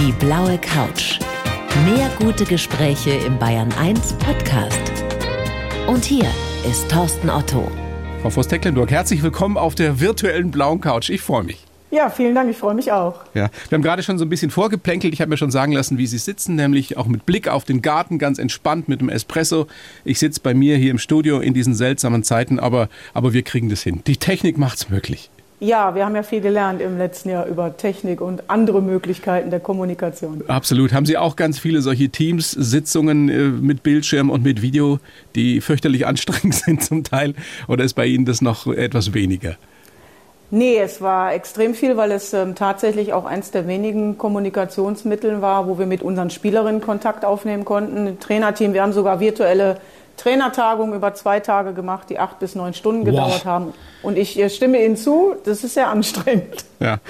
Die 0.00 0.12
blaue 0.12 0.56
Couch. 0.56 1.18
Mehr 1.84 2.10
gute 2.18 2.46
Gespräche 2.46 3.10
im 3.10 3.38
Bayern 3.38 3.70
1 3.78 4.14
Podcast. 4.14 4.80
Und 5.86 6.06
hier 6.06 6.24
ist 6.66 6.90
Thorsten 6.90 7.28
Otto. 7.28 7.70
Frau 8.22 8.30
Voss-Tecklenburg, 8.30 8.90
herzlich 8.90 9.22
willkommen 9.22 9.58
auf 9.58 9.74
der 9.74 10.00
virtuellen 10.00 10.50
blauen 10.50 10.80
Couch. 10.80 11.10
Ich 11.10 11.20
freue 11.20 11.42
mich. 11.42 11.66
Ja, 11.90 12.08
vielen 12.08 12.34
Dank, 12.34 12.50
ich 12.50 12.56
freue 12.56 12.74
mich 12.74 12.90
auch. 12.90 13.26
Ja, 13.34 13.50
wir 13.68 13.76
haben 13.76 13.82
gerade 13.82 14.02
schon 14.02 14.16
so 14.16 14.24
ein 14.24 14.30
bisschen 14.30 14.50
vorgeplänkelt. 14.50 15.12
Ich 15.12 15.20
habe 15.20 15.28
mir 15.28 15.36
schon 15.36 15.50
sagen 15.50 15.72
lassen, 15.72 15.98
wie 15.98 16.06
Sie 16.06 16.16
sitzen, 16.16 16.54
nämlich 16.54 16.96
auch 16.96 17.06
mit 17.06 17.26
Blick 17.26 17.48
auf 17.48 17.66
den 17.66 17.82
Garten, 17.82 18.18
ganz 18.18 18.38
entspannt 18.38 18.88
mit 18.88 19.02
dem 19.02 19.10
Espresso. 19.10 19.66
Ich 20.06 20.18
sitze 20.18 20.40
bei 20.42 20.54
mir 20.54 20.78
hier 20.78 20.92
im 20.92 20.98
Studio 20.98 21.40
in 21.40 21.52
diesen 21.52 21.74
seltsamen 21.74 22.22
Zeiten, 22.22 22.58
aber, 22.58 22.88
aber 23.12 23.34
wir 23.34 23.42
kriegen 23.42 23.68
das 23.68 23.82
hin. 23.82 24.00
Die 24.06 24.16
Technik 24.16 24.56
macht's 24.56 24.88
möglich. 24.88 25.28
Ja, 25.62 25.94
wir 25.94 26.06
haben 26.06 26.16
ja 26.16 26.22
viel 26.22 26.40
gelernt 26.40 26.80
im 26.80 26.96
letzten 26.96 27.28
Jahr 27.28 27.44
über 27.44 27.76
Technik 27.76 28.22
und 28.22 28.48
andere 28.48 28.80
Möglichkeiten 28.80 29.50
der 29.50 29.60
Kommunikation. 29.60 30.42
Absolut. 30.48 30.94
Haben 30.94 31.04
Sie 31.04 31.18
auch 31.18 31.36
ganz 31.36 31.58
viele 31.58 31.82
solche 31.82 32.08
Teams-Sitzungen 32.08 33.28
äh, 33.28 33.48
mit 33.48 33.82
Bildschirm 33.82 34.30
und 34.30 34.42
mit 34.42 34.62
Video, 34.62 35.00
die 35.34 35.60
fürchterlich 35.60 36.06
anstrengend 36.06 36.54
sind 36.64 36.82
zum 36.82 37.04
Teil? 37.04 37.34
Oder 37.68 37.84
ist 37.84 37.92
bei 37.92 38.06
Ihnen 38.06 38.24
das 38.24 38.40
noch 38.40 38.66
etwas 38.66 39.12
weniger? 39.12 39.56
Nee, 40.52 40.78
es 40.78 41.02
war 41.02 41.34
extrem 41.34 41.74
viel, 41.74 41.96
weil 41.98 42.10
es 42.10 42.32
ähm, 42.32 42.54
tatsächlich 42.54 43.12
auch 43.12 43.26
eins 43.26 43.50
der 43.50 43.68
wenigen 43.68 44.16
Kommunikationsmittel 44.16 45.42
war, 45.42 45.68
wo 45.68 45.78
wir 45.78 45.86
mit 45.86 46.02
unseren 46.02 46.30
Spielerinnen 46.30 46.80
Kontakt 46.80 47.24
aufnehmen 47.24 47.66
konnten. 47.66 48.08
Ein 48.08 48.18
Trainerteam, 48.18 48.72
wir 48.72 48.82
haben 48.82 48.94
sogar 48.94 49.20
virtuelle 49.20 49.76
Trainertagungen 50.16 50.94
über 50.94 51.14
zwei 51.14 51.40
Tage 51.40 51.72
gemacht, 51.72 52.10
die 52.10 52.18
acht 52.18 52.38
bis 52.38 52.54
neun 52.54 52.74
Stunden 52.74 53.04
gedauert 53.04 53.40
wow. 53.40 53.44
haben. 53.44 53.74
Und 54.02 54.18
ich 54.18 54.42
stimme 54.54 54.84
Ihnen 54.84 54.96
zu, 54.96 55.34
das 55.44 55.64
ist 55.64 55.74
sehr 55.74 55.88
anstrengend. 55.88 56.64
Ja, 56.78 57.00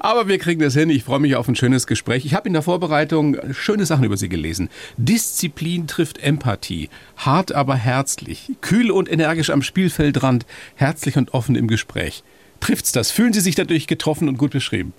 aber 0.00 0.28
wir 0.28 0.38
kriegen 0.38 0.60
das 0.60 0.74
hin. 0.74 0.90
Ich 0.90 1.04
freue 1.04 1.18
mich 1.18 1.36
auf 1.36 1.48
ein 1.48 1.56
schönes 1.56 1.86
Gespräch. 1.86 2.24
Ich 2.24 2.34
habe 2.34 2.46
in 2.46 2.52
der 2.52 2.62
Vorbereitung 2.62 3.36
schöne 3.52 3.86
Sachen 3.86 4.04
über 4.04 4.16
Sie 4.16 4.28
gelesen. 4.28 4.70
Disziplin 4.96 5.86
trifft 5.86 6.22
Empathie. 6.22 6.88
Hart, 7.16 7.52
aber 7.52 7.74
herzlich. 7.74 8.52
Kühl 8.60 8.90
und 8.90 9.10
energisch 9.10 9.50
am 9.50 9.62
Spielfeldrand. 9.62 10.46
Herzlich 10.74 11.16
und 11.16 11.34
offen 11.34 11.56
im 11.56 11.68
Gespräch. 11.68 12.22
Trifft's 12.60 12.92
das? 12.92 13.10
Fühlen 13.10 13.32
Sie 13.32 13.40
sich 13.40 13.54
dadurch 13.54 13.86
getroffen 13.86 14.28
und 14.28 14.38
gut 14.38 14.50
beschrieben? 14.50 14.92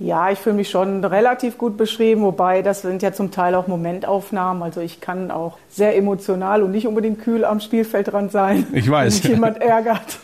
Ja, 0.00 0.30
ich 0.30 0.38
fühle 0.38 0.54
mich 0.56 0.70
schon 0.70 1.04
relativ 1.04 1.58
gut 1.58 1.76
beschrieben, 1.76 2.22
wobei 2.22 2.62
das 2.62 2.82
sind 2.82 3.02
ja 3.02 3.12
zum 3.12 3.32
Teil 3.32 3.54
auch 3.56 3.66
Momentaufnahmen. 3.66 4.62
Also 4.62 4.80
ich 4.80 5.00
kann 5.00 5.30
auch 5.30 5.58
sehr 5.68 5.96
emotional 5.96 6.62
und 6.62 6.70
nicht 6.70 6.86
unbedingt 6.86 7.20
kühl 7.20 7.44
am 7.44 7.60
Spielfeldrand 7.60 8.30
sein. 8.30 8.66
Ich 8.72 8.88
weiß. 8.88 9.24
Wenn 9.24 9.30
mich 9.30 9.36
jemand 9.36 9.60
ärgert. 9.60 10.18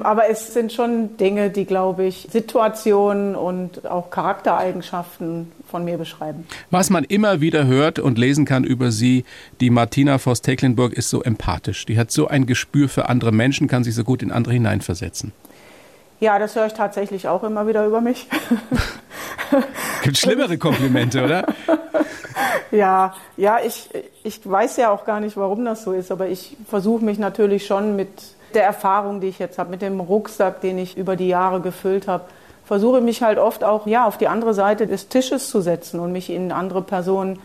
Aber 0.00 0.30
es 0.30 0.54
sind 0.54 0.72
schon 0.72 1.16
Dinge, 1.16 1.50
die, 1.50 1.64
glaube 1.64 2.04
ich, 2.04 2.28
Situationen 2.30 3.34
und 3.34 3.84
auch 3.86 4.10
Charaktereigenschaften 4.10 5.50
von 5.68 5.84
mir 5.84 5.98
beschreiben. 5.98 6.46
Was 6.70 6.88
man 6.88 7.02
immer 7.02 7.40
wieder 7.40 7.66
hört 7.66 7.98
und 7.98 8.16
lesen 8.16 8.44
kann 8.44 8.62
über 8.62 8.92
sie, 8.92 9.24
die 9.60 9.70
Martina 9.70 10.18
Voss-Tecklenburg 10.18 10.92
ist 10.92 11.10
so 11.10 11.22
empathisch. 11.22 11.84
Die 11.86 11.98
hat 11.98 12.12
so 12.12 12.28
ein 12.28 12.46
Gespür 12.46 12.88
für 12.88 13.08
andere 13.08 13.32
Menschen, 13.32 13.66
kann 13.66 13.82
sich 13.82 13.96
so 13.96 14.04
gut 14.04 14.22
in 14.22 14.30
andere 14.30 14.54
hineinversetzen. 14.54 15.32
Ja, 16.20 16.38
das 16.38 16.56
höre 16.56 16.66
ich 16.66 16.74
tatsächlich 16.74 17.28
auch 17.28 17.44
immer 17.44 17.66
wieder 17.66 17.86
über 17.86 18.00
mich. 18.00 18.28
Gibt 20.02 20.18
schlimmere 20.18 20.58
Komplimente, 20.58 21.24
oder? 21.24 21.46
ja, 22.70 23.14
ja, 23.36 23.58
ich, 23.64 23.88
ich 24.24 24.40
weiß 24.44 24.76
ja 24.78 24.90
auch 24.90 25.04
gar 25.04 25.20
nicht, 25.20 25.36
warum 25.36 25.64
das 25.64 25.84
so 25.84 25.92
ist, 25.92 26.10
aber 26.10 26.28
ich 26.28 26.56
versuche 26.68 27.04
mich 27.04 27.18
natürlich 27.18 27.66
schon 27.66 27.96
mit 27.96 28.08
der 28.54 28.64
Erfahrung, 28.64 29.20
die 29.20 29.28
ich 29.28 29.38
jetzt 29.38 29.58
habe, 29.58 29.70
mit 29.70 29.82
dem 29.82 30.00
Rucksack, 30.00 30.60
den 30.60 30.78
ich 30.78 30.96
über 30.96 31.16
die 31.16 31.28
Jahre 31.28 31.60
gefüllt 31.60 32.08
habe, 32.08 32.24
versuche 32.64 33.00
mich 33.00 33.22
halt 33.22 33.38
oft 33.38 33.64
auch 33.64 33.86
ja 33.86 34.06
auf 34.06 34.18
die 34.18 34.28
andere 34.28 34.54
Seite 34.54 34.86
des 34.86 35.08
Tisches 35.08 35.48
zu 35.48 35.60
setzen 35.60 36.00
und 36.00 36.12
mich 36.12 36.30
in 36.30 36.52
andere 36.52 36.82
Personen 36.82 37.38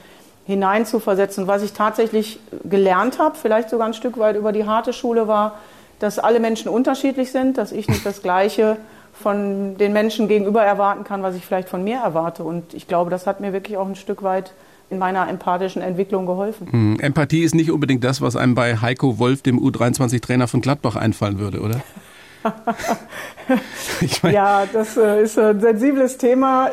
hineinzuversetzen. 0.46 1.48
Was 1.48 1.64
ich 1.64 1.74
tatsächlich 1.74 2.40
gelernt 2.64 3.20
habe, 3.20 3.36
vielleicht 3.36 3.70
sogar 3.70 3.88
ein 3.88 3.94
Stück 3.94 4.18
weit 4.18 4.36
über 4.36 4.52
die 4.52 4.66
harte 4.66 4.94
Schule 4.94 5.28
war, 5.28 5.60
dass 6.04 6.20
alle 6.20 6.42
Menschen 6.42 6.68
unterschiedlich 6.68 7.32
sind, 7.32 7.58
dass 7.58 7.72
ich 7.72 7.88
nicht 7.88 8.06
das 8.06 8.22
Gleiche 8.22 8.76
von 9.14 9.78
den 9.78 9.94
Menschen 9.94 10.28
gegenüber 10.28 10.62
erwarten 10.62 11.06
kann, 11.06 11.24
was 11.24 11.34
ich 11.34 11.46
vielleicht 11.46 11.70
von 11.70 11.82
mir 11.82 12.00
erwarte. 12.00 12.44
Und 12.44 12.74
ich 12.74 12.90
glaube, 12.90 13.10
das 13.10 13.26
hat 13.26 13.40
mir 13.40 13.54
wirklich 13.54 13.78
auch 13.78 13.88
ein 13.88 13.96
Stück 13.96 14.22
weit 14.22 14.52
in 14.90 15.00
meiner 15.00 15.30
empathischen 15.30 15.82
Entwicklung 15.82 16.26
geholfen. 16.26 16.68
Hm. 16.70 17.00
Empathie 17.00 17.44
ist 17.44 17.56
nicht 17.56 17.72
unbedingt 17.72 18.04
das, 18.04 18.20
was 18.20 18.36
einem 18.36 18.54
bei 18.54 18.76
Heiko 18.76 19.18
Wolf, 19.18 19.44
dem 19.44 19.58
U23-Trainer 19.58 20.50
von 20.50 20.60
Gladbach, 20.60 20.98
einfallen 20.98 21.40
würde, 21.40 21.62
oder? 21.62 21.82
ich 24.02 24.22
mein 24.24 24.34
ja, 24.34 24.66
das 24.72 24.98
äh, 24.98 25.24
ist 25.24 25.38
ein 25.38 25.60
sensibles 25.60 26.18
Thema. 26.18 26.72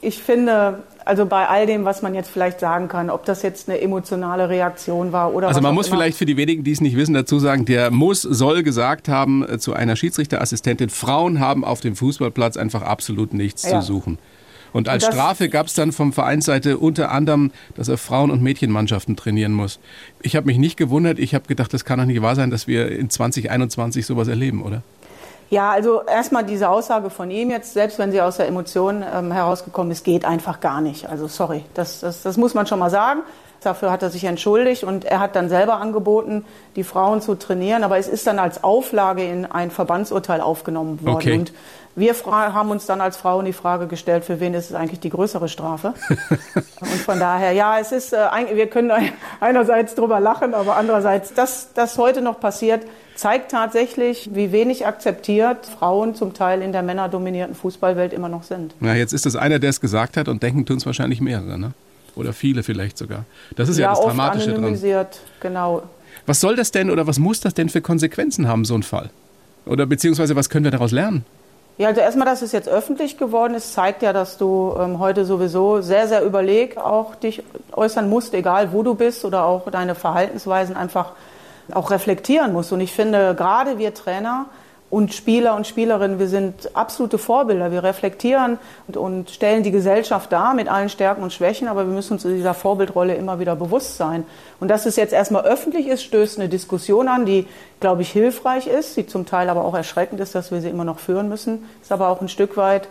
Ich 0.00 0.22
finde, 0.22 0.82
also 1.04 1.24
bei 1.26 1.48
all 1.48 1.66
dem, 1.66 1.84
was 1.84 2.02
man 2.02 2.14
jetzt 2.14 2.30
vielleicht 2.30 2.60
sagen 2.60 2.88
kann, 2.88 3.10
ob 3.10 3.24
das 3.24 3.42
jetzt 3.42 3.68
eine 3.68 3.80
emotionale 3.80 4.48
Reaktion 4.48 5.12
war 5.12 5.32
oder 5.32 5.48
Also 5.48 5.60
man 5.60 5.74
muss 5.74 5.86
immer. 5.86 5.96
vielleicht 5.96 6.18
für 6.18 6.26
die 6.26 6.36
wenigen, 6.36 6.64
die 6.64 6.72
es 6.72 6.80
nicht 6.80 6.96
wissen, 6.96 7.14
dazu 7.14 7.38
sagen, 7.38 7.64
der 7.64 7.90
muss, 7.90 8.22
soll 8.22 8.62
gesagt 8.62 9.08
haben 9.08 9.48
äh, 9.48 9.58
zu 9.58 9.72
einer 9.72 9.96
Schiedsrichterassistentin, 9.96 10.90
Frauen 10.90 11.40
haben 11.40 11.64
auf 11.64 11.80
dem 11.80 11.96
Fußballplatz 11.96 12.56
einfach 12.56 12.82
absolut 12.82 13.34
nichts 13.34 13.62
ja. 13.62 13.80
zu 13.80 13.86
suchen. 13.86 14.18
Und 14.76 14.90
als 14.90 15.06
und 15.06 15.14
Strafe 15.14 15.48
gab 15.48 15.68
es 15.68 15.74
dann 15.74 15.90
vom 15.90 16.12
Vereinsseite 16.12 16.76
unter 16.76 17.10
anderem, 17.10 17.50
dass 17.76 17.88
er 17.88 17.96
Frauen- 17.96 18.30
und 18.30 18.42
Mädchenmannschaften 18.42 19.16
trainieren 19.16 19.54
muss. 19.54 19.78
Ich 20.20 20.36
habe 20.36 20.44
mich 20.46 20.58
nicht 20.58 20.76
gewundert, 20.76 21.18
ich 21.18 21.34
habe 21.34 21.46
gedacht, 21.46 21.72
das 21.72 21.86
kann 21.86 21.98
doch 21.98 22.04
nicht 22.04 22.20
wahr 22.20 22.34
sein, 22.34 22.50
dass 22.50 22.66
wir 22.66 22.90
in 22.90 23.08
2021 23.08 24.04
sowas 24.04 24.28
erleben, 24.28 24.62
oder? 24.62 24.82
Ja, 25.48 25.70
also 25.70 26.02
erstmal 26.02 26.44
diese 26.44 26.68
Aussage 26.68 27.08
von 27.08 27.30
ihm 27.30 27.48
jetzt, 27.48 27.72
selbst 27.72 27.98
wenn 27.98 28.12
sie 28.12 28.20
aus 28.20 28.36
der 28.36 28.48
Emotion 28.48 29.02
ähm, 29.02 29.32
herausgekommen 29.32 29.92
ist, 29.92 30.04
geht 30.04 30.26
einfach 30.26 30.60
gar 30.60 30.82
nicht. 30.82 31.08
Also 31.08 31.26
sorry, 31.26 31.64
das, 31.72 32.00
das, 32.00 32.20
das 32.20 32.36
muss 32.36 32.52
man 32.52 32.66
schon 32.66 32.78
mal 32.78 32.90
sagen. 32.90 33.20
Dafür 33.66 33.90
hat 33.90 34.02
er 34.02 34.10
sich 34.10 34.24
entschuldigt 34.24 34.84
und 34.84 35.04
er 35.04 35.18
hat 35.20 35.34
dann 35.34 35.48
selber 35.48 35.78
angeboten, 35.78 36.44
die 36.76 36.84
Frauen 36.84 37.20
zu 37.20 37.34
trainieren. 37.34 37.82
Aber 37.82 37.98
es 37.98 38.06
ist 38.06 38.26
dann 38.26 38.38
als 38.38 38.62
Auflage 38.62 39.24
in 39.24 39.44
ein 39.44 39.70
Verbandsurteil 39.70 40.40
aufgenommen 40.40 41.04
worden. 41.04 41.16
Okay. 41.16 41.38
Und 41.38 41.52
wir 41.96 42.14
haben 42.26 42.70
uns 42.70 42.86
dann 42.86 43.00
als 43.00 43.16
Frauen 43.16 43.46
die 43.46 43.52
Frage 43.54 43.86
gestellt, 43.86 44.24
für 44.24 44.38
wen 44.38 44.52
ist 44.54 44.70
es 44.70 44.76
eigentlich 44.76 45.00
die 45.00 45.08
größere 45.08 45.48
Strafe? 45.48 45.94
und 46.80 47.00
von 47.04 47.18
daher, 47.18 47.52
ja, 47.52 47.78
es 47.80 47.90
ist, 47.90 48.12
äh, 48.12 48.18
wir 48.52 48.66
können 48.68 48.92
einerseits 49.40 49.94
drüber 49.94 50.20
lachen, 50.20 50.54
aber 50.54 50.76
andererseits, 50.76 51.32
dass 51.32 51.72
das 51.72 51.96
heute 51.96 52.20
noch 52.20 52.38
passiert, 52.38 52.84
zeigt 53.14 53.50
tatsächlich, 53.50 54.30
wie 54.34 54.52
wenig 54.52 54.86
akzeptiert 54.86 55.66
Frauen 55.66 56.14
zum 56.14 56.34
Teil 56.34 56.60
in 56.60 56.72
der 56.72 56.82
männerdominierten 56.82 57.54
Fußballwelt 57.54 58.12
immer 58.12 58.28
noch 58.28 58.42
sind. 58.42 58.74
Ja, 58.80 58.94
jetzt 58.94 59.14
ist 59.14 59.24
das 59.24 59.34
einer, 59.34 59.58
der 59.58 59.70
es 59.70 59.80
gesagt 59.80 60.18
hat 60.18 60.28
und 60.28 60.42
denken 60.42 60.66
tun 60.66 60.76
es 60.76 60.86
wahrscheinlich 60.86 61.20
mehrere, 61.20 61.58
ne? 61.58 61.72
Oder 62.16 62.32
viele 62.32 62.62
vielleicht 62.62 62.98
sogar. 62.98 63.24
Das 63.54 63.68
ist 63.68 63.78
ja, 63.78 63.84
ja 63.84 63.90
das 63.90 64.00
Dramatische 64.04 64.52
dran. 64.54 65.06
genau. 65.40 65.82
Was 66.24 66.40
soll 66.40 66.56
das 66.56 66.72
denn 66.72 66.90
oder 66.90 67.06
was 67.06 67.18
muss 67.18 67.40
das 67.40 67.54
denn 67.54 67.68
für 67.68 67.80
Konsequenzen 67.80 68.48
haben, 68.48 68.64
so 68.64 68.74
ein 68.74 68.82
Fall? 68.82 69.10
Oder 69.66 69.86
beziehungsweise 69.86 70.34
was 70.34 70.48
können 70.48 70.64
wir 70.64 70.70
daraus 70.70 70.92
lernen? 70.92 71.24
Ja, 71.78 71.88
also 71.88 72.00
erstmal, 72.00 72.26
dass 72.26 72.40
es 72.40 72.52
jetzt 72.52 72.70
öffentlich 72.70 73.18
geworden 73.18 73.54
ist, 73.54 73.74
zeigt 73.74 74.00
ja, 74.00 74.14
dass 74.14 74.38
du 74.38 74.74
ähm, 74.80 74.98
heute 74.98 75.26
sowieso 75.26 75.82
sehr, 75.82 76.08
sehr 76.08 76.24
überlegt 76.24 76.78
auch 76.78 77.14
dich 77.16 77.42
äußern 77.72 78.08
musst, 78.08 78.32
egal 78.32 78.72
wo 78.72 78.82
du 78.82 78.94
bist 78.94 79.26
oder 79.26 79.44
auch 79.44 79.70
deine 79.70 79.94
Verhaltensweisen 79.94 80.74
einfach 80.74 81.12
auch 81.72 81.90
reflektieren 81.90 82.54
musst. 82.54 82.72
Und 82.72 82.80
ich 82.80 82.92
finde, 82.92 83.34
gerade 83.34 83.76
wir 83.76 83.92
Trainer 83.92 84.46
und 84.88 85.12
Spieler 85.12 85.56
und 85.56 85.66
Spielerinnen, 85.66 86.20
wir 86.20 86.28
sind 86.28 86.74
absolute 86.76 87.18
Vorbilder. 87.18 87.72
Wir 87.72 87.82
reflektieren 87.82 88.58
und, 88.86 88.96
und, 88.96 89.30
stellen 89.30 89.64
die 89.64 89.72
Gesellschaft 89.72 90.30
dar 90.30 90.54
mit 90.54 90.68
allen 90.68 90.88
Stärken 90.88 91.24
und 91.24 91.32
Schwächen, 91.32 91.66
aber 91.66 91.86
wir 91.86 91.92
müssen 91.92 92.12
uns 92.12 92.22
dieser 92.22 92.54
Vorbildrolle 92.54 93.14
immer 93.14 93.40
wieder 93.40 93.56
bewusst 93.56 93.96
sein. 93.96 94.24
Und 94.60 94.68
dass 94.68 94.86
es 94.86 94.94
jetzt 94.94 95.12
erstmal 95.12 95.44
öffentlich 95.44 95.88
ist, 95.88 96.04
stößt 96.04 96.38
eine 96.38 96.48
Diskussion 96.48 97.08
an, 97.08 97.26
die, 97.26 97.46
glaube 97.80 98.02
ich, 98.02 98.12
hilfreich 98.12 98.68
ist, 98.68 98.96
die 98.96 99.06
zum 99.06 99.26
Teil 99.26 99.48
aber 99.48 99.64
auch 99.64 99.74
erschreckend 99.74 100.20
ist, 100.20 100.36
dass 100.36 100.52
wir 100.52 100.60
sie 100.60 100.70
immer 100.70 100.84
noch 100.84 101.00
führen 101.00 101.28
müssen. 101.28 101.64
Ist 101.82 101.90
aber 101.90 102.08
auch 102.08 102.20
ein 102.20 102.28
Stück 102.28 102.56
weit 102.56 102.88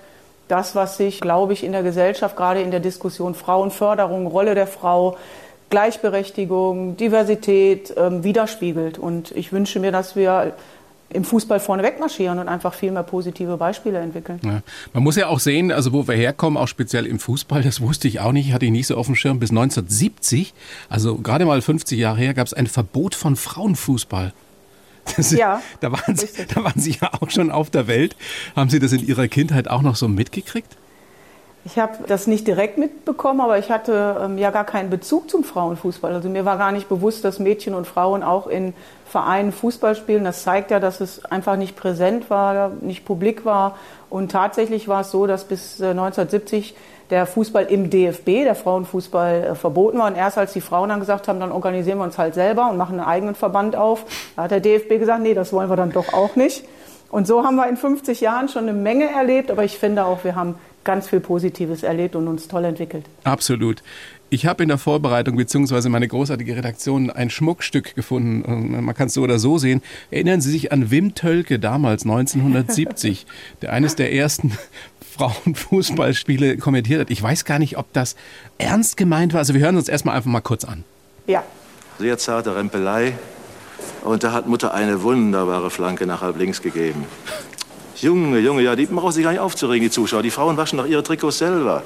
das, 0.50 0.76
was 0.76 0.98
sich, 0.98 1.22
glaube 1.22 1.54
ich, 1.54 1.64
in 1.64 1.72
der 1.72 1.82
Gesellschaft, 1.82 2.36
gerade 2.36 2.62
in 2.62 2.72
der 2.72 2.82
Diskussion 2.82 3.36
Frauenförderung, 3.36 4.28
Rolle 4.28 4.54
der 4.54 4.68
Frau, 4.68 5.18
Gleichberechtigung, 5.70 6.96
Diversität 6.98 7.94
ähm, 7.98 8.24
widerspiegelt. 8.24 9.00
Und 9.00 9.32
ich 9.32 9.52
wünsche 9.52 9.80
mir, 9.80 9.92
dass 9.92 10.16
wir 10.16 10.54
im 11.16 11.24
Fußball 11.24 11.60
vorne 11.60 11.84
wegmarschieren 11.84 12.40
und 12.40 12.48
einfach 12.48 12.74
viel 12.74 12.92
mehr 12.92 13.04
positive 13.04 13.58
Beispiele 13.58 14.00
entwickeln. 14.00 14.40
Ja. 14.44 14.62
Man 14.94 15.04
muss 15.04 15.16
ja 15.16 15.28
auch 15.28 15.40
sehen, 15.40 15.72
also 15.72 15.94
wo 15.94 16.08
wir 16.08 16.16
herkommen, 16.16 16.58
auch 16.58 16.68
speziell 16.68 17.06
im 17.06 17.20
Fußball, 17.20 17.64
das 17.64 17.82
wusste 17.82 18.08
ich 18.08 18.20
auch 18.20 18.32
nicht, 18.32 18.54
hatte 18.54 18.66
ich 18.66 18.72
nicht 18.72 18.88
so 18.88 18.96
auf 18.96 19.08
dem 19.08 19.16
Schirm, 19.16 19.40
bis 19.40 19.50
1970, 19.50 20.54
also 20.90 21.16
gerade 21.16 21.46
mal 21.46 21.62
50 21.62 21.98
Jahre 21.98 22.18
her, 22.18 22.34
gab 22.34 22.48
es 22.48 22.54
ein 22.54 22.68
Verbot 22.68 23.16
von 23.16 23.36
Frauenfußball. 23.36 24.34
Das, 25.18 25.32
ja, 25.32 25.62
da 25.82 25.92
waren, 25.92 26.16
Sie, 26.16 26.28
da 26.54 26.64
waren 26.64 26.80
Sie 26.80 26.98
ja 27.00 27.12
auch 27.14 27.30
schon 27.30 27.52
auf 27.52 27.70
der 27.70 27.88
Welt. 27.88 28.16
Haben 28.56 28.70
Sie 28.70 28.80
das 28.80 28.92
in 28.92 29.06
Ihrer 29.06 29.28
Kindheit 29.28 29.70
auch 29.70 29.84
noch 29.84 29.96
so 29.96 30.08
mitgekriegt? 30.08 30.78
Ich 31.68 31.80
habe 31.80 31.98
das 32.06 32.28
nicht 32.28 32.46
direkt 32.46 32.78
mitbekommen, 32.78 33.42
aber 33.42 33.58
ich 33.58 33.72
hatte 33.72 34.18
ähm, 34.24 34.38
ja 34.38 34.52
gar 34.52 34.66
keinen 34.66 34.92
Bezug 34.92 35.32
zum 35.32 35.44
Frauenfußball. 35.44 36.14
Also 36.14 36.30
mir 36.30 36.46
war 36.46 36.60
gar 36.60 36.72
nicht 36.72 36.88
bewusst, 36.88 37.26
dass 37.26 37.40
Mädchen 37.40 37.74
und 37.74 37.88
Frauen 37.88 38.22
auch 38.22 38.46
in 38.46 38.76
Vereinen 39.08 39.52
Fußball 39.52 39.96
spielen. 39.96 40.24
Das 40.24 40.44
zeigt 40.44 40.70
ja, 40.70 40.80
dass 40.80 41.02
es 41.02 41.26
einfach 41.26 41.56
nicht 41.56 41.76
präsent 41.76 42.30
war, 42.30 42.70
nicht 42.82 43.04
publik 43.04 43.46
war. 43.46 43.80
Und 44.12 44.32
tatsächlich 44.32 44.88
war 44.88 45.02
es 45.02 45.10
so, 45.10 45.26
dass 45.26 45.46
bis 45.46 45.82
1970 45.82 46.72
äh, 46.72 46.76
der 47.10 47.26
Fußball 47.26 47.66
im 47.66 47.90
DFB, 47.90 48.44
der 48.44 48.56
Frauenfußball, 48.56 49.44
äh, 49.44 49.56
verboten 49.56 49.98
war. 49.98 50.08
Und 50.08 50.16
erst 50.16 50.38
als 50.38 50.54
die 50.54 50.62
Frauen 50.62 50.90
dann 50.90 51.00
gesagt 51.00 51.28
haben, 51.28 51.40
dann 51.40 51.52
organisieren 51.52 51.98
wir 51.98 52.04
uns 52.04 52.20
halt 52.20 52.36
selber 52.36 52.70
und 52.70 52.78
machen 52.78 53.00
einen 53.00 53.08
eigenen 53.08 53.36
Verband 53.36 53.76
auf, 53.76 54.06
da 54.36 54.44
hat 54.44 54.52
der 54.52 54.60
DFB 54.60 55.00
gesagt, 55.00 55.24
nee, 55.24 55.34
das 55.34 55.52
wollen 55.52 55.70
wir 55.70 55.76
dann 55.76 55.92
doch 55.92 56.14
auch 56.14 56.36
nicht. 56.36 56.64
Und 57.10 57.28
so 57.28 57.44
haben 57.44 57.56
wir 57.56 57.68
in 57.68 57.78
50 57.78 58.22
Jahren 58.22 58.50
schon 58.50 58.64
eine 58.64 58.74
Menge 58.74 59.10
erlebt, 59.10 59.50
aber 59.50 59.64
ich 59.64 59.78
finde 59.78 60.06
auch, 60.06 60.24
wir 60.24 60.36
haben 60.36 60.56
ganz 60.86 61.10
viel 61.10 61.20
Positives 61.20 61.84
erlebt 61.84 62.16
und 62.16 62.28
uns 62.28 62.48
toll 62.48 62.64
entwickelt. 62.64 63.06
Absolut. 63.26 63.84
Ich 64.30 64.46
habe 64.46 64.64
in 64.64 64.70
der 64.70 64.78
Vorbereitung 64.78 65.36
bzw. 65.36 65.90
meine 65.90 66.08
großartige 66.08 66.56
Redaktion 66.56 67.10
ein 67.10 67.30
Schmuckstück 67.30 67.96
gefunden. 67.96 68.84
Man 68.84 68.96
kann 68.96 69.08
es 69.08 69.14
so 69.14 69.22
oder 69.22 69.38
so 69.38 69.58
sehen. 69.58 69.82
Erinnern 70.10 70.42
Sie 70.42 70.52
sich 70.52 70.72
an 70.72 70.90
Wim 70.90 71.14
Tölke 71.14 71.60
damals 71.60 72.04
1970, 72.04 73.26
der 73.62 73.74
eines 73.74 73.96
der 73.96 74.14
ersten 74.14 74.58
Frauenfußballspiele 75.16 76.58
kommentiert 76.58 77.02
hat. 77.02 77.12
Ich 77.12 77.22
weiß 77.22 77.46
gar 77.46 77.60
nicht, 77.60 77.78
ob 77.78 77.92
das 77.94 78.16
ernst 78.58 78.98
gemeint 78.98 79.34
war. 79.34 79.40
Also 79.40 79.54
wir 79.54 79.62
hören 79.62 79.78
uns 79.78 79.90
erstmal 79.90 80.16
einfach 80.16 80.32
mal 80.32 80.42
kurz 80.42 80.66
an. 80.66 80.84
Ja. 81.28 81.44
Sehr 82.00 82.18
zarte 82.18 82.56
Rempelei. 82.56 83.14
Und 84.04 84.24
da 84.24 84.34
hat 84.34 84.48
Mutter 84.48 84.74
eine 84.74 85.02
wunderbare 85.02 85.70
Flanke 85.70 86.06
nach 86.06 86.22
halb 86.22 86.38
links 86.38 86.62
gegeben. 86.62 87.06
Junge, 88.06 88.38
Junge, 88.38 88.62
ja, 88.62 88.76
die 88.76 88.86
brauchen 88.86 89.14
sich 89.14 89.24
gar 89.24 89.32
nicht 89.32 89.40
aufzuregen, 89.40 89.88
die 89.88 89.90
Zuschauer. 89.90 90.22
Die 90.22 90.30
Frauen 90.30 90.58
waschen 90.58 90.78
doch 90.78 90.86
ihre 90.86 91.02
Trikots 91.02 91.40
selber. 91.40 91.82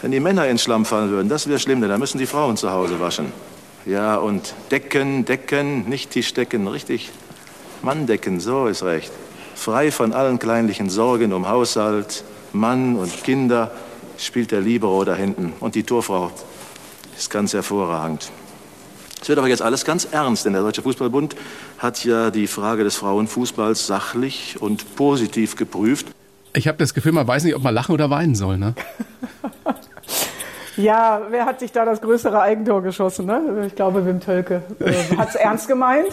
Wenn 0.00 0.12
die 0.12 0.18
Männer 0.18 0.48
ins 0.48 0.62
Schlamm 0.62 0.86
fallen 0.86 1.10
würden, 1.10 1.28
das 1.28 1.46
wäre 1.46 1.58
schlimm, 1.58 1.82
denn 1.82 1.90
dann 1.90 2.00
müssen 2.00 2.16
die 2.16 2.24
Frauen 2.24 2.56
zu 2.56 2.72
Hause 2.72 2.98
waschen. 3.00 3.34
Ja, 3.84 4.16
und 4.16 4.54
Decken, 4.70 5.26
Decken, 5.26 5.86
nicht 5.86 6.10
Tischdecken, 6.10 6.66
richtig. 6.68 7.10
Manndecken, 7.82 8.40
so 8.40 8.66
ist 8.66 8.82
recht. 8.82 9.12
Frei 9.54 9.90
von 9.90 10.14
allen 10.14 10.38
kleinlichen 10.38 10.88
Sorgen 10.88 11.34
um 11.34 11.46
Haushalt, 11.46 12.24
Mann 12.54 12.96
und 12.96 13.22
Kinder 13.22 13.70
spielt 14.16 14.52
der 14.52 14.62
Libero 14.62 15.04
da 15.04 15.14
hinten. 15.14 15.52
Und 15.60 15.74
die 15.74 15.82
Torfrau 15.82 16.30
ist 17.14 17.28
ganz 17.28 17.52
hervorragend. 17.52 18.30
Es 19.20 19.28
wird 19.28 19.38
aber 19.38 19.48
jetzt 19.48 19.62
alles 19.62 19.84
ganz 19.84 20.08
ernst, 20.10 20.44
denn 20.44 20.52
der 20.52 20.62
Deutsche 20.62 20.82
Fußballbund 20.82 21.36
hat 21.78 22.04
ja 22.04 22.30
die 22.30 22.46
Frage 22.46 22.84
des 22.84 22.96
Frauenfußballs 22.96 23.86
sachlich 23.86 24.56
und 24.60 24.96
positiv 24.96 25.56
geprüft. 25.56 26.06
Ich 26.54 26.68
habe 26.68 26.78
das 26.78 26.94
Gefühl, 26.94 27.12
man 27.12 27.26
weiß 27.26 27.44
nicht, 27.44 27.54
ob 27.54 27.62
man 27.62 27.74
lachen 27.74 27.92
oder 27.92 28.10
weinen 28.10 28.34
soll, 28.34 28.58
ne? 28.58 28.74
ja, 30.76 31.22
wer 31.30 31.44
hat 31.44 31.60
sich 31.60 31.72
da 31.72 31.84
das 31.84 32.00
größere 32.00 32.40
Eigentor 32.40 32.82
geschossen? 32.82 33.26
Ne? 33.26 33.64
Ich 33.66 33.74
glaube, 33.74 34.06
Wim 34.06 34.20
Tölke 34.20 34.62
äh, 34.80 35.16
hat 35.16 35.30
es 35.30 35.34
ernst 35.36 35.68
gemeint, 35.68 36.08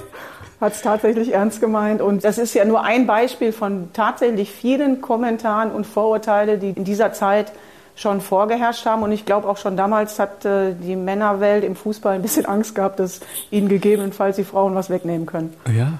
hat 0.59 0.73
es 0.73 0.81
tatsächlich 0.81 1.33
ernst 1.33 1.61
gemeint. 1.61 2.01
Und 2.01 2.23
das 2.23 2.37
ist 2.37 2.53
ja 2.53 2.65
nur 2.65 2.83
ein 2.83 3.07
Beispiel 3.07 3.53
von 3.53 3.89
tatsächlich 3.93 4.51
vielen 4.51 5.01
Kommentaren 5.01 5.71
und 5.71 5.85
Vorurteile, 5.85 6.57
die 6.57 6.71
in 6.71 6.83
dieser 6.83 7.13
Zeit 7.13 7.51
schon 7.95 8.21
vorgeherrscht 8.21 8.85
haben. 8.85 9.03
Und 9.03 9.11
ich 9.11 9.25
glaube 9.25 9.47
auch 9.47 9.57
schon 9.57 9.77
damals 9.77 10.19
hat 10.19 10.45
äh, 10.45 10.73
die 10.73 10.95
Männerwelt 10.95 11.63
im 11.63 11.75
Fußball 11.75 12.15
ein 12.15 12.21
bisschen 12.21 12.45
Angst 12.45 12.75
gehabt, 12.75 12.99
dass 12.99 13.21
ihnen 13.51 13.69
gegebenenfalls 13.69 14.35
die 14.35 14.43
Frauen 14.43 14.75
was 14.75 14.89
wegnehmen 14.89 15.25
können. 15.25 15.53
Ja. 15.75 15.99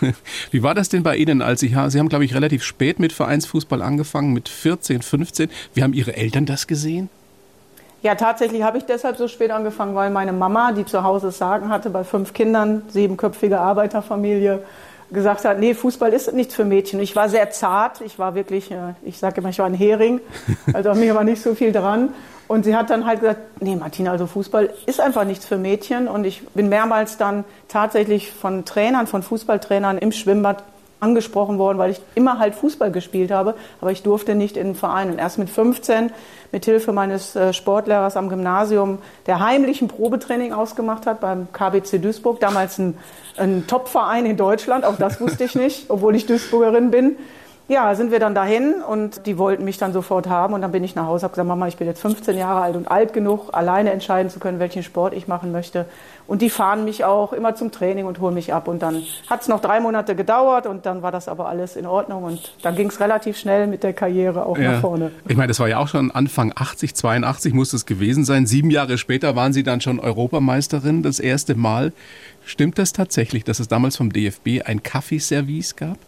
Wie 0.50 0.62
war 0.62 0.74
das 0.74 0.88
denn 0.88 1.02
bei 1.02 1.16
Ihnen, 1.16 1.42
als 1.42 1.60
Sie, 1.60 1.68
Sie 1.68 1.98
haben, 1.98 2.08
glaube 2.08 2.24
ich, 2.24 2.34
relativ 2.34 2.64
spät 2.64 2.98
mit 2.98 3.12
Vereinsfußball 3.12 3.82
angefangen, 3.82 4.32
mit 4.32 4.48
14, 4.48 5.02
15. 5.02 5.50
Wie 5.74 5.82
haben 5.82 5.92
Ihre 5.92 6.16
Eltern 6.16 6.46
das 6.46 6.66
gesehen? 6.66 7.08
Ja, 8.02 8.14
tatsächlich 8.14 8.62
habe 8.62 8.78
ich 8.78 8.84
deshalb 8.84 9.16
so 9.16 9.26
spät 9.26 9.50
angefangen, 9.50 9.94
weil 9.94 10.10
meine 10.10 10.32
Mama, 10.32 10.72
die 10.72 10.84
zu 10.84 11.02
Hause 11.02 11.30
Sagen 11.30 11.70
hatte, 11.70 11.90
bei 11.90 12.04
fünf 12.04 12.32
Kindern, 12.32 12.82
siebenköpfige 12.88 13.58
Arbeiterfamilie, 13.58 14.62
gesagt 15.12 15.44
hat, 15.44 15.58
nee, 15.58 15.74
Fußball 15.74 16.12
ist 16.12 16.32
nichts 16.32 16.54
für 16.54 16.64
Mädchen. 16.64 17.00
Ich 17.00 17.14
war 17.14 17.28
sehr 17.28 17.50
zart, 17.50 18.00
ich 18.00 18.18
war 18.18 18.34
wirklich, 18.34 18.70
äh, 18.70 18.94
ich 19.02 19.18
sage 19.18 19.40
immer, 19.40 19.50
ich 19.50 19.58
war 19.58 19.66
ein 19.66 19.74
Hering, 19.74 20.20
also 20.72 20.90
an 20.90 21.00
mir 21.00 21.14
war 21.14 21.24
nicht 21.24 21.42
so 21.42 21.54
viel 21.54 21.72
dran. 21.72 22.10
Und 22.48 22.64
sie 22.64 22.76
hat 22.76 22.90
dann 22.90 23.06
halt 23.06 23.20
gesagt, 23.20 23.40
nee, 23.60 23.74
Martina, 23.74 24.12
also 24.12 24.26
Fußball 24.26 24.70
ist 24.86 25.00
einfach 25.00 25.24
nichts 25.24 25.46
für 25.46 25.56
Mädchen. 25.56 26.06
Und 26.06 26.24
ich 26.24 26.46
bin 26.48 26.68
mehrmals 26.68 27.16
dann 27.16 27.44
tatsächlich 27.66 28.30
von 28.30 28.64
Trainern, 28.64 29.08
von 29.08 29.22
Fußballtrainern 29.22 29.98
im 29.98 30.12
Schwimmbad 30.12 30.62
angesprochen 31.06 31.58
worden, 31.58 31.78
weil 31.78 31.92
ich 31.92 32.00
immer 32.16 32.40
halt 32.40 32.54
Fußball 32.56 32.90
gespielt 32.90 33.30
habe, 33.30 33.54
aber 33.80 33.92
ich 33.92 34.02
durfte 34.02 34.34
nicht 34.34 34.56
in 34.56 34.68
den 34.68 34.74
Verein. 34.74 35.10
Und 35.10 35.18
erst 35.18 35.38
mit 35.38 35.48
15, 35.48 36.10
mit 36.50 36.64
Hilfe 36.64 36.92
meines 36.92 37.36
äh, 37.36 37.52
Sportlehrers 37.52 38.16
am 38.16 38.28
Gymnasium, 38.28 38.98
der 39.26 39.38
heimlich 39.40 39.80
ein 39.82 39.88
Probetraining 39.88 40.52
ausgemacht 40.52 41.06
hat 41.06 41.20
beim 41.20 41.46
KBC 41.52 42.00
Duisburg, 42.02 42.40
damals 42.40 42.78
ein, 42.78 42.98
ein 43.36 43.66
Top-Verein 43.68 44.26
in 44.26 44.36
Deutschland, 44.36 44.84
auch 44.84 44.96
das 44.96 45.20
wusste 45.20 45.44
ich 45.44 45.54
nicht, 45.54 45.90
obwohl 45.90 46.16
ich 46.16 46.26
Duisburgerin 46.26 46.90
bin. 46.90 47.16
Ja, 47.68 47.92
sind 47.96 48.12
wir 48.12 48.20
dann 48.20 48.36
dahin 48.36 48.74
und 48.88 49.26
die 49.26 49.38
wollten 49.38 49.64
mich 49.64 49.76
dann 49.76 49.92
sofort 49.92 50.28
haben 50.28 50.54
und 50.54 50.62
dann 50.62 50.70
bin 50.70 50.84
ich 50.84 50.94
nach 50.94 51.06
Hause, 51.06 51.24
habe 51.24 51.32
gesagt, 51.32 51.48
Mama, 51.48 51.66
ich 51.66 51.76
bin 51.76 51.88
jetzt 51.88 52.00
15 52.00 52.38
Jahre 52.38 52.60
alt 52.60 52.76
und 52.76 52.88
alt 52.88 53.12
genug, 53.12 53.48
alleine 53.52 53.90
entscheiden 53.90 54.30
zu 54.30 54.38
können, 54.38 54.60
welchen 54.60 54.84
Sport 54.84 55.14
ich 55.14 55.26
machen 55.26 55.50
möchte. 55.50 55.84
Und 56.28 56.42
die 56.42 56.50
fahren 56.50 56.84
mich 56.84 57.04
auch 57.04 57.32
immer 57.32 57.56
zum 57.56 57.72
Training 57.72 58.06
und 58.06 58.20
holen 58.20 58.34
mich 58.34 58.54
ab. 58.54 58.68
Und 58.68 58.82
dann 58.82 59.02
hat 59.28 59.42
es 59.42 59.48
noch 59.48 59.60
drei 59.60 59.80
Monate 59.80 60.14
gedauert 60.14 60.66
und 60.66 60.86
dann 60.86 61.02
war 61.02 61.10
das 61.10 61.26
aber 61.26 61.48
alles 61.48 61.74
in 61.74 61.86
Ordnung 61.86 62.22
und 62.22 62.52
dann 62.62 62.76
ging 62.76 62.88
es 62.88 63.00
relativ 63.00 63.36
schnell 63.36 63.66
mit 63.66 63.82
der 63.82 63.92
Karriere 63.92 64.46
auch 64.46 64.58
ja. 64.58 64.72
nach 64.72 64.80
vorne. 64.80 65.10
Ich 65.26 65.36
meine, 65.36 65.48
das 65.48 65.58
war 65.58 65.68
ja 65.68 65.78
auch 65.78 65.88
schon 65.88 66.12
Anfang 66.12 66.52
80, 66.54 66.94
82 66.94 67.52
muss 67.52 67.72
es 67.72 67.84
gewesen 67.84 68.24
sein. 68.24 68.46
Sieben 68.46 68.70
Jahre 68.70 68.96
später 68.96 69.34
waren 69.34 69.52
Sie 69.52 69.64
dann 69.64 69.80
schon 69.80 69.98
Europameisterin, 69.98 71.02
das 71.02 71.18
erste 71.18 71.56
Mal. 71.56 71.92
Stimmt 72.44 72.78
das 72.78 72.92
tatsächlich, 72.92 73.42
dass 73.42 73.58
es 73.58 73.66
damals 73.66 73.96
vom 73.96 74.12
DFB 74.12 74.62
ein 74.64 74.84
Kaffeeservice 74.84 75.74
gab? 75.74 75.98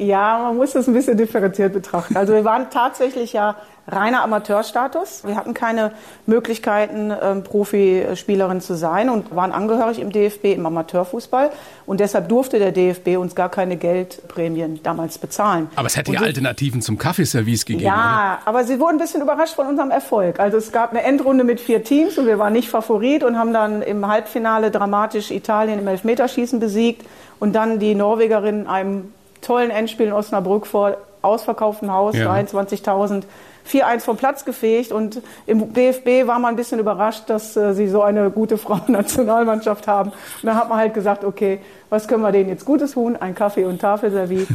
Ja, 0.00 0.38
man 0.38 0.56
muss 0.56 0.72
das 0.72 0.88
ein 0.88 0.94
bisschen 0.94 1.18
differenziert 1.18 1.74
betrachten. 1.74 2.16
Also 2.16 2.32
wir 2.32 2.44
waren 2.44 2.70
tatsächlich 2.70 3.34
ja 3.34 3.56
reiner 3.86 4.22
Amateurstatus. 4.22 5.24
Wir 5.24 5.36
hatten 5.36 5.52
keine 5.52 5.92
Möglichkeiten, 6.24 7.12
ähm, 7.22 7.42
Profispielerin 7.44 8.62
zu 8.62 8.76
sein 8.76 9.10
und 9.10 9.34
waren 9.34 9.52
angehörig 9.52 9.98
im 9.98 10.10
DFB 10.10 10.54
im 10.54 10.64
Amateurfußball. 10.64 11.50
Und 11.84 12.00
deshalb 12.00 12.30
durfte 12.30 12.58
der 12.58 12.72
DFB 12.72 13.18
uns 13.18 13.34
gar 13.34 13.50
keine 13.50 13.76
Geldprämien 13.76 14.82
damals 14.82 15.18
bezahlen. 15.18 15.68
Aber 15.76 15.86
es 15.86 15.98
hätte 15.98 16.12
ja 16.12 16.20
Alternativen 16.20 16.80
zum 16.80 16.96
Kaffeeservice 16.96 17.66
gegeben. 17.66 17.84
Ja, 17.84 18.38
oder? 18.44 18.48
aber 18.48 18.64
sie 18.64 18.80
wurden 18.80 18.96
ein 18.96 19.00
bisschen 19.00 19.20
überrascht 19.20 19.54
von 19.54 19.66
unserem 19.66 19.90
Erfolg. 19.90 20.40
Also 20.40 20.56
es 20.56 20.72
gab 20.72 20.92
eine 20.92 21.02
Endrunde 21.02 21.44
mit 21.44 21.60
vier 21.60 21.84
Teams 21.84 22.16
und 22.16 22.26
wir 22.26 22.38
waren 22.38 22.54
nicht 22.54 22.70
Favorit 22.70 23.22
und 23.22 23.36
haben 23.36 23.52
dann 23.52 23.82
im 23.82 24.06
Halbfinale 24.06 24.70
dramatisch 24.70 25.30
Italien 25.30 25.78
im 25.78 25.88
Elfmeterschießen 25.88 26.58
besiegt 26.58 27.06
und 27.38 27.54
dann 27.54 27.78
die 27.78 27.94
Norwegerin 27.94 28.66
einem 28.66 29.12
tollen 29.40 29.70
Endspiel 29.70 30.06
in 30.06 30.12
Osnabrück 30.12 30.66
vor 30.66 30.96
ausverkauftem 31.22 31.92
Haus, 31.92 32.16
ja. 32.16 32.32
23.000. 32.32 33.24
4-1 33.68 34.00
vom 34.00 34.16
Platz 34.16 34.44
gefegt 34.44 34.90
und 34.92 35.22
im 35.46 35.72
DFB 35.72 36.26
war 36.26 36.38
man 36.38 36.54
ein 36.54 36.56
bisschen 36.56 36.80
überrascht, 36.80 37.24
dass 37.28 37.56
äh, 37.56 37.74
sie 37.74 37.88
so 37.88 38.02
eine 38.02 38.30
gute 38.30 38.58
Frauennationalmannschaft 38.58 39.86
haben. 39.86 40.10
Und 40.10 40.44
dann 40.44 40.56
hat 40.56 40.68
man 40.68 40.78
halt 40.78 40.94
gesagt, 40.94 41.24
okay, 41.24 41.60
was 41.88 42.08
können 42.08 42.22
wir 42.22 42.32
denen 42.32 42.48
jetzt 42.48 42.64
Gutes 42.64 42.92
tun? 42.92 43.16
Ein 43.16 43.34
Kaffee 43.34 43.64
und 43.64 43.80
Tafelservie. 43.80 44.46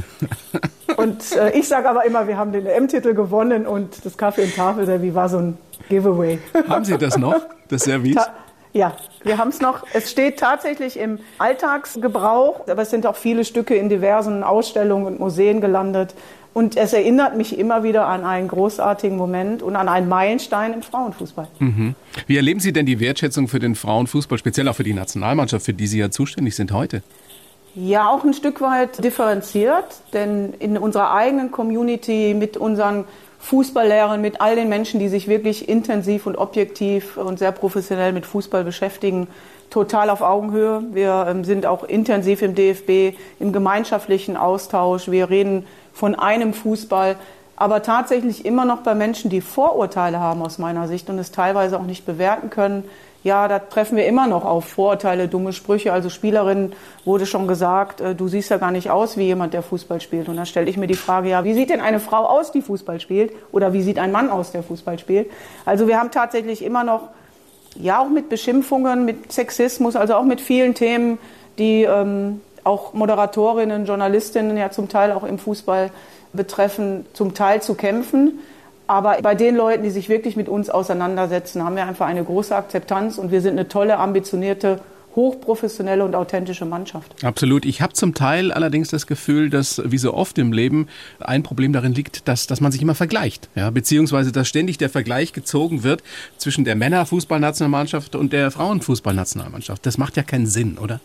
und 0.98 1.36
äh, 1.36 1.52
ich 1.52 1.68
sage 1.68 1.90
aber 1.90 2.06
immer, 2.06 2.28
wir 2.28 2.38
haben 2.38 2.52
den 2.52 2.66
EM-Titel 2.66 3.14
gewonnen 3.14 3.66
und 3.68 4.06
das 4.06 4.18
Kaffee 4.18 4.44
und 4.44 4.56
Tafelservie 4.56 5.14
war 5.14 5.30
so 5.30 5.38
ein 5.38 5.58
Giveaway. 5.90 6.40
Haben 6.68 6.86
Sie 6.86 6.98
das 6.98 7.18
noch, 7.18 7.36
das 7.70 7.84
Service? 7.84 8.16
Ta 8.16 8.28
ja, 8.76 8.98
wir 9.24 9.38
haben 9.38 9.50
es 9.50 9.62
noch. 9.62 9.84
Es 9.94 10.12
steht 10.12 10.38
tatsächlich 10.38 11.00
im 11.00 11.20
Alltagsgebrauch, 11.38 12.68
aber 12.68 12.82
es 12.82 12.90
sind 12.90 13.08
auch 13.08 13.16
viele 13.16 13.46
Stücke 13.46 13.74
in 13.74 13.88
diversen 13.88 14.44
Ausstellungen 14.44 15.06
und 15.08 15.20
Museen 15.20 15.62
gelandet. 15.62 16.14
Und 16.54 16.76
es 16.76 16.92
erinnert 16.92 17.38
mich 17.38 17.58
immer 17.58 17.84
wieder 17.84 18.08
an 18.08 18.26
einen 18.26 18.50
großartigen 18.50 19.16
Moment 19.16 19.64
und 19.64 19.78
an 19.78 19.88
einen 19.88 20.10
Meilenstein 20.10 20.74
im 20.74 20.82
Frauenfußball. 20.82 21.48
Mhm. 21.60 21.96
Wie 22.28 22.36
erleben 22.36 22.60
Sie 22.60 22.74
denn 22.74 22.86
die 22.86 23.00
Wertschätzung 23.00 23.48
für 23.48 23.60
den 23.60 23.76
Frauenfußball, 23.76 24.38
speziell 24.38 24.68
auch 24.68 24.76
für 24.76 24.84
die 24.84 24.94
Nationalmannschaft, 24.94 25.66
für 25.66 25.74
die 25.74 25.88
Sie 25.88 26.00
ja 26.00 26.12
zuständig 26.12 26.56
sind 26.58 26.74
heute? 26.74 27.02
Ja, 27.76 28.10
auch 28.10 28.26
ein 28.26 28.34
Stück 28.34 28.60
weit 28.60 29.04
differenziert, 29.04 29.86
denn 30.14 30.54
in 30.60 30.78
unserer 30.78 31.14
eigenen 31.14 31.52
Community 31.52 32.34
mit 32.34 32.58
unseren 32.58 33.06
Fußballlehrern, 33.46 34.22
mit 34.22 34.42
all 34.42 34.56
den 34.56 34.70
Menschen, 34.70 35.00
die 35.00 35.08
sich 35.08 35.28
wirklich 35.28 35.70
intensiv 35.70 36.26
und 36.26 36.36
objektiv 36.36 37.16
und 37.16 37.38
sehr 37.38 37.52
professionell 37.52 38.12
mit 38.12 38.26
Fußball 38.26 38.64
beschäftigen, 38.64 39.28
total 39.70 40.10
auf 40.10 40.22
Augenhöhe. 40.22 40.82
Wir 40.94 41.28
ähm, 41.30 41.44
sind 41.44 41.68
auch 41.68 41.84
intensiv 41.84 42.42
im 42.42 42.56
DFB 42.56 43.16
im 43.40 43.54
gemeinschaftlichen 43.54 44.36
Austausch. 44.36 45.12
Wir 45.12 45.30
reden 45.30 45.68
von 45.94 46.16
einem 46.16 46.56
Fußball, 46.56 47.18
aber 47.56 47.82
tatsächlich 47.82 48.46
immer 48.46 48.66
noch 48.66 48.80
bei 48.80 48.96
Menschen, 48.96 49.30
die 49.30 49.42
Vorurteile 49.42 50.20
haben 50.20 50.42
aus 50.42 50.58
meiner 50.58 50.88
Sicht 50.88 51.10
und 51.10 51.20
es 51.20 51.32
teilweise 51.32 51.80
auch 51.80 51.86
nicht 51.86 52.06
bewerten 52.06 52.50
können. 52.50 52.84
ja, 53.24 53.48
da 53.48 53.58
treffen 53.58 53.98
wir 53.98 54.06
immer 54.06 54.28
noch 54.28 54.46
auf 54.46 54.66
Vorurteile, 54.66 55.28
dumme 55.28 55.52
Sprüche. 55.52 55.92
Also 55.92 56.10
Spielerinnen 56.10 56.74
wurde 57.06 57.26
schon 57.26 57.48
gesagt, 57.48 58.00
äh, 58.00 58.14
du 58.14 58.28
siehst 58.28 58.52
ja 58.52 58.58
gar 58.58 58.70
nicht 58.70 58.92
aus 58.92 59.18
wie 59.18 59.24
jemand, 59.24 59.56
der 59.56 59.64
Fußball 59.64 60.00
spielt. 60.00 60.30
Und 60.30 60.38
da 60.38 60.46
stelle 60.46 60.70
ich 60.70 60.78
mir 60.78 60.86
die 60.86 60.94
Frage, 60.94 61.30
ja, 61.30 61.44
wie 61.44 61.56
sieht 61.56 61.72
denn 61.72 61.82
eine 61.82 62.00
Frau 62.00 62.26
aus, 62.26 62.52
die 62.52 62.62
Fußball 62.62 63.00
spielt? 63.00 63.34
Oder 63.52 63.74
wie 63.74 63.82
sieht 63.82 63.98
ein 63.98 64.12
Mann 64.12 64.30
aus, 64.30 64.52
der 64.52 64.62
Fußball 64.62 65.00
spielt? 65.00 65.32
Also 65.66 65.88
wir 65.88 66.00
haben 66.00 66.12
tatsächlich 66.12 66.64
immer 66.64 66.84
noch, 66.84 67.10
ja, 67.74 68.00
auch 68.00 68.10
mit 68.10 68.30
Beschimpfungen, 68.30 69.06
mit 69.06 69.32
Sexismus, 69.32 69.96
also 69.96 70.14
auch 70.14 70.24
mit 70.24 70.40
vielen 70.40 70.76
Themen, 70.76 71.18
die 71.58 71.82
ähm, 71.82 72.42
auch 72.64 72.94
Moderatorinnen, 72.94 73.86
Journalistinnen 73.86 74.56
ja 74.56 74.70
zum 74.70 74.88
Teil 74.88 75.12
auch 75.12 75.24
im 75.24 75.40
Fußball 75.40 75.90
betreffen, 76.36 77.06
zum 77.14 77.34
Teil 77.34 77.62
zu 77.62 77.74
kämpfen. 77.76 78.40
Aber 78.88 79.18
bei 79.22 79.34
den 79.34 79.56
Leuten, 79.56 79.84
die 79.84 79.90
sich 79.90 80.10
wirklich 80.10 80.36
mit 80.36 80.48
uns 80.48 80.70
auseinandersetzen, 80.70 81.64
haben 81.64 81.76
wir 81.76 81.88
einfach 81.88 82.06
eine 82.06 82.24
große 82.24 82.56
Akzeptanz 82.56 83.18
und 83.18 83.32
wir 83.32 83.42
sind 83.42 83.54
eine 83.54 83.68
tolle, 83.68 83.98
ambitionierte, 83.98 84.80
hochprofessionelle 85.16 86.04
und 86.04 86.14
authentische 86.14 86.66
Mannschaft. 86.66 87.24
Absolut. 87.24 87.66
Ich 87.66 87.82
habe 87.82 87.94
zum 87.94 88.14
Teil 88.14 88.52
allerdings 88.52 88.90
das 88.90 89.08
Gefühl, 89.08 89.50
dass 89.50 89.82
wie 89.86 89.98
so 89.98 90.14
oft 90.14 90.38
im 90.38 90.52
Leben 90.52 90.88
ein 91.20 91.42
Problem 91.42 91.74
darin 91.74 91.94
liegt, 91.94 92.28
dass, 92.28 92.48
dass 92.48 92.62
man 92.62 92.72
sich 92.72 92.82
immer 92.82 92.96
vergleicht. 92.96 93.50
Ja? 93.56 93.70
Beziehungsweise, 93.70 94.32
dass 94.32 94.48
ständig 94.48 94.78
der 94.78 94.90
Vergleich 94.90 95.34
gezogen 95.34 95.84
wird 95.84 96.04
zwischen 96.38 96.66
der 96.66 96.76
Männerfußballnationalmannschaft 96.76 98.16
und 98.16 98.34
der 98.34 98.52
Frauenfußballnationalmannschaft. 98.52 99.86
Das 99.86 99.98
macht 99.98 100.18
ja 100.18 100.24
keinen 100.24 100.48
Sinn, 100.48 100.78
oder? 100.78 101.00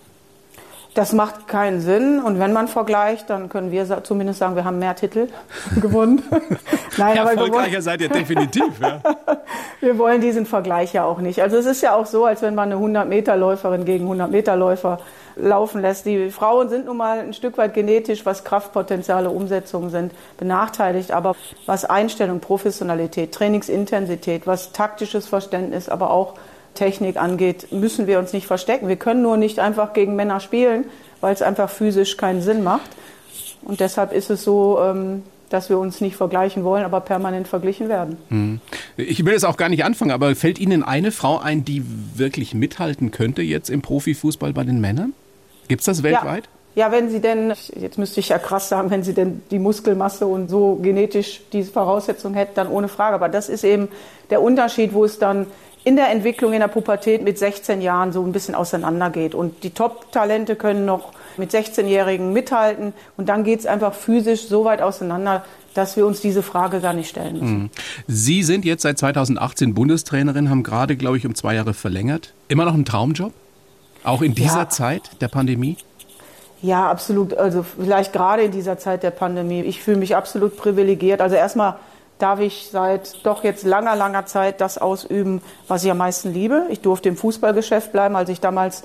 Das 0.94 1.12
macht 1.12 1.46
keinen 1.46 1.80
Sinn. 1.80 2.20
Und 2.20 2.38
wenn 2.40 2.52
man 2.52 2.66
vergleicht, 2.68 3.30
dann 3.30 3.48
können 3.48 3.70
wir 3.70 4.02
zumindest 4.02 4.40
sagen, 4.40 4.56
wir 4.56 4.64
haben 4.64 4.78
mehr 4.78 4.96
Titel 4.96 5.28
gewonnen. 5.80 6.22
Nein, 6.96 7.16
ja, 7.16 7.22
aber 7.22 7.32
erfolgreicher 7.32 7.72
wollen, 7.72 7.82
seid 7.82 8.00
ihr 8.00 8.08
definitiv. 8.08 8.80
Ja. 8.80 9.00
wir 9.80 9.98
wollen 9.98 10.20
diesen 10.20 10.46
Vergleich 10.46 10.92
ja 10.92 11.04
auch 11.04 11.20
nicht. 11.20 11.42
Also 11.42 11.56
es 11.56 11.66
ist 11.66 11.82
ja 11.82 11.94
auch 11.94 12.06
so, 12.06 12.24
als 12.24 12.42
wenn 12.42 12.54
man 12.54 12.72
eine 12.72 12.80
100-Meter-Läuferin 12.82 13.84
gegen 13.84 14.10
100-Meter-Läufer 14.10 14.98
laufen 15.36 15.80
lässt. 15.80 16.06
Die 16.06 16.30
Frauen 16.30 16.68
sind 16.68 16.86
nun 16.86 16.96
mal 16.96 17.20
ein 17.20 17.32
Stück 17.32 17.56
weit 17.58 17.74
genetisch, 17.74 18.26
was 18.26 18.44
Kraftpotenziale, 18.44 19.30
Umsetzungen 19.30 19.90
sind, 19.90 20.12
benachteiligt. 20.38 21.12
Aber 21.12 21.36
was 21.66 21.84
Einstellung, 21.84 22.40
Professionalität, 22.40 23.32
Trainingsintensität, 23.32 24.46
was 24.46 24.72
taktisches 24.72 25.26
Verständnis, 25.28 25.88
aber 25.88 26.10
auch 26.10 26.34
Technik 26.74 27.16
angeht, 27.16 27.72
müssen 27.72 28.06
wir 28.06 28.18
uns 28.18 28.32
nicht 28.32 28.46
verstecken. 28.46 28.88
Wir 28.88 28.96
können 28.96 29.22
nur 29.22 29.36
nicht 29.36 29.58
einfach 29.58 29.92
gegen 29.92 30.16
Männer 30.16 30.40
spielen, 30.40 30.84
weil 31.20 31.34
es 31.34 31.42
einfach 31.42 31.70
physisch 31.70 32.16
keinen 32.16 32.42
Sinn 32.42 32.62
macht. 32.62 32.90
Und 33.62 33.80
deshalb 33.80 34.12
ist 34.12 34.30
es 34.30 34.42
so, 34.42 34.78
ähm, 34.82 35.22
dass 35.50 35.68
wir 35.68 35.78
uns 35.78 36.00
nicht 36.00 36.16
vergleichen 36.16 36.64
wollen, 36.64 36.84
aber 36.84 37.00
permanent 37.00 37.48
verglichen 37.48 37.88
werden. 37.88 38.16
Hm. 38.28 38.60
Ich 38.96 39.24
will 39.24 39.34
es 39.34 39.44
auch 39.44 39.56
gar 39.56 39.68
nicht 39.68 39.84
anfangen, 39.84 40.12
aber 40.12 40.34
fällt 40.34 40.58
Ihnen 40.58 40.82
eine 40.82 41.10
Frau 41.10 41.38
ein, 41.38 41.64
die 41.64 41.82
wirklich 42.14 42.54
mithalten 42.54 43.10
könnte 43.10 43.42
jetzt 43.42 43.68
im 43.68 43.82
Profifußball 43.82 44.52
bei 44.52 44.64
den 44.64 44.80
Männern? 44.80 45.12
Gibt 45.68 45.80
es 45.80 45.86
das 45.86 46.02
weltweit? 46.02 46.48
Ja. 46.74 46.86
ja. 46.86 46.92
wenn 46.92 47.10
sie 47.10 47.20
denn, 47.20 47.52
jetzt 47.74 47.98
müsste 47.98 48.20
ich 48.20 48.28
ja 48.28 48.38
krass 48.38 48.68
sagen, 48.68 48.90
wenn 48.90 49.02
sie 49.02 49.12
denn 49.12 49.42
die 49.50 49.58
Muskelmasse 49.58 50.26
und 50.26 50.48
so 50.48 50.76
genetisch 50.76 51.40
diese 51.52 51.72
Voraussetzung 51.72 52.34
hätte, 52.34 52.52
dann 52.54 52.68
ohne 52.68 52.88
Frage. 52.88 53.16
Aber 53.16 53.28
das 53.28 53.48
ist 53.48 53.64
eben 53.64 53.88
der 54.30 54.40
Unterschied, 54.40 54.94
wo 54.94 55.04
es 55.04 55.18
dann 55.18 55.46
in 55.84 55.96
der 55.96 56.10
Entwicklung 56.10 56.52
in 56.52 56.60
der 56.60 56.68
Pubertät 56.68 57.22
mit 57.22 57.38
16 57.38 57.80
Jahren 57.80 58.12
so 58.12 58.22
ein 58.22 58.32
bisschen 58.32 58.54
auseinandergeht. 58.54 59.34
Und 59.34 59.64
die 59.64 59.70
Top-Talente 59.70 60.56
können 60.56 60.84
noch 60.84 61.12
mit 61.36 61.52
16-Jährigen 61.52 62.32
mithalten. 62.32 62.92
Und 63.16 63.28
dann 63.28 63.44
geht 63.44 63.60
es 63.60 63.66
einfach 63.66 63.94
physisch 63.94 64.46
so 64.46 64.64
weit 64.64 64.82
auseinander, 64.82 65.44
dass 65.74 65.96
wir 65.96 66.06
uns 66.06 66.20
diese 66.20 66.42
Frage 66.42 66.80
gar 66.80 66.92
nicht 66.92 67.08
stellen 67.08 67.34
müssen. 67.34 67.58
Mhm. 67.62 67.70
Sie 68.06 68.42
sind 68.42 68.64
jetzt 68.64 68.82
seit 68.82 68.98
2018 68.98 69.74
Bundestrainerin, 69.74 70.50
haben 70.50 70.62
gerade, 70.62 70.96
glaube 70.96 71.16
ich, 71.16 71.26
um 71.26 71.34
zwei 71.34 71.54
Jahre 71.54 71.74
verlängert. 71.74 72.34
Immer 72.48 72.64
noch 72.64 72.74
ein 72.74 72.84
Traumjob? 72.84 73.32
Auch 74.02 74.22
in 74.22 74.34
dieser 74.34 74.60
ja. 74.60 74.68
Zeit 74.68 75.02
der 75.20 75.28
Pandemie? 75.28 75.76
Ja, 76.62 76.90
absolut. 76.90 77.34
Also 77.34 77.62
vielleicht 77.62 78.12
gerade 78.12 78.42
in 78.42 78.52
dieser 78.52 78.78
Zeit 78.78 79.02
der 79.02 79.10
Pandemie. 79.10 79.62
Ich 79.62 79.82
fühle 79.82 79.96
mich 79.96 80.16
absolut 80.16 80.56
privilegiert. 80.56 81.20
Also 81.20 81.36
erstmal 81.36 81.76
darf 82.20 82.40
ich 82.40 82.68
seit 82.70 83.24
doch 83.24 83.44
jetzt 83.44 83.64
langer, 83.64 83.96
langer 83.96 84.26
Zeit 84.26 84.60
das 84.60 84.78
ausüben, 84.78 85.42
was 85.68 85.84
ich 85.84 85.90
am 85.90 85.98
meisten 85.98 86.32
liebe. 86.32 86.66
Ich 86.70 86.80
durfte 86.80 87.08
im 87.08 87.16
Fußballgeschäft 87.16 87.92
bleiben. 87.92 88.16
Als 88.16 88.28
ich 88.28 88.40
damals 88.40 88.84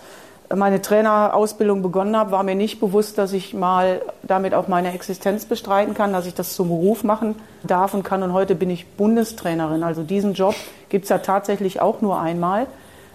meine 0.54 0.82
Trainerausbildung 0.82 1.82
begonnen 1.82 2.16
habe, 2.16 2.32
war 2.32 2.44
mir 2.44 2.56
nicht 2.56 2.80
bewusst, 2.80 3.18
dass 3.18 3.34
ich 3.34 3.54
mal 3.54 4.02
damit 4.24 4.54
auch 4.54 4.68
meine 4.68 4.94
Existenz 4.94 5.46
bestreiten 5.46 5.94
kann, 5.94 6.14
dass 6.14 6.26
ich 6.26 6.34
das 6.34 6.56
zum 6.56 6.70
Beruf 6.70 7.04
machen 7.04 7.36
darf 7.64 7.94
und 7.94 8.04
kann. 8.04 8.24
Und 8.24 8.34
heute 8.34 8.56
bin 8.56 8.70
ich 8.70 8.88
Bundestrainerin. 8.88 9.84
Also 9.84 10.04
diesen 10.04 10.34
Job 10.34 10.56
gibt 10.90 11.06
es 11.06 11.10
ja 11.10 11.18
tatsächlich 11.18 11.82
auch 11.82 12.02
nur 12.02 12.20
einmal. 12.20 12.68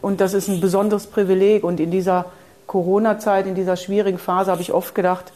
Und 0.02 0.20
das 0.20 0.34
ist 0.34 0.48
ein 0.48 0.60
besonderes 0.60 1.06
Privileg. 1.06 1.62
Und 1.62 1.78
in 1.78 1.90
dieser 1.90 2.26
Corona-Zeit, 2.66 3.46
in 3.46 3.54
dieser 3.54 3.76
schwierigen 3.76 4.18
Phase 4.18 4.50
habe 4.50 4.62
ich 4.62 4.72
oft 4.72 4.94
gedacht, 4.94 5.32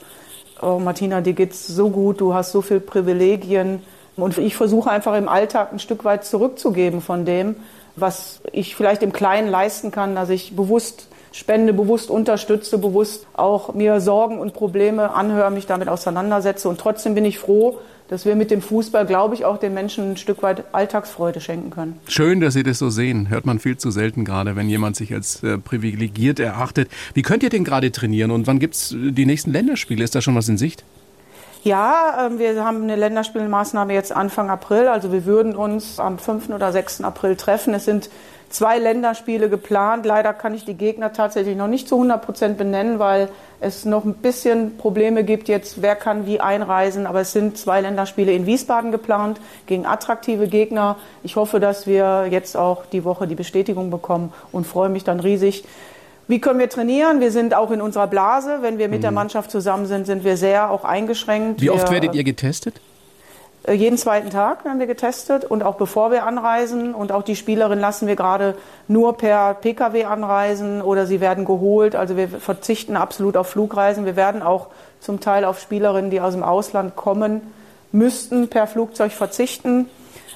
oh 0.62 0.78
Martina, 0.78 1.20
dir 1.20 1.32
geht's 1.32 1.66
so 1.66 1.90
gut, 1.90 2.20
du 2.20 2.34
hast 2.34 2.52
so 2.52 2.62
viele 2.62 2.80
Privilegien 2.80 3.82
und 4.16 4.38
ich 4.38 4.56
versuche 4.56 4.90
einfach 4.90 5.16
im 5.16 5.28
Alltag 5.28 5.73
ein 5.73 5.78
Stück 5.78 6.04
weit 6.04 6.25
zurückzugeben 6.25 7.00
von 7.00 7.25
dem, 7.25 7.56
was 7.97 8.40
ich 8.52 8.76
vielleicht 8.76 9.02
im 9.02 9.12
Kleinen 9.12 9.49
leisten 9.49 9.90
kann, 9.90 10.14
dass 10.14 10.30
ich 10.30 10.56
bewusst 10.56 11.09
spende, 11.33 11.73
bewusst 11.73 12.11
unterstütze, 12.11 12.78
bewusst 12.78 13.26
auch 13.35 13.75
mir 13.75 14.00
Sorgen 14.00 14.38
und 14.38 14.54
Probleme 14.54 15.14
anhöre, 15.14 15.50
mich 15.50 15.66
damit 15.66 15.88
auseinandersetze. 15.88 16.68
Und 16.68 16.78
trotzdem 16.78 17.14
bin 17.14 17.25
ich 17.25 17.38
froh, 17.38 17.78
dass 18.09 18.25
wir 18.25 18.37
mit 18.37 18.50
dem 18.50 18.62
Fußball, 18.62 19.06
glaube 19.06 19.35
ich, 19.35 19.44
auch 19.44 19.59
den 19.59 19.75
Menschen 19.75 20.12
ein 20.12 20.16
Stück 20.16 20.42
weit 20.42 20.64
Alltagsfreude 20.73 21.40
schenken 21.40 21.71
können. 21.71 21.99
Schön, 22.06 22.40
dass 22.40 22.54
Sie 22.54 22.62
das 22.62 22.78
so 22.78 22.90
sehen. 22.90 23.30
Hört 23.30 23.47
man 23.47 23.59
viel 23.59 23.76
zu 23.76 23.90
selten 23.90 24.25
gerade, 24.25 24.54
wenn 24.56 24.68
jemand 24.68 24.94
sich 24.94 25.12
als 25.12 25.42
äh, 25.42 25.59
privilegiert 25.59 26.38
erachtet. 26.38 26.88
Wie 27.14 27.23
könnt 27.23 27.42
ihr 27.42 27.50
denn 27.50 27.64
gerade 27.64 27.90
trainieren 27.90 28.30
und 28.30 28.47
wann 28.47 28.61
gibt 28.61 28.75
es 28.75 28.94
die 28.97 29.26
nächsten 29.26 29.52
Länderspiele? 29.52 30.04
Ist 30.04 30.14
da 30.14 30.21
schon 30.21 30.37
was 30.37 30.49
in 30.49 30.59
Sicht? 30.59 30.85
Ja, 31.64 32.26
ähm, 32.26 32.38
wir 32.38 32.62
haben 32.62 32.83
eine 32.83 32.94
Länderspielmaßnahme 32.94 33.94
jetzt 33.94 34.12
Anfang 34.12 34.50
April. 34.50 34.87
Also 34.87 35.12
wir 35.12 35.25
würden 35.25 35.56
uns 35.56 35.99
am 35.99 36.18
5. 36.18 36.50
oder 36.50 36.71
6. 36.73 37.00
April 37.00 37.37
treffen. 37.37 37.73
Es 37.73 37.87
sind 37.87 38.11
zwei 38.50 38.78
Länderspiele 38.78 39.49
geplant. 39.49 40.04
Leider 40.04 40.35
kann 40.35 40.52
ich 40.52 40.66
die 40.66 40.75
Gegner 40.75 41.14
tatsächlich 41.14 41.56
noch 41.56 41.66
nicht 41.66 41.88
zu 41.88 41.94
100 41.94 42.21
Prozent 42.21 42.59
benennen, 42.59 42.99
weil 42.99 43.30
es 43.61 43.87
noch 43.87 44.04
ein 44.04 44.12
bisschen 44.12 44.76
Probleme 44.76 45.25
gibt 45.25 45.49
jetzt, 45.49 45.80
wer 45.80 45.97
kann 45.97 46.26
wie 46.26 46.38
einreisen. 46.38 47.06
Aber 47.06 47.23
es 47.23 47.33
sind 47.33 47.56
zwei 47.56 47.80
Länderspiele 47.80 48.30
in 48.30 48.44
Wiesbaden 48.44 48.92
geplant 48.92 49.40
gegen 49.64 49.87
attraktive 49.87 50.49
Gegner. 50.49 50.97
Ich 51.23 51.37
hoffe, 51.37 51.61
dass 51.61 51.87
wir 51.87 52.26
jetzt 52.30 52.59
auch 52.59 52.85
die 52.85 53.04
Woche 53.04 53.26
die 53.26 53.37
Bestätigung 53.37 53.88
bekommen 53.90 54.35
und 54.52 54.66
freue 54.66 54.90
mich 54.90 55.04
dann 55.04 55.18
riesig, 55.18 55.64
wie 56.26 56.40
können 56.40 56.58
wir 56.58 56.68
trainieren? 56.68 57.20
Wir 57.20 57.30
sind 57.30 57.54
auch 57.54 57.70
in 57.70 57.80
unserer 57.80 58.06
Blase. 58.06 58.58
Wenn 58.60 58.78
wir 58.78 58.88
mit 58.88 58.98
mhm. 58.98 59.02
der 59.02 59.10
Mannschaft 59.10 59.50
zusammen 59.50 59.86
sind, 59.86 60.06
sind 60.06 60.24
wir 60.24 60.36
sehr 60.36 60.70
auch 60.70 60.84
eingeschränkt. 60.84 61.60
Wie 61.60 61.70
oft 61.70 61.88
wir, 61.88 61.92
werdet 61.92 62.14
ihr 62.14 62.24
getestet? 62.24 62.80
Äh, 63.64 63.74
jeden 63.74 63.98
zweiten 63.98 64.30
Tag 64.30 64.64
werden 64.64 64.78
wir 64.78 64.86
getestet 64.86 65.44
und 65.44 65.62
auch 65.62 65.76
bevor 65.76 66.10
wir 66.10 66.24
anreisen. 66.24 66.94
Und 66.94 67.12
auch 67.12 67.22
die 67.22 67.36
Spielerin 67.36 67.78
lassen 67.78 68.06
wir 68.06 68.16
gerade 68.16 68.56
nur 68.88 69.16
per 69.16 69.54
Pkw 69.54 70.04
anreisen 70.04 70.80
oder 70.80 71.06
sie 71.06 71.20
werden 71.20 71.44
geholt. 71.44 71.94
Also 71.96 72.16
wir 72.16 72.28
verzichten 72.28 72.96
absolut 72.96 73.36
auf 73.36 73.48
Flugreisen. 73.48 74.06
Wir 74.06 74.16
werden 74.16 74.42
auch 74.42 74.68
zum 75.00 75.20
Teil 75.20 75.44
auf 75.44 75.60
Spielerinnen, 75.60 76.10
die 76.10 76.20
aus 76.20 76.32
dem 76.32 76.42
Ausland 76.42 76.96
kommen, 76.96 77.42
müssten 77.92 78.48
per 78.48 78.66
Flugzeug 78.66 79.12
verzichten. 79.12 79.90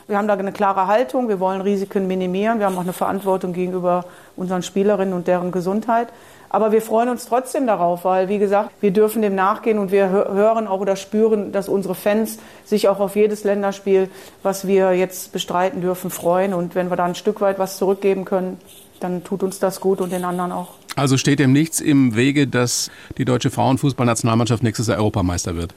Wir 0.08 0.16
haben 0.16 0.26
da 0.26 0.32
eine 0.32 0.52
klare 0.52 0.86
Haltung. 0.86 1.28
Wir 1.28 1.38
wollen 1.38 1.60
Risiken 1.60 2.06
minimieren. 2.06 2.60
Wir 2.60 2.66
haben 2.66 2.76
auch 2.78 2.82
eine 2.82 2.94
Verantwortung 2.94 3.52
gegenüber 3.52 4.06
unseren 4.36 4.62
Spielerinnen 4.62 5.12
und 5.12 5.28
deren 5.28 5.52
Gesundheit. 5.52 6.08
Aber 6.48 6.72
wir 6.72 6.80
freuen 6.80 7.10
uns 7.10 7.26
trotzdem 7.26 7.66
darauf, 7.66 8.06
weil, 8.06 8.30
wie 8.30 8.38
gesagt, 8.38 8.70
wir 8.80 8.90
dürfen 8.90 9.20
dem 9.20 9.34
nachgehen 9.34 9.78
und 9.78 9.92
wir 9.92 10.08
hören 10.08 10.66
auch 10.66 10.80
oder 10.80 10.96
spüren, 10.96 11.52
dass 11.52 11.68
unsere 11.68 11.94
Fans 11.94 12.38
sich 12.64 12.88
auch 12.88 13.00
auf 13.00 13.16
jedes 13.16 13.44
Länderspiel, 13.44 14.08
was 14.42 14.66
wir 14.66 14.94
jetzt 14.94 15.30
bestreiten 15.32 15.82
dürfen, 15.82 16.08
freuen. 16.08 16.54
Und 16.54 16.74
wenn 16.74 16.88
wir 16.88 16.96
da 16.96 17.04
ein 17.04 17.14
Stück 17.14 17.42
weit 17.42 17.58
was 17.58 17.76
zurückgeben 17.76 18.24
können, 18.24 18.56
dann 19.00 19.24
tut 19.24 19.42
uns 19.42 19.58
das 19.58 19.78
gut 19.78 20.00
und 20.00 20.10
den 20.10 20.24
anderen 20.24 20.52
auch. 20.52 20.70
Also 20.96 21.18
steht 21.18 21.38
dem 21.38 21.52
nichts 21.52 21.80
im 21.80 22.16
Wege, 22.16 22.46
dass 22.46 22.90
die 23.18 23.26
deutsche 23.26 23.50
Frauenfußballnationalmannschaft 23.50 24.62
nächstes 24.62 24.86
Jahr 24.86 24.96
Europameister 24.96 25.54
wird? 25.54 25.74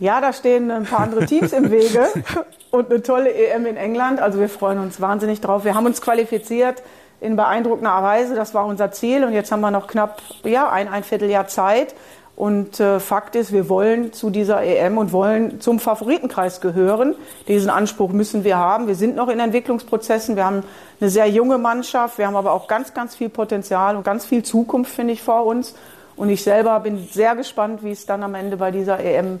Ja, 0.00 0.20
da 0.20 0.32
stehen 0.32 0.70
ein 0.70 0.84
paar 0.84 1.00
andere 1.00 1.26
Teams 1.26 1.52
im 1.52 1.70
Wege 1.70 2.06
und 2.70 2.90
eine 2.90 3.02
tolle 3.02 3.32
EM 3.32 3.66
in 3.66 3.76
England. 3.76 4.20
Also 4.20 4.40
wir 4.40 4.48
freuen 4.48 4.78
uns 4.80 5.00
wahnsinnig 5.00 5.40
drauf. 5.40 5.64
Wir 5.64 5.74
haben 5.74 5.86
uns 5.86 6.00
qualifiziert 6.00 6.82
in 7.20 7.36
beeindruckender 7.36 8.02
Weise. 8.02 8.34
Das 8.34 8.54
war 8.54 8.66
unser 8.66 8.90
Ziel. 8.90 9.24
Und 9.24 9.32
jetzt 9.32 9.52
haben 9.52 9.60
wir 9.60 9.70
noch 9.70 9.86
knapp 9.86 10.20
ja, 10.42 10.68
ein, 10.68 10.88
ein 10.88 11.04
Vierteljahr 11.04 11.46
Zeit. 11.46 11.94
Und 12.36 12.80
äh, 12.80 12.98
Fakt 12.98 13.36
ist, 13.36 13.52
wir 13.52 13.68
wollen 13.68 14.12
zu 14.12 14.30
dieser 14.30 14.62
EM 14.62 14.98
und 14.98 15.12
wollen 15.12 15.60
zum 15.60 15.78
Favoritenkreis 15.78 16.60
gehören. 16.60 17.14
Diesen 17.46 17.70
Anspruch 17.70 18.10
müssen 18.10 18.42
wir 18.42 18.58
haben. 18.58 18.88
Wir 18.88 18.96
sind 18.96 19.14
noch 19.14 19.28
in 19.28 19.38
Entwicklungsprozessen. 19.38 20.34
Wir 20.34 20.44
haben 20.44 20.64
eine 21.00 21.10
sehr 21.10 21.28
junge 21.28 21.58
Mannschaft. 21.58 22.18
Wir 22.18 22.26
haben 22.26 22.34
aber 22.34 22.52
auch 22.52 22.66
ganz, 22.66 22.92
ganz 22.92 23.14
viel 23.14 23.28
Potenzial 23.28 23.94
und 23.94 24.04
ganz 24.04 24.24
viel 24.24 24.42
Zukunft, 24.42 24.92
finde 24.92 25.12
ich, 25.12 25.22
vor 25.22 25.46
uns. 25.46 25.76
Und 26.16 26.28
ich 26.28 26.42
selber 26.42 26.80
bin 26.80 27.06
sehr 27.06 27.36
gespannt, 27.36 27.84
wie 27.84 27.92
es 27.92 28.04
dann 28.04 28.24
am 28.24 28.34
Ende 28.34 28.56
bei 28.56 28.72
dieser 28.72 28.98
EM 28.98 29.40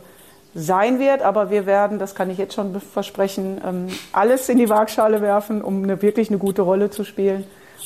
sein 0.54 0.98
wird. 0.98 1.22
Aber 1.22 1.50
wir 1.50 1.66
werden, 1.66 1.98
das 1.98 2.14
kann 2.14 2.30
ich 2.30 2.38
jetzt 2.38 2.54
schon 2.54 2.80
versprechen, 2.80 3.60
ähm, 3.66 3.86
alles 4.12 4.48
in 4.48 4.58
die 4.58 4.68
Waagschale 4.68 5.20
werfen, 5.20 5.62
um 5.62 5.82
eine, 5.82 6.00
wirklich 6.02 6.28
eine 6.28 6.38
gute 6.38 6.62
Rolle 6.62 6.90
zu 6.90 7.04
spielen. 7.04 7.44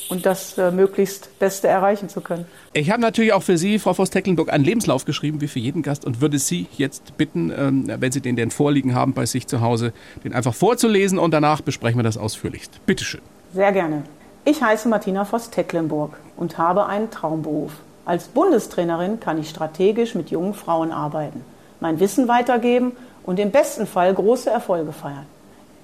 und 0.09 0.25
das 0.25 0.57
äh, 0.57 0.71
möglichst 0.71 1.37
Beste 1.39 1.67
erreichen 1.67 2.09
zu 2.09 2.21
können. 2.21 2.45
Ich 2.73 2.89
habe 2.89 3.01
natürlich 3.01 3.33
auch 3.33 3.43
für 3.43 3.57
Sie, 3.57 3.79
Frau 3.79 3.93
Voss-Tecklenburg, 3.93 4.51
einen 4.51 4.63
Lebenslauf 4.63 5.05
geschrieben, 5.05 5.41
wie 5.41 5.47
für 5.47 5.59
jeden 5.59 5.81
Gast, 5.81 6.05
und 6.05 6.21
würde 6.21 6.39
Sie 6.39 6.67
jetzt 6.77 7.17
bitten, 7.17 7.51
ähm, 7.55 7.91
wenn 7.99 8.11
Sie 8.11 8.21
den 8.21 8.35
denn 8.35 8.51
vorliegen 8.51 8.95
haben 8.95 9.13
bei 9.13 9.25
sich 9.25 9.47
zu 9.47 9.61
Hause, 9.61 9.93
den 10.23 10.33
einfach 10.33 10.53
vorzulesen 10.53 11.19
und 11.19 11.31
danach 11.31 11.61
besprechen 11.61 11.99
wir 11.99 12.03
das 12.03 12.17
ausführlichst. 12.17 12.85
Bitte 12.85 13.03
schön. 13.03 13.21
Sehr 13.53 13.71
gerne. 13.71 14.03
Ich 14.45 14.61
heiße 14.63 14.87
Martina 14.87 15.25
Voss-Tecklenburg 15.25 16.17
und 16.37 16.57
habe 16.57 16.85
einen 16.87 17.11
Traumberuf. 17.11 17.73
Als 18.05 18.27
Bundestrainerin 18.27 19.19
kann 19.19 19.39
ich 19.39 19.49
strategisch 19.49 20.15
mit 20.15 20.31
jungen 20.31 20.53
Frauen 20.53 20.91
arbeiten, 20.91 21.43
mein 21.79 21.99
Wissen 21.99 22.27
weitergeben 22.27 22.95
und 23.23 23.39
im 23.39 23.51
besten 23.51 23.87
Fall 23.87 24.13
große 24.13 24.49
Erfolge 24.49 24.91
feiern. 24.91 25.25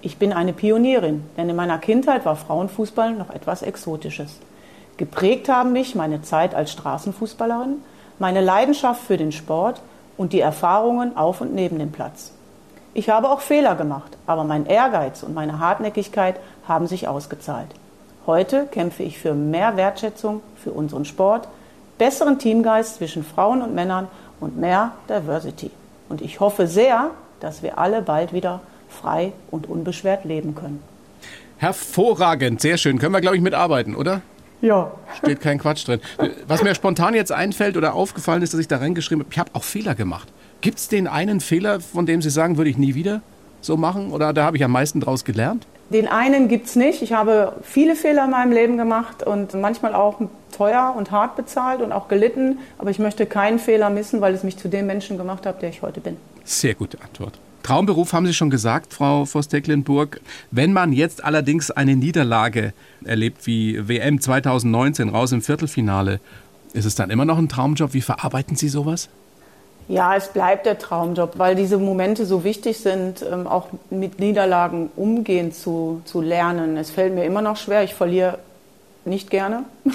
Ich 0.02 0.18
bin 0.18 0.34
eine 0.34 0.54
Pionierin, 0.54 1.24
denn 1.38 1.50
in 1.50 1.56
meiner 1.56 1.80
Kindheit 1.80 2.26
war 2.26 2.36
Frauenfußball 2.36 3.14
noch 3.14 3.30
etwas 3.30 3.62
Exotisches. 3.64 4.38
Geprägt 4.98 5.50
haben 5.50 5.74
mich 5.74 5.96
meine 5.96 6.22
Zeit 6.22 6.54
als 6.54 6.72
Straßenfußballerin, 6.72 7.82
meine 8.20 8.42
Leidenschaft 8.42 9.02
für 9.02 9.18
den 9.18 9.32
Sport 9.32 9.82
und 10.18 10.32
die 10.32 10.40
Erfahrungen 10.40 11.18
auf 11.18 11.42
und 11.42 11.54
neben 11.54 11.80
dem 11.80 11.92
Platz. 11.92 12.32
Ich 12.94 13.10
habe 13.10 13.30
auch 13.30 13.42
Fehler 13.42 13.76
gemacht, 13.76 14.18
aber 14.26 14.46
mein 14.46 14.66
Ehrgeiz 14.68 15.22
und 15.24 15.34
meine 15.34 15.60
Hartnäckigkeit 15.60 16.40
haben 16.68 16.88
sich 16.88 17.08
ausgezahlt. 17.08 17.68
Heute 18.26 18.68
kämpfe 18.68 19.04
ich 19.04 19.20
für 19.20 19.34
mehr 19.34 19.76
Wertschätzung 19.76 20.42
für 20.56 20.72
unseren 20.72 21.06
Sport, 21.06 21.48
besseren 21.98 22.40
Teamgeist 22.40 22.96
zwischen 22.96 23.24
Frauen 23.24 23.62
und 23.62 23.76
Männern 23.76 24.08
und 24.40 24.58
mehr 24.58 24.94
Diversity. 25.10 25.72
Und 26.10 26.22
ich 26.22 26.40
hoffe 26.40 26.68
sehr, 26.68 27.12
dass 27.40 27.64
wir 27.64 27.78
alle 27.78 28.02
bald 28.02 28.34
wieder 28.34 28.62
frei 28.90 29.34
und 29.52 29.68
unbeschwert 29.68 30.26
leben 30.26 30.56
können. 30.56 30.82
Hervorragend, 31.58 32.62
sehr 32.62 32.78
schön. 32.78 33.00
Können 33.00 33.14
wir, 33.14 33.22
glaube 33.22 33.36
ich, 33.38 33.42
mitarbeiten, 33.42 33.96
oder? 33.96 34.22
Ja. 34.62 34.92
Steht 35.18 35.42
kein 35.42 35.60
Quatsch 35.60 35.88
drin. 35.88 36.00
Was 36.48 36.64
mir 36.64 36.76
spontan 36.76 37.14
jetzt 37.14 37.32
einfällt 37.32 37.78
oder 37.78 37.94
aufgefallen 37.94 38.42
ist, 38.42 38.54
dass 38.54 38.60
ich 38.60 38.68
da 38.68 38.78
reingeschrieben 38.78 39.24
habe, 39.24 39.32
ich 39.32 39.40
habe 39.40 39.52
auch 39.54 39.64
Fehler 39.64 39.96
gemacht. 39.96 40.28
Gibt 40.62 40.80
es 40.80 40.88
den 40.88 41.08
einen 41.08 41.40
Fehler, 41.40 41.80
von 41.80 42.06
dem 42.06 42.22
Sie 42.22 42.30
sagen, 42.30 42.58
würde 42.58 42.70
ich 42.70 42.78
nie 42.78 42.96
wieder 42.96 43.22
so 43.62 43.78
machen? 43.78 44.12
Oder 44.12 44.34
da 44.34 44.44
habe 44.46 44.58
ich 44.58 44.64
am 44.64 44.72
meisten 44.72 45.00
draus 45.00 45.24
gelernt? 45.24 45.68
Den 45.90 46.08
einen 46.08 46.48
gibt 46.48 46.68
es 46.68 46.76
nicht. 46.76 47.02
Ich 47.02 47.14
habe 47.14 47.54
viele 47.62 47.96
Fehler 47.96 48.26
in 48.26 48.32
meinem 48.32 48.52
Leben 48.52 48.78
gemacht 48.78 49.22
und 49.24 49.54
manchmal 49.54 49.94
auch 49.94 50.20
teuer 50.56 50.94
und 50.98 51.12
hart 51.12 51.36
bezahlt 51.36 51.82
und 51.82 51.92
auch 51.92 52.08
gelitten. 52.08 52.60
Aber 52.78 52.90
ich 52.90 53.00
möchte 53.00 53.26
keinen 53.26 53.60
Fehler 53.60 53.90
missen, 53.90 54.22
weil 54.22 54.34
es 54.34 54.44
mich 54.44 54.58
zu 54.58 54.68
dem 54.68 54.88
Menschen 54.88 55.18
gemacht 55.18 55.46
hat, 55.46 55.62
der 55.62 55.70
ich 55.70 55.82
heute 55.82 56.02
bin. 56.02 56.18
Sehr 56.44 56.74
gute 56.74 57.00
Antwort. 57.02 57.40
Traumberuf 57.62 58.14
haben 58.14 58.28
Sie 58.28 58.34
schon 58.34 58.52
gesagt, 58.52 58.94
Frau 58.94 59.26
Voss-Tecklenburg. 59.26 60.22
Wenn 60.52 60.72
man 60.72 60.94
jetzt 60.94 61.24
allerdings 61.24 61.72
eine 61.72 61.96
Niederlage 61.96 62.74
erlebt 63.04 63.48
wie 63.48 63.88
WM 63.88 64.22
2019 64.22 65.10
raus 65.10 65.32
im 65.32 65.42
Viertelfinale, 65.42 66.20
ist 66.74 66.86
es 66.86 66.96
dann 66.96 67.10
immer 67.10 67.26
noch 67.26 67.38
ein 67.38 67.50
Traumjob? 67.50 67.94
Wie 67.94 68.02
verarbeiten 68.02 68.56
Sie 68.56 68.70
sowas? 68.70 69.10
Ja, 69.88 70.16
es 70.16 70.30
bleibt 70.30 70.66
der 70.66 70.80
Traumjob, 70.80 71.38
weil 71.38 71.56
diese 71.56 71.78
Momente 71.78 72.26
so 72.26 72.44
wichtig 72.44 72.80
sind, 72.80 73.24
ähm, 73.32 73.46
auch 73.46 73.68
mit 73.92 74.20
Niederlagen 74.20 74.90
umgehen 74.96 75.52
zu, 75.52 76.02
zu 76.06 76.22
lernen. 76.22 76.76
Es 76.78 76.90
fällt 76.90 77.14
mir 77.14 77.24
immer 77.26 77.44
noch 77.44 77.58
schwer, 77.58 77.84
ich 77.84 77.94
verliere 77.94 78.40
nicht 79.06 79.30
gerne. 79.30 79.66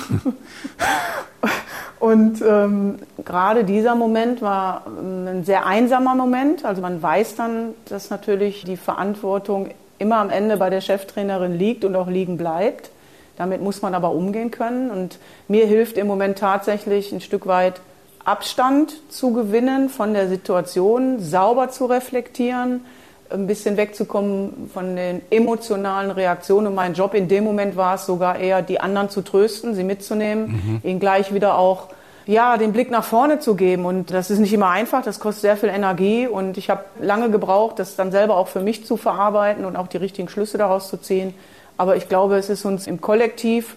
Und 1.98 2.40
ähm, 2.40 2.98
gerade 3.24 3.64
dieser 3.64 3.94
Moment 3.94 4.40
war 4.40 4.84
ähm, 4.86 5.26
ein 5.26 5.44
sehr 5.44 5.66
einsamer 5.66 6.14
Moment. 6.14 6.64
Also 6.64 6.80
man 6.80 7.02
weiß 7.02 7.34
dann, 7.34 7.74
dass 7.86 8.10
natürlich 8.10 8.64
die 8.64 8.76
Verantwortung 8.76 9.70
immer 9.98 10.16
am 10.16 10.30
Ende 10.30 10.56
bei 10.56 10.70
der 10.70 10.80
Cheftrainerin 10.80 11.58
liegt 11.58 11.84
und 11.84 11.94
auch 11.96 12.08
liegen 12.08 12.38
bleibt. 12.38 12.90
Damit 13.36 13.60
muss 13.60 13.82
man 13.82 13.94
aber 13.94 14.12
umgehen 14.12 14.50
können. 14.50 14.90
Und 14.90 15.18
mir 15.48 15.66
hilft 15.66 15.98
im 15.98 16.06
Moment 16.06 16.38
tatsächlich 16.38 17.12
ein 17.12 17.20
Stück 17.20 17.46
weit 17.46 17.80
Abstand 18.24 18.94
zu 19.08 19.32
gewinnen 19.32 19.88
von 19.88 20.12
der 20.14 20.28
Situation, 20.28 21.20
sauber 21.20 21.70
zu 21.70 21.86
reflektieren, 21.86 22.84
ein 23.30 23.46
bisschen 23.46 23.76
wegzukommen 23.76 24.70
von 24.72 24.96
den 24.96 25.22
emotionalen 25.30 26.10
Reaktionen. 26.10 26.68
Und 26.68 26.74
mein 26.74 26.94
Job 26.94 27.14
in 27.14 27.28
dem 27.28 27.44
Moment 27.44 27.76
war 27.76 27.94
es 27.94 28.06
sogar 28.06 28.38
eher, 28.38 28.62
die 28.62 28.80
anderen 28.80 29.08
zu 29.08 29.22
trösten, 29.22 29.74
sie 29.74 29.84
mitzunehmen, 29.84 30.80
mhm. 30.82 30.88
ihnen 30.88 31.00
gleich 31.00 31.32
wieder 31.32 31.56
auch 31.56 31.88
ja, 32.26 32.56
den 32.58 32.72
Blick 32.72 32.90
nach 32.90 33.04
vorne 33.04 33.38
zu 33.38 33.54
geben. 33.54 33.84
Und 33.86 34.10
das 34.12 34.30
ist 34.30 34.38
nicht 34.38 34.52
immer 34.52 34.68
einfach, 34.68 35.02
das 35.02 35.20
kostet 35.20 35.42
sehr 35.42 35.56
viel 35.56 35.68
Energie. 35.68 36.26
Und 36.26 36.58
ich 36.58 36.70
habe 36.70 36.84
lange 37.00 37.30
gebraucht, 37.30 37.78
das 37.78 37.96
dann 37.96 38.12
selber 38.12 38.36
auch 38.36 38.48
für 38.48 38.60
mich 38.60 38.84
zu 38.84 38.96
verarbeiten 38.96 39.64
und 39.64 39.76
auch 39.76 39.88
die 39.88 39.96
richtigen 39.96 40.28
Schlüsse 40.28 40.58
daraus 40.58 40.88
zu 40.88 40.96
ziehen. 40.96 41.34
Aber 41.76 41.96
ich 41.96 42.08
glaube, 42.08 42.36
es 42.36 42.50
ist 42.50 42.64
uns 42.64 42.86
im 42.86 43.00
Kollektiv 43.00 43.76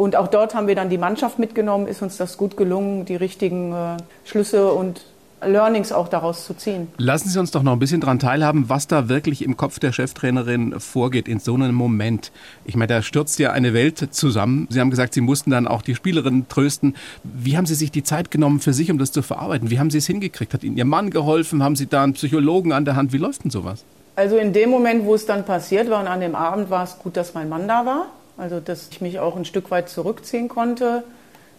und 0.00 0.16
auch 0.16 0.28
dort 0.28 0.54
haben 0.54 0.66
wir 0.66 0.74
dann 0.74 0.88
die 0.88 0.96
Mannschaft 0.96 1.38
mitgenommen, 1.38 1.86
ist 1.86 2.00
uns 2.00 2.16
das 2.16 2.38
gut 2.38 2.56
gelungen, 2.56 3.04
die 3.04 3.16
richtigen 3.16 3.74
äh, 3.74 3.98
Schlüsse 4.24 4.72
und 4.72 5.02
Learnings 5.42 5.92
auch 5.92 6.08
daraus 6.08 6.46
zu 6.46 6.54
ziehen. 6.54 6.88
Lassen 6.96 7.28
Sie 7.28 7.38
uns 7.38 7.50
doch 7.50 7.62
noch 7.62 7.72
ein 7.72 7.78
bisschen 7.78 8.00
daran 8.00 8.18
teilhaben, 8.18 8.70
was 8.70 8.86
da 8.86 9.10
wirklich 9.10 9.44
im 9.44 9.58
Kopf 9.58 9.78
der 9.78 9.92
Cheftrainerin 9.92 10.80
vorgeht 10.80 11.28
in 11.28 11.38
so 11.38 11.52
einem 11.52 11.74
Moment. 11.74 12.32
Ich 12.64 12.76
meine, 12.76 12.86
da 12.86 13.02
stürzt 13.02 13.38
ja 13.40 13.52
eine 13.52 13.74
Welt 13.74 14.08
zusammen. 14.14 14.66
Sie 14.70 14.80
haben 14.80 14.88
gesagt, 14.88 15.12
Sie 15.12 15.20
mussten 15.20 15.50
dann 15.50 15.68
auch 15.68 15.82
die 15.82 15.94
Spielerin 15.94 16.48
trösten. 16.48 16.96
Wie 17.22 17.58
haben 17.58 17.66
Sie 17.66 17.74
sich 17.74 17.90
die 17.90 18.02
Zeit 18.02 18.30
genommen 18.30 18.60
für 18.60 18.72
sich, 18.72 18.90
um 18.90 18.96
das 18.96 19.12
zu 19.12 19.20
verarbeiten? 19.20 19.68
Wie 19.68 19.78
haben 19.78 19.90
Sie 19.90 19.98
es 19.98 20.06
hingekriegt? 20.06 20.54
Hat 20.54 20.64
Ihnen 20.64 20.78
Ihr 20.78 20.86
Mann 20.86 21.10
geholfen? 21.10 21.62
Haben 21.62 21.76
Sie 21.76 21.88
da 21.88 22.04
einen 22.04 22.14
Psychologen 22.14 22.72
an 22.72 22.86
der 22.86 22.96
Hand? 22.96 23.12
Wie 23.12 23.18
läuft 23.18 23.44
denn 23.44 23.50
sowas? 23.50 23.84
Also 24.16 24.38
in 24.38 24.54
dem 24.54 24.70
Moment, 24.70 25.04
wo 25.04 25.14
es 25.14 25.26
dann 25.26 25.44
passiert 25.44 25.90
war 25.90 26.00
und 26.00 26.06
an 26.06 26.20
dem 26.20 26.34
Abend 26.34 26.70
war 26.70 26.84
es 26.84 26.98
gut, 26.98 27.18
dass 27.18 27.34
mein 27.34 27.50
Mann 27.50 27.68
da 27.68 27.84
war. 27.84 28.06
Also 28.40 28.60
dass 28.60 28.88
ich 28.90 29.00
mich 29.00 29.20
auch 29.20 29.36
ein 29.36 29.44
Stück 29.44 29.70
weit 29.70 29.88
zurückziehen 29.88 30.48
konnte 30.48 31.04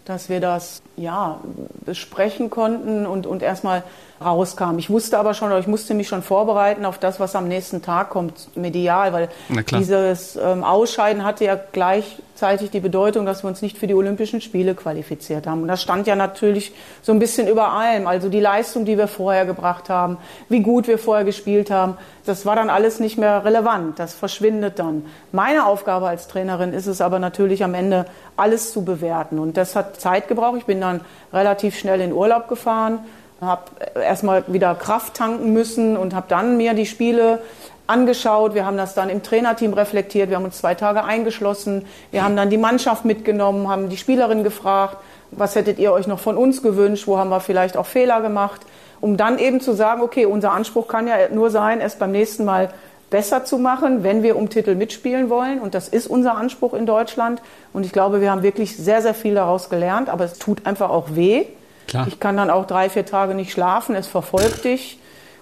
dass 0.05 0.29
wir 0.29 0.39
das 0.39 0.81
ja 0.97 1.39
besprechen 1.85 2.49
konnten 2.49 3.05
und, 3.05 3.27
und 3.27 3.43
erstmal 3.43 3.83
rauskam. 4.19 4.77
Ich 4.77 4.89
wusste 4.89 5.17
aber 5.17 5.33
schon, 5.33 5.49
oder 5.49 5.59
ich 5.59 5.67
musste 5.67 5.93
mich 5.93 6.07
schon 6.07 6.21
vorbereiten 6.21 6.85
auf 6.85 6.97
das, 6.97 7.19
was 7.19 7.35
am 7.35 7.47
nächsten 7.47 7.81
Tag 7.81 8.09
kommt, 8.09 8.55
medial, 8.55 9.13
weil 9.13 9.29
dieses 9.71 10.35
ähm, 10.35 10.63
Ausscheiden 10.63 11.23
hatte 11.23 11.45
ja 11.45 11.59
gleichzeitig 11.71 12.71
die 12.71 12.79
Bedeutung, 12.79 13.25
dass 13.25 13.43
wir 13.43 13.47
uns 13.47 13.61
nicht 13.61 13.77
für 13.77 13.87
die 13.87 13.95
Olympischen 13.95 14.41
Spiele 14.41 14.75
qualifiziert 14.75 15.47
haben. 15.47 15.63
Und 15.63 15.67
das 15.67 15.81
stand 15.81 16.07
ja 16.07 16.15
natürlich 16.15 16.73
so 17.01 17.11
ein 17.11 17.19
bisschen 17.19 17.47
über 17.47 17.71
allem. 17.71 18.05
Also 18.05 18.29
die 18.29 18.39
Leistung, 18.39 18.85
die 18.85 18.97
wir 18.97 19.07
vorher 19.07 19.45
gebracht 19.45 19.89
haben, 19.89 20.17
wie 20.49 20.61
gut 20.61 20.87
wir 20.87 20.97
vorher 20.97 21.25
gespielt 21.25 21.71
haben, 21.71 21.97
das 22.25 22.45
war 22.45 22.55
dann 22.55 22.69
alles 22.69 22.99
nicht 22.99 23.17
mehr 23.17 23.43
relevant. 23.43 23.99
Das 23.99 24.13
verschwindet 24.13 24.79
dann. 24.79 25.05
Meine 25.31 25.65
Aufgabe 25.65 26.07
als 26.07 26.27
Trainerin 26.27 26.73
ist 26.73 26.87
es 26.87 27.01
aber 27.01 27.19
natürlich 27.19 27.63
am 27.63 27.73
Ende, 27.73 28.05
alles 28.37 28.71
zu 28.71 28.85
bewerten. 28.85 29.39
Und 29.39 29.57
das 29.57 29.75
hat 29.75 29.99
Zeit 29.99 30.27
gebraucht. 30.27 30.57
Ich 30.57 30.65
bin 30.65 30.81
dann 30.81 31.01
relativ 31.33 31.77
schnell 31.77 32.01
in 32.01 32.13
Urlaub 32.13 32.47
gefahren 32.47 32.99
habe 33.41 33.63
erstmal 33.95 34.43
wieder 34.47 34.75
Kraft 34.75 35.15
tanken 35.15 35.51
müssen 35.51 35.97
und 35.97 36.13
habe 36.13 36.27
dann 36.29 36.57
mir 36.57 36.75
die 36.75 36.85
Spiele 36.85 37.41
angeschaut. 37.87 38.53
Wir 38.53 38.65
haben 38.65 38.77
das 38.77 38.93
dann 38.93 39.09
im 39.09 39.23
Trainerteam 39.23 39.73
reflektiert. 39.73 40.29
Wir 40.29 40.37
haben 40.37 40.45
uns 40.45 40.59
zwei 40.59 40.75
Tage 40.75 41.03
eingeschlossen. 41.03 41.85
Wir 42.11 42.23
haben 42.23 42.35
dann 42.35 42.51
die 42.51 42.57
Mannschaft 42.57 43.03
mitgenommen, 43.03 43.67
haben 43.67 43.89
die 43.89 43.97
Spielerin 43.97 44.43
gefragt, 44.43 44.97
was 45.31 45.55
hättet 45.55 45.79
ihr 45.79 45.91
euch 45.91 46.07
noch 46.07 46.19
von 46.19 46.37
uns 46.37 46.61
gewünscht? 46.61 47.07
Wo 47.07 47.17
haben 47.17 47.29
wir 47.29 47.39
vielleicht 47.39 47.77
auch 47.77 47.85
Fehler 47.85 48.21
gemacht? 48.21 48.61
Um 49.01 49.17
dann 49.17 49.39
eben 49.39 49.59
zu 49.59 49.73
sagen, 49.73 50.01
okay, 50.01 50.25
unser 50.25 50.53
Anspruch 50.53 50.87
kann 50.87 51.07
ja 51.07 51.15
nur 51.31 51.49
sein, 51.49 51.81
es 51.81 51.95
beim 51.95 52.11
nächsten 52.11 52.45
Mal 52.45 52.69
besser 53.09 53.43
zu 53.43 53.57
machen, 53.57 54.03
wenn 54.03 54.23
wir 54.23 54.37
um 54.37 54.49
Titel 54.49 54.75
mitspielen 54.75 55.29
wollen. 55.29 55.59
Und 55.59 55.73
das 55.73 55.89
ist 55.89 56.07
unser 56.07 56.37
Anspruch 56.37 56.73
in 56.73 56.85
Deutschland. 56.85 57.41
Und 57.73 57.85
ich 57.85 57.91
glaube, 57.91 58.21
wir 58.21 58.31
haben 58.31 58.43
wirklich 58.43 58.77
sehr, 58.77 59.01
sehr 59.01 59.13
viel 59.13 59.35
daraus 59.35 59.69
gelernt. 59.69 60.07
Aber 60.09 60.23
es 60.23 60.39
tut 60.39 60.65
einfach 60.65 60.89
auch 60.89 61.15
weh. 61.15 61.45
Klar. 61.87 62.07
Ich 62.07 62.19
kann 62.19 62.37
dann 62.37 62.49
auch 62.49 62.65
drei, 62.65 62.89
vier 62.89 63.05
Tage 63.05 63.33
nicht 63.33 63.51
schlafen, 63.51 63.95
es 63.95 64.07
verfolgt 64.07 64.63
dich. 64.63 64.99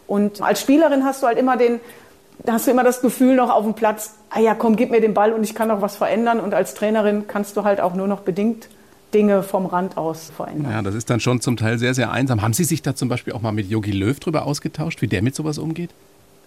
Und 0.07 0.41
als 0.41 0.61
Spielerin 0.61 1.05
hast 1.05 1.21
du 1.21 1.27
halt 1.27 1.37
immer 1.37 1.57
den, 1.57 1.79
hast 2.49 2.65
du 2.65 2.71
immer 2.71 2.83
das 2.83 3.01
Gefühl 3.01 3.35
noch 3.35 3.51
auf 3.53 3.63
dem 3.63 3.75
Platz, 3.75 4.15
ah 4.31 4.39
ja, 4.39 4.55
komm, 4.55 4.75
gib 4.75 4.89
mir 4.89 5.01
den 5.01 5.13
Ball 5.13 5.31
und 5.31 5.43
ich 5.43 5.53
kann 5.53 5.67
noch 5.67 5.81
was 5.81 5.95
verändern. 5.95 6.39
Und 6.39 6.55
als 6.55 6.73
Trainerin 6.73 7.27
kannst 7.27 7.55
du 7.55 7.63
halt 7.63 7.79
auch 7.79 7.93
nur 7.93 8.07
noch 8.07 8.21
bedingt 8.21 8.67
Dinge 9.13 9.43
vom 9.43 9.65
Rand 9.65 9.97
aus 9.97 10.31
verändern. 10.35 10.71
Ja, 10.71 10.81
das 10.81 10.95
ist 10.95 11.09
dann 11.09 11.19
schon 11.19 11.41
zum 11.41 11.57
Teil 11.57 11.77
sehr, 11.77 11.93
sehr 11.93 12.11
einsam. 12.11 12.41
Haben 12.41 12.53
Sie 12.53 12.63
sich 12.63 12.81
da 12.81 12.95
zum 12.95 13.09
Beispiel 13.09 13.33
auch 13.33 13.41
mal 13.41 13.51
mit 13.51 13.69
Yogi 13.69 13.91
Löw 13.91 14.19
drüber 14.19 14.45
ausgetauscht, 14.45 15.01
wie 15.01 15.07
der 15.07 15.21
mit 15.21 15.35
sowas 15.35 15.57
umgeht? 15.57 15.89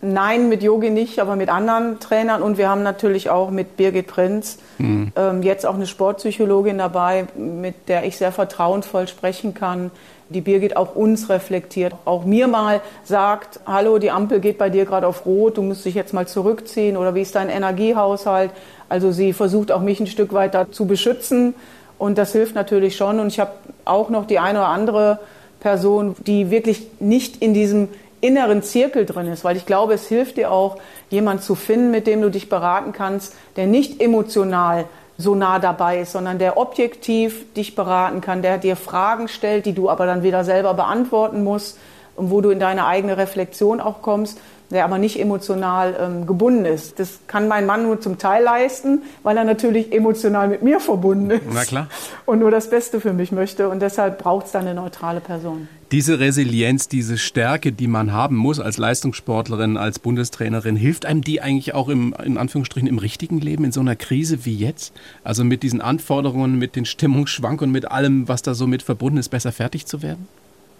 Nein, 0.05 0.48
mit 0.48 0.64
Yogi 0.64 0.90
nicht, 0.90 1.20
aber 1.20 1.37
mit 1.37 1.48
anderen 1.48 2.01
Trainern. 2.01 2.42
Und 2.42 2.59
wir 2.59 2.68
haben 2.68 2.83
natürlich 2.83 3.31
auch 3.31 3.51
mit 3.51 3.77
Birgit 3.77 4.09
Prinz 4.09 4.59
mhm. 4.79 5.12
ähm, 5.14 5.42
jetzt 5.44 5.64
auch 5.64 5.77
eine 5.77 5.87
Sportpsychologin 5.87 6.77
dabei, 6.79 7.27
mit 7.37 7.88
der 7.88 8.05
ich 8.05 8.16
sehr 8.16 8.33
vertrauensvoll 8.33 9.07
sprechen 9.07 9.55
kann. 9.55 9.92
Die 10.29 10.40
Birgit 10.40 10.77
auch 10.77 10.96
uns 10.96 11.29
reflektiert, 11.29 11.94
auch 12.05 12.25
mir 12.25 12.48
mal 12.48 12.81
sagt, 13.05 13.61
hallo, 13.66 13.98
die 13.98 14.11
Ampel 14.11 14.40
geht 14.40 14.59
bei 14.59 14.70
dir 14.70 14.87
gerade 14.87 15.07
auf 15.07 15.25
Rot, 15.27 15.59
du 15.59 15.62
musst 15.62 15.85
dich 15.85 15.94
jetzt 15.94 16.14
mal 16.14 16.27
zurückziehen 16.27 16.96
oder 16.96 17.14
wie 17.14 17.20
ist 17.20 17.35
dein 17.35 17.51
Energiehaushalt? 17.51 18.51
Also 18.88 19.12
sie 19.12 19.35
versucht 19.35 19.70
auch 19.70 19.83
mich 19.83 20.01
ein 20.01 20.07
Stück 20.07 20.33
weit 20.33 20.55
da 20.55 20.72
zu 20.72 20.87
beschützen 20.87 21.55
und 22.03 22.19
das 22.19 22.33
hilft 22.33 22.57
natürlich 22.57 22.97
schon. 22.97 23.21
Und 23.21 23.29
ich 23.29 23.38
habe 23.38 23.53
auch 23.85 24.11
noch 24.11 24.27
die 24.27 24.41
eine 24.41 24.59
oder 24.59 24.67
andere 24.67 25.21
Person, 25.61 26.17
die 26.27 26.51
wirklich 26.51 26.85
nicht 26.99 27.41
in 27.41 27.55
diesem 27.55 27.87
inneren 28.21 28.65
Zirkel 28.65 29.07
drin 29.07 29.29
ist, 29.29 29.45
weil 29.45 29.57
ich 29.57 29.67
glaube, 29.67 29.95
es 29.95 30.09
hilft 30.09 30.37
dir 30.37 30.51
auch, 30.51 30.79
jemand 31.11 31.45
zu 31.45 31.55
finden, 31.55 31.93
mit 31.93 32.09
dem 32.09 32.21
du 32.21 32.29
dich 32.29 32.49
beraten 32.49 32.91
kannst, 32.91 33.37
der 33.55 33.69
nicht 33.69 34.03
emotional 34.03 34.87
so 35.17 35.37
nah 35.37 35.61
dabei 35.61 36.01
ist, 36.01 36.11
sondern 36.11 36.41
der 36.41 36.57
objektiv 36.57 37.45
dich 37.55 37.77
beraten 37.77 38.21
kann, 38.21 38.43
der 38.43 38.59
dir 38.59 38.75
Fragen 38.75 39.29
stellt, 39.29 39.65
die 39.65 39.73
du 39.73 39.88
aber 39.88 40.05
dann 40.05 40.25
wieder 40.25 40.43
selber 40.43 40.75
beantworten 40.75 41.45
musst 41.45 41.79
und 42.17 42.33
wo 42.33 42.41
du 42.41 42.51
in 42.51 42.59
deine 42.59 42.87
eigene 42.87 43.17
Reflexion 43.17 43.81
auch 43.81 44.03
kommst 44.03 44.41
der 44.72 44.85
aber 44.85 44.98
nicht 44.98 45.20
emotional 45.20 45.94
ähm, 46.00 46.26
gebunden 46.26 46.64
ist. 46.64 46.98
Das 46.98 47.20
kann 47.26 47.48
mein 47.48 47.66
Mann 47.66 47.82
nur 47.82 48.00
zum 48.00 48.18
Teil 48.18 48.42
leisten, 48.42 49.02
weil 49.22 49.37
er 49.37 49.44
natürlich 49.44 49.92
emotional 49.92 50.48
mit 50.48 50.62
mir 50.62 50.80
verbunden 50.80 51.30
ist. 51.30 51.42
Na 51.52 51.64
klar. 51.64 51.88
Und 52.26 52.38
nur 52.38 52.50
das 52.50 52.70
Beste 52.70 53.00
für 53.00 53.12
mich 53.12 53.32
möchte. 53.32 53.68
Und 53.68 53.80
deshalb 53.80 54.18
braucht 54.18 54.46
es 54.46 54.52
da 54.52 54.61
eine 54.61 54.74
neutrale 54.74 55.20
Person. 55.20 55.68
Diese 55.92 56.20
Resilienz, 56.20 56.88
diese 56.88 57.18
Stärke, 57.18 57.70
die 57.70 57.87
man 57.87 58.12
haben 58.12 58.35
muss 58.37 58.58
als 58.58 58.78
Leistungssportlerin, 58.78 59.76
als 59.76 59.98
Bundestrainerin, 59.98 60.74
hilft 60.74 61.04
einem 61.04 61.20
die 61.20 61.42
eigentlich 61.42 61.74
auch 61.74 61.90
im, 61.90 62.14
in 62.24 62.38
Anführungsstrichen, 62.38 62.88
im 62.88 62.96
richtigen 62.96 63.40
Leben, 63.40 63.64
in 63.64 63.72
so 63.72 63.80
einer 63.80 63.94
Krise 63.94 64.46
wie 64.46 64.56
jetzt? 64.56 64.94
Also 65.22 65.44
mit 65.44 65.62
diesen 65.62 65.82
Anforderungen, 65.82 66.58
mit 66.58 66.76
den 66.76 66.87
Stimmungsschwankungen, 66.87 67.70
mit 67.70 67.90
allem, 67.90 68.26
was 68.26 68.40
da 68.40 68.54
so 68.54 68.66
mit 68.66 68.82
verbunden 68.82 69.18
ist, 69.18 69.28
besser 69.28 69.52
fertig 69.52 69.85
zu 69.85 70.00
werden? 70.00 70.28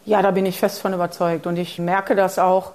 Ja, 0.07 0.22
da 0.22 0.31
bin 0.31 0.46
ich 0.46 0.59
fest 0.59 0.81
von 0.81 0.94
überzeugt. 0.94 1.46
Und 1.46 1.59
ich 1.59 1.78
merke 1.78 2.16
das 2.16 2.38
auch, 2.38 2.72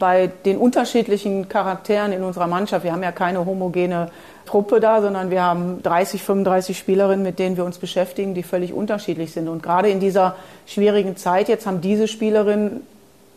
bei 0.00 0.30
den 0.44 0.56
unterschiedlichen 0.56 1.48
Charakteren 1.48 2.10
in 2.10 2.24
unserer 2.24 2.48
Mannschaft. 2.48 2.82
Wir 2.84 2.90
haben 2.92 3.04
ja 3.04 3.12
keine 3.12 3.46
homogene 3.46 4.10
Truppe 4.46 4.80
da, 4.80 5.00
sondern 5.00 5.30
wir 5.30 5.44
haben 5.44 5.80
30, 5.84 6.22
35 6.24 6.76
Spielerinnen, 6.76 7.22
mit 7.22 7.38
denen 7.38 7.56
wir 7.56 7.64
uns 7.64 7.78
beschäftigen, 7.78 8.34
die 8.34 8.42
völlig 8.42 8.72
unterschiedlich 8.72 9.30
sind. 9.30 9.48
Und 9.48 9.62
gerade 9.62 9.88
in 9.88 10.00
dieser 10.00 10.34
schwierigen 10.66 11.16
Zeit 11.16 11.48
jetzt 11.48 11.66
haben 11.66 11.80
diese 11.80 12.08
Spielerinnen 12.08 12.80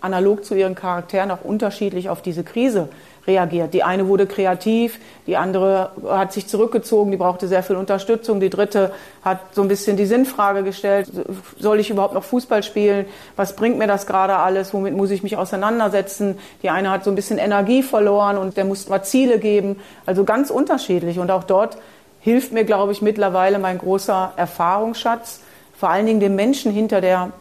analog 0.02 0.43
zu 0.43 0.56
ihren 0.56 0.73
Charakteren 0.73 1.30
auch 1.30 1.43
unterschiedlich 1.43 2.10
auf 2.10 2.21
diese 2.21 2.43
Krise 2.43 2.89
reagiert. 3.25 3.73
Die 3.73 3.83
eine 3.83 4.07
wurde 4.07 4.27
kreativ, 4.27 4.99
die 5.27 5.38
andere 5.38 5.91
hat 6.07 6.33
sich 6.33 6.47
zurückgezogen, 6.47 7.12
die 7.12 7.17
brauchte 7.17 7.47
sehr 7.47 7.63
viel 7.63 7.77
Unterstützung, 7.77 8.39
die 8.39 8.49
dritte 8.49 8.91
hat 9.23 9.39
so 9.53 9.62
ein 9.62 9.67
bisschen 9.67 9.95
die 9.95 10.05
Sinnfrage 10.05 10.63
gestellt, 10.63 11.09
soll 11.57 11.79
ich 11.79 11.89
überhaupt 11.89 12.13
noch 12.13 12.23
Fußball 12.23 12.63
spielen? 12.63 13.05
Was 13.36 13.55
bringt 13.55 13.77
mir 13.77 13.88
das 13.88 14.05
gerade 14.07 14.36
alles? 14.36 14.73
Womit 14.73 14.95
muss 14.95 15.12
ich 15.12 15.23
mich 15.23 15.38
auseinandersetzen? 15.38 16.38
Die 16.63 16.69
eine 16.69 16.91
hat 16.91 17.03
so 17.05 17.12
ein 17.12 17.15
bisschen 17.15 17.38
Energie 17.38 17.81
verloren 17.81 18.38
und 18.38 18.57
der 18.57 18.65
muss 18.65 18.89
mal 18.89 19.03
Ziele 19.03 19.39
geben. 19.39 19.79
Also 20.05 20.25
ganz 20.25 20.49
unterschiedlich. 20.49 21.19
Und 21.19 21.31
auch 21.31 21.45
dort 21.45 21.77
hilft 22.19 22.51
mir, 22.51 22.65
glaube 22.65 22.91
ich, 22.91 23.01
mittlerweile 23.01 23.59
mein 23.59 23.77
großer 23.77 24.33
Erfahrungsschatz, 24.36 25.39
vor 25.77 25.89
allen 25.89 26.05
Dingen 26.05 26.19
den 26.19 26.36
Menschen 26.36 26.71
hinter 26.71 26.99
der 26.99 27.31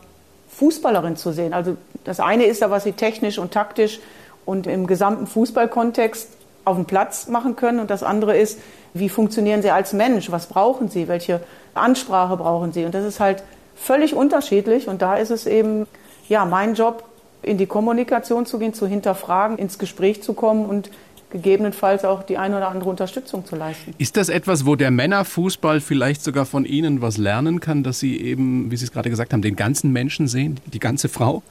Fußballerin 0.51 1.17
zu 1.17 1.33
sehen. 1.33 1.53
Also 1.53 1.77
das 2.05 2.21
eine 2.21 2.45
ist 2.45 2.63
da, 2.63 2.71
was 2.71 2.85
sie 2.85 2.93
technisch 2.93 3.39
und 3.39 3.53
taktisch 3.53 4.01
und 4.45 4.67
im 4.67 4.87
gesamten 4.87 5.27
Fußballkontext 5.27 6.29
auf 6.65 6.77
dem 6.77 6.85
Platz 6.85 7.29
machen 7.29 7.57
können. 7.57 7.81
Und 7.81 7.91
das 7.91 8.03
andere 8.03 8.37
ist, 8.37 8.59
wie 8.95 9.09
funktionieren 9.09 9.63
sie 9.63 9.71
als 9.71 9.93
Mensch? 9.93 10.31
Was 10.31 10.47
brauchen 10.47 10.89
sie? 10.89 11.09
Welche 11.09 11.41
Ansprache 11.75 12.37
brauchen 12.37 12.73
sie? 12.73 12.85
Und 12.85 12.95
das 12.95 13.05
ist 13.05 13.21
halt 13.21 13.43
völlig 13.75 14.15
unterschiedlich. 14.15 14.89
Und 14.89 15.03
da 15.03 15.17
ist 15.17 15.31
es 15.31 15.47
eben, 15.47 15.87
ja, 16.29 16.45
mein 16.45 16.75
Job, 16.75 17.05
in 17.43 17.59
die 17.59 17.67
Kommunikation 17.67 18.47
zu 18.47 18.59
gehen, 18.59 18.73
zu 18.73 18.87
hinterfragen, 18.87 19.59
ins 19.59 19.79
Gespräch 19.79 20.23
zu 20.23 20.33
kommen 20.33 20.67
und 20.67 20.91
gegebenenfalls 21.31 22.05
auch 22.05 22.23
die 22.23 22.37
eine 22.37 22.59
oder 22.59 22.69
andere 22.69 22.91
Unterstützung 22.91 23.45
zu 23.45 23.57
leisten. 23.57 23.95
Ist 23.99 24.17
das 24.17 24.29
etwas, 24.29 24.67
wo 24.67 24.77
der 24.77 24.91
Männerfußball 24.91 25.81
vielleicht 25.81 26.23
sogar 26.23 26.45
von 26.45 26.65
Ihnen 26.65 27.01
was 27.01 27.17
lernen 27.17 27.59
kann, 27.59 27.83
dass 27.83 27.99
Sie 27.99 28.21
eben, 28.21 28.71
wie 28.71 28.77
Sie 28.77 28.85
es 28.85 28.93
gerade 28.93 29.11
gesagt 29.11 29.33
haben, 29.33 29.43
den 29.43 29.57
ganzen 29.57 29.93
Menschen 29.93 30.29
sehen, 30.29 30.61
die 30.73 30.79
ganze 30.79 31.09
Frau 31.09 31.43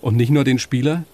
und 0.00 0.16
nicht 0.16 0.30
nur 0.30 0.44
den 0.44 0.58
Spieler? 0.58 1.04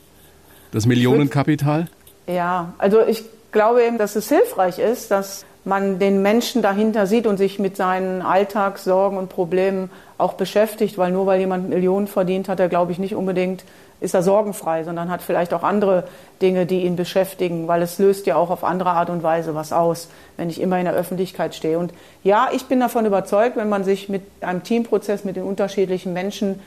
Das 0.73 0.87
Millionenkapital? 0.87 1.87
Ja, 2.27 2.75
also 2.79 3.01
ich 3.07 3.25
glaube 3.53 3.83
eben, 3.83 3.99
dass 3.99 4.17
es 4.17 4.29
hilfreich 4.29 4.79
ist, 4.79 5.11
dass 5.11 5.45
man 5.65 5.99
den 5.99 6.23
Menschen 6.23 6.63
dahinter 6.63 7.07
sieht 7.07 7.27
und 7.27 7.39
sich 7.39 7.59
mit 7.59 7.77
seinen 7.77 8.23
Alltagssorgen 8.23 9.19
und 9.19 9.29
Problemen 9.29 9.91
auch 10.17 10.35
beschäftigt, 10.35 10.97
weil 10.97 11.11
nur 11.11 11.27
weil 11.27 11.41
jemand 11.41 11.69
Millionen 11.69 12.07
verdient, 12.07 12.49
hat 12.49 12.61
er, 12.61 12.69
glaube 12.69 12.93
ich, 12.93 12.99
nicht 12.99 13.17
unbedingt, 13.17 13.65
ist 14.01 14.15
er 14.15 14.23
sorgenfrei, 14.23 14.85
sondern 14.85 15.11
hat 15.11 15.23
vielleicht 15.23 15.53
auch 15.53 15.65
andere 15.65 16.05
Dinge, 16.41 16.67
die 16.67 16.85
ihn 16.85 16.95
beschäftigen, 16.95 17.67
weil 17.67 17.83
es 17.83 17.99
löst 17.99 18.27
ja 18.27 18.37
auch 18.37 18.51
auf 18.51 18.63
andere 18.63 18.91
Art 18.91 19.11
und 19.11 19.23
Weise 19.23 19.55
was 19.55 19.73
aus, 19.73 20.09
wenn 20.37 20.51
ich 20.51 20.61
immer 20.61 20.79
in 20.79 20.85
der 20.85 20.95
Öffentlichkeit 20.95 21.55
stehe. 21.55 21.79
Und 21.79 21.93
ja, 22.23 22.49
ich 22.53 22.67
bin 22.67 22.79
davon 22.79 23.05
überzeugt, 23.05 23.57
wenn 23.57 23.69
man 23.69 23.83
sich 23.83 24.09
mit 24.09 24.23
einem 24.43 24.63
Teamprozess, 24.63 25.25
mit 25.25 25.37
den 25.37 25.45
unterschiedlichen 25.45 26.13
Menschen 26.13 26.61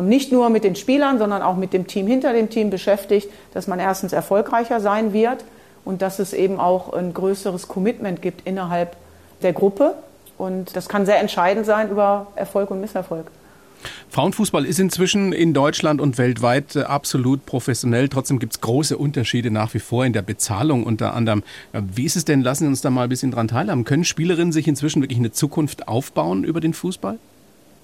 nicht 0.00 0.32
nur 0.32 0.50
mit 0.50 0.64
den 0.64 0.76
Spielern, 0.76 1.18
sondern 1.18 1.42
auch 1.42 1.56
mit 1.56 1.72
dem 1.72 1.86
Team 1.86 2.06
hinter 2.06 2.32
dem 2.32 2.50
Team 2.50 2.70
beschäftigt, 2.70 3.28
dass 3.54 3.66
man 3.66 3.78
erstens 3.78 4.12
erfolgreicher 4.12 4.80
sein 4.80 5.12
wird 5.12 5.44
und 5.84 6.02
dass 6.02 6.18
es 6.18 6.32
eben 6.32 6.60
auch 6.60 6.92
ein 6.92 7.14
größeres 7.14 7.68
Commitment 7.68 8.20
gibt 8.22 8.46
innerhalb 8.46 8.96
der 9.42 9.52
Gruppe. 9.52 9.94
Und 10.36 10.76
das 10.76 10.88
kann 10.88 11.06
sehr 11.06 11.18
entscheidend 11.18 11.66
sein 11.66 11.90
über 11.90 12.28
Erfolg 12.36 12.70
und 12.70 12.80
Misserfolg. 12.80 13.30
Frauenfußball 14.10 14.64
ist 14.64 14.80
inzwischen 14.80 15.32
in 15.32 15.54
Deutschland 15.54 16.00
und 16.00 16.18
weltweit 16.18 16.76
äh, 16.76 16.82
absolut 16.82 17.46
professionell. 17.46 18.08
Trotzdem 18.08 18.38
gibt 18.38 18.54
es 18.54 18.60
große 18.60 18.96
Unterschiede 18.96 19.50
nach 19.50 19.74
wie 19.74 19.78
vor 19.78 20.04
in 20.04 20.12
der 20.12 20.22
Bezahlung 20.22 20.84
unter 20.84 21.14
anderem. 21.14 21.42
Äh, 21.72 21.82
wie 21.94 22.04
ist 22.04 22.16
es 22.16 22.24
denn? 22.24 22.42
Lassen 22.42 22.64
Sie 22.64 22.68
uns 22.68 22.80
da 22.80 22.90
mal 22.90 23.04
ein 23.04 23.08
bisschen 23.08 23.30
dran 23.30 23.48
teilhaben. 23.48 23.84
Können 23.84 24.04
Spielerinnen 24.04 24.52
sich 24.52 24.66
inzwischen 24.66 25.02
wirklich 25.02 25.18
eine 25.18 25.32
Zukunft 25.32 25.88
aufbauen 25.88 26.44
über 26.44 26.60
den 26.60 26.74
Fußball? 26.74 27.18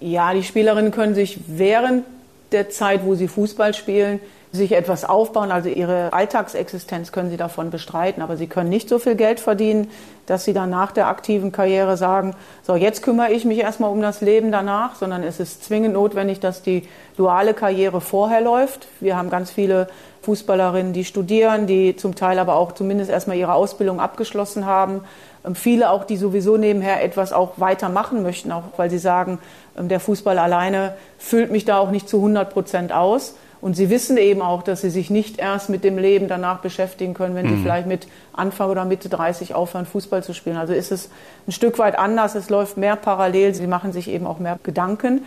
Ja, 0.01 0.35
die 0.35 0.43
Spielerinnen 0.43 0.91
können 0.91 1.15
sich 1.15 1.41
während 1.47 2.05
der 2.53 2.71
Zeit, 2.71 3.05
wo 3.05 3.15
sie 3.15 3.29
Fußball 3.29 3.75
spielen, 3.75 4.21
sich 4.55 4.73
etwas 4.73 5.05
aufbauen. 5.05 5.51
Also 5.51 5.69
ihre 5.69 6.13
Alltagsexistenz 6.13 7.11
können 7.11 7.29
sie 7.31 7.37
davon 7.37 7.71
bestreiten. 7.71 8.23
Aber 8.23 8.37
sie 8.37 8.47
können 8.47 8.71
nicht 8.71 8.89
so 8.89 8.99
viel 8.99 9.17
Geld 9.17 9.41
verdienen, 9.41 9.91
dass 10.27 10.45
sie 10.45 10.53
dann 10.53 10.71
nach 10.71 10.93
der 10.93 11.09
aktiven 11.09 11.51
Karriere 11.53 11.97
sagen, 11.97 12.35
so 12.63 12.77
jetzt 12.77 13.03
kümmere 13.03 13.33
ich 13.33 13.45
mich 13.45 13.59
erstmal 13.59 13.91
um 13.91 14.01
das 14.01 14.21
Leben 14.21 14.53
danach, 14.53 14.95
sondern 14.95 15.23
es 15.23 15.41
ist 15.41 15.65
zwingend 15.65 15.95
notwendig, 15.95 16.41
dass 16.41 16.63
die 16.63 16.85
duale 17.17 17.53
Karriere 17.53 18.01
vorher 18.01 18.41
läuft. 18.41 18.87
Wir 19.01 19.17
haben 19.17 19.29
ganz 19.29 19.51
viele 19.51 19.89
Fußballerinnen, 20.23 20.93
die 20.93 21.05
studieren, 21.05 21.67
die 21.67 21.97
zum 21.97 22.15
Teil 22.15 22.39
aber 22.39 22.55
auch 22.55 22.73
zumindest 22.73 23.11
erstmal 23.11 23.37
ihre 23.37 23.55
Ausbildung 23.55 24.01
abgeschlossen 24.01 24.65
haben. 24.65 25.03
Ähm, 25.45 25.55
viele 25.55 25.91
auch, 25.91 26.05
die 26.05 26.17
sowieso 26.17 26.57
nebenher 26.57 27.03
etwas 27.03 27.33
auch 27.33 27.55
weitermachen 27.57 28.23
möchten, 28.23 28.53
auch 28.53 28.65
weil 28.77 28.91
sie 28.91 28.99
sagen, 28.99 29.39
ähm, 29.79 29.89
der 29.89 30.01
Fußball 30.01 30.39
alleine 30.39 30.95
füllt 31.19 31.51
mich 31.51 31.65
da 31.65 31.79
auch 31.79 31.91
nicht 31.91 32.09
zu 32.09 32.19
100 32.19 32.53
Prozent 32.53 32.93
aus. 32.93 33.37
Und 33.61 33.75
sie 33.75 33.89
wissen 33.89 34.19
eben 34.19 34.43
auch, 34.43 34.63
dass 34.63 34.83
sie 34.83 34.91
sich 34.91 35.09
nicht 35.09 35.39
erst 35.39 35.71
mit 35.71 35.85
dem 35.85 35.97
Leben 35.97 36.29
danach 36.29 36.59
beschäftigen 36.59 37.15
können, 37.15 37.35
wenn 37.35 37.47
mhm. 37.47 37.57
sie 37.57 37.63
vielleicht 37.63 37.87
mit 37.87 38.07
Anfang 38.35 38.69
oder 38.69 38.85
Mitte 38.85 39.09
30 39.09 39.55
aufhören, 39.55 39.87
Fußball 39.87 40.23
zu 40.23 40.35
spielen. 40.35 40.59
Also 40.59 40.75
ist 40.75 40.93
es 40.93 41.09
ein 41.49 41.53
Stück 41.53 41.79
weit 41.79 41.99
anders. 41.99 42.35
Es 42.35 42.51
läuft 42.51 42.77
mehr 42.77 42.95
parallel. 42.97 43.55
Sie 43.55 43.67
machen 43.67 43.93
sich 43.93 44.09
eben 44.09 44.27
auch 44.27 44.39
mehr 44.39 44.59
Gedanken. 44.63 45.23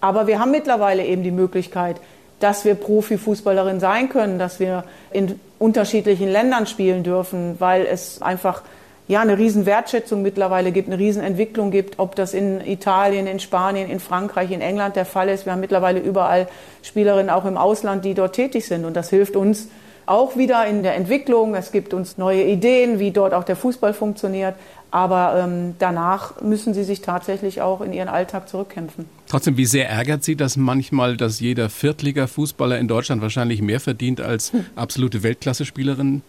Aber 0.00 0.26
wir 0.26 0.38
haben 0.38 0.50
mittlerweile 0.52 1.04
eben 1.04 1.22
die 1.22 1.30
Möglichkeit, 1.30 2.00
dass 2.40 2.64
wir 2.64 2.76
Profifußballerin 2.76 3.78
sein 3.78 4.08
können, 4.08 4.38
dass 4.38 4.58
wir 4.58 4.84
in 5.10 5.38
unterschiedlichen 5.58 6.28
Ländern 6.28 6.66
spielen 6.66 7.02
dürfen, 7.04 7.56
weil 7.58 7.84
es 7.84 8.22
einfach 8.22 8.62
ja, 9.12 9.20
eine 9.20 9.36
riesen 9.36 9.66
Wertschätzung 9.66 10.22
mittlerweile 10.22 10.72
gibt, 10.72 10.88
eine 10.88 10.98
riesen 10.98 11.22
Entwicklung 11.22 11.70
gibt, 11.70 11.98
ob 11.98 12.16
das 12.16 12.32
in 12.32 12.62
Italien, 12.62 13.26
in 13.26 13.40
Spanien, 13.40 13.90
in 13.90 14.00
Frankreich, 14.00 14.50
in 14.50 14.62
England 14.62 14.96
der 14.96 15.04
Fall 15.04 15.28
ist. 15.28 15.44
Wir 15.44 15.52
haben 15.52 15.60
mittlerweile 15.60 16.00
überall 16.00 16.48
Spielerinnen 16.82 17.28
auch 17.28 17.44
im 17.44 17.58
Ausland, 17.58 18.06
die 18.06 18.14
dort 18.14 18.34
tätig 18.34 18.66
sind. 18.66 18.86
Und 18.86 18.94
das 18.94 19.10
hilft 19.10 19.36
uns 19.36 19.68
auch 20.06 20.38
wieder 20.38 20.66
in 20.66 20.82
der 20.82 20.96
Entwicklung. 20.96 21.54
Es 21.54 21.72
gibt 21.72 21.92
uns 21.92 22.16
neue 22.16 22.42
Ideen, 22.44 23.00
wie 23.00 23.10
dort 23.10 23.34
auch 23.34 23.44
der 23.44 23.54
Fußball 23.54 23.92
funktioniert. 23.92 24.54
Aber 24.90 25.38
ähm, 25.44 25.74
danach 25.78 26.40
müssen 26.40 26.72
sie 26.72 26.84
sich 26.84 27.02
tatsächlich 27.02 27.60
auch 27.60 27.82
in 27.82 27.92
ihren 27.92 28.08
Alltag 28.08 28.48
zurückkämpfen. 28.48 29.04
Trotzdem, 29.28 29.58
wie 29.58 29.66
sehr 29.66 29.90
ärgert 29.90 30.24
Sie 30.24 30.36
das 30.36 30.56
manchmal, 30.56 31.18
dass 31.18 31.38
jeder 31.38 31.68
Viertliga-Fußballer 31.68 32.78
in 32.78 32.88
Deutschland 32.88 33.20
wahrscheinlich 33.20 33.60
mehr 33.60 33.80
verdient 33.80 34.22
als 34.22 34.54
hm. 34.54 34.64
absolute 34.74 35.22
Weltklasse-Spielerinnen? 35.22 36.22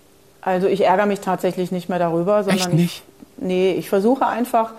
Also 0.45 0.67
ich 0.67 0.85
ärgere 0.85 1.05
mich 1.05 1.19
tatsächlich 1.19 1.71
nicht 1.71 1.89
mehr 1.89 1.99
darüber, 1.99 2.43
sondern 2.43 2.69
Echt 2.69 2.73
nicht? 2.73 3.03
Ich, 3.37 3.43
nee, 3.43 3.71
ich 3.73 3.89
versuche 3.89 4.25
einfach, 4.25 4.73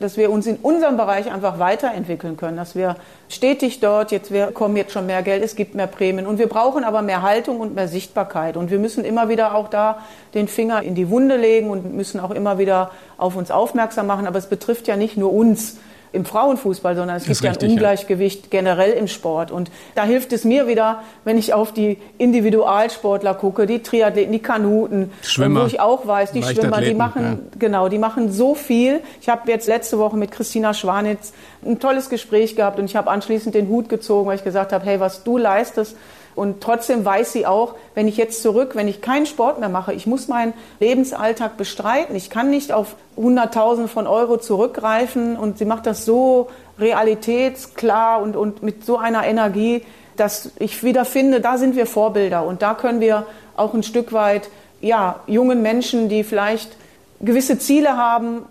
dass 0.00 0.16
wir 0.16 0.30
uns 0.30 0.46
in 0.46 0.56
unserem 0.56 0.96
Bereich 0.96 1.30
einfach 1.30 1.58
weiterentwickeln 1.58 2.36
können, 2.36 2.56
dass 2.56 2.74
wir 2.74 2.96
stetig 3.28 3.80
dort, 3.80 4.10
jetzt 4.10 4.32
wir 4.32 4.48
kommen 4.48 4.76
jetzt 4.76 4.92
schon 4.92 5.06
mehr 5.06 5.22
Geld, 5.22 5.42
es 5.42 5.54
gibt 5.54 5.74
mehr 5.74 5.86
Prämien 5.86 6.26
und 6.26 6.38
wir 6.38 6.48
brauchen 6.48 6.84
aber 6.84 7.02
mehr 7.02 7.22
Haltung 7.22 7.60
und 7.60 7.74
mehr 7.74 7.88
Sichtbarkeit 7.88 8.56
und 8.56 8.70
wir 8.70 8.78
müssen 8.78 9.04
immer 9.04 9.28
wieder 9.28 9.54
auch 9.54 9.68
da 9.68 9.98
den 10.34 10.48
Finger 10.48 10.82
in 10.82 10.94
die 10.94 11.08
Wunde 11.10 11.36
legen 11.36 11.70
und 11.70 11.94
müssen 11.94 12.18
auch 12.18 12.32
immer 12.32 12.58
wieder 12.58 12.90
auf 13.18 13.36
uns 13.36 13.50
aufmerksam 13.50 14.06
machen, 14.06 14.26
aber 14.26 14.38
es 14.38 14.48
betrifft 14.48 14.88
ja 14.88 14.96
nicht 14.96 15.16
nur 15.16 15.32
uns, 15.32 15.76
im 16.14 16.24
Frauenfußball, 16.24 16.94
sondern 16.96 17.16
es 17.16 17.26
gibt 17.26 17.42
ja 17.42 17.50
ein 17.50 17.70
Ungleichgewicht 17.70 18.42
ja. 18.44 18.48
generell 18.50 18.92
im 18.92 19.08
Sport. 19.08 19.50
Und 19.50 19.70
da 19.94 20.04
hilft 20.04 20.32
es 20.32 20.44
mir 20.44 20.66
wieder, 20.66 21.02
wenn 21.24 21.36
ich 21.36 21.52
auf 21.52 21.72
die 21.72 21.98
Individualsportler 22.18 23.34
gucke, 23.34 23.66
die 23.66 23.82
Triathleten, 23.82 24.32
die 24.32 24.38
Kanuten, 24.38 25.12
Schwimmer, 25.22 25.62
wo 25.62 25.66
ich 25.66 25.80
auch 25.80 26.06
weiß, 26.06 26.32
die 26.32 26.42
Schwimmer, 26.42 26.80
die 26.80 26.94
machen, 26.94 27.22
ja. 27.22 27.58
genau, 27.58 27.88
die 27.88 27.98
machen 27.98 28.30
so 28.30 28.54
viel. 28.54 29.00
Ich 29.20 29.28
habe 29.28 29.50
jetzt 29.50 29.66
letzte 29.66 29.98
Woche 29.98 30.16
mit 30.16 30.30
Christina 30.30 30.72
Schwanitz 30.72 31.32
ein 31.64 31.80
tolles 31.80 32.08
Gespräch 32.08 32.56
gehabt 32.56 32.78
und 32.78 32.84
ich 32.84 32.96
habe 32.96 33.10
anschließend 33.10 33.54
den 33.54 33.68
Hut 33.68 33.88
gezogen, 33.88 34.28
weil 34.28 34.36
ich 34.36 34.44
gesagt 34.44 34.72
habe, 34.72 34.84
hey, 34.84 35.00
was 35.00 35.24
du 35.24 35.36
leistest, 35.36 35.96
Und 36.34 36.60
trotzdem 36.62 37.04
weiß 37.04 37.32
sie 37.32 37.46
auch, 37.46 37.74
wenn 37.94 38.08
ich 38.08 38.16
jetzt 38.16 38.42
zurück, 38.42 38.74
wenn 38.74 38.88
ich 38.88 39.00
keinen 39.00 39.26
Sport 39.26 39.60
mehr 39.60 39.68
mache, 39.68 39.92
ich 39.92 40.06
muss 40.06 40.28
meinen 40.28 40.52
Lebensalltag 40.80 41.56
bestreiten. 41.56 42.16
Ich 42.16 42.30
kann 42.30 42.50
nicht 42.50 42.72
auf 42.72 42.96
Hunderttausende 43.16 43.88
von 43.88 44.06
Euro 44.06 44.38
zurückgreifen. 44.38 45.36
Und 45.36 45.58
sie 45.58 45.64
macht 45.64 45.86
das 45.86 46.04
so 46.04 46.48
realitätsklar 46.78 48.20
und, 48.20 48.36
und 48.36 48.62
mit 48.62 48.84
so 48.84 48.98
einer 48.98 49.24
Energie, 49.26 49.82
dass 50.16 50.50
ich 50.58 50.82
wieder 50.82 51.04
finde, 51.04 51.40
da 51.40 51.58
sind 51.58 51.76
wir 51.76 51.86
Vorbilder. 51.86 52.44
Und 52.44 52.62
da 52.62 52.74
können 52.74 53.00
wir 53.00 53.26
auch 53.56 53.74
ein 53.74 53.82
Stück 53.82 54.12
weit, 54.12 54.48
ja, 54.80 55.20
jungen 55.26 55.62
Menschen, 55.62 56.08
die 56.08 56.24
vielleicht 56.24 56.76
gewisse 57.20 57.58
Ziele 57.58 57.96
haben 57.96 58.42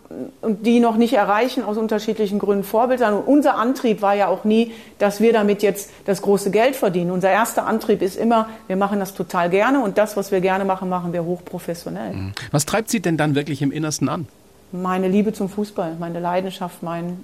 und 0.41 0.65
die 0.65 0.79
noch 0.79 0.95
nicht 0.95 1.13
erreichen, 1.13 1.63
aus 1.63 1.77
unterschiedlichen 1.77 2.39
Gründen 2.39 2.63
Vorbild 2.63 2.99
sein. 2.99 3.13
Und 3.13 3.23
unser 3.23 3.55
Antrieb 3.55 4.01
war 4.01 4.15
ja 4.15 4.27
auch 4.27 4.43
nie, 4.43 4.71
dass 4.99 5.21
wir 5.21 5.33
damit 5.33 5.61
jetzt 5.61 5.89
das 6.05 6.21
große 6.21 6.51
Geld 6.51 6.75
verdienen. 6.75 7.11
Unser 7.11 7.29
erster 7.29 7.65
Antrieb 7.67 8.01
ist 8.01 8.17
immer, 8.17 8.49
wir 8.67 8.75
machen 8.75 8.99
das 8.99 9.13
total 9.13 9.49
gerne 9.49 9.83
und 9.83 9.97
das, 9.97 10.17
was 10.17 10.31
wir 10.31 10.41
gerne 10.41 10.65
machen, 10.65 10.89
machen 10.89 11.13
wir 11.13 11.23
hochprofessionell. 11.23 12.13
Mhm. 12.13 12.33
Was 12.51 12.65
treibt 12.65 12.89
Sie 12.89 13.01
denn 13.01 13.17
dann 13.17 13.35
wirklich 13.35 13.61
im 13.61 13.71
Innersten 13.71 14.09
an? 14.09 14.27
Meine 14.71 15.07
Liebe 15.07 15.33
zum 15.33 15.49
Fußball, 15.49 15.97
meine 15.99 16.19
Leidenschaft, 16.19 16.81
mein, 16.81 17.23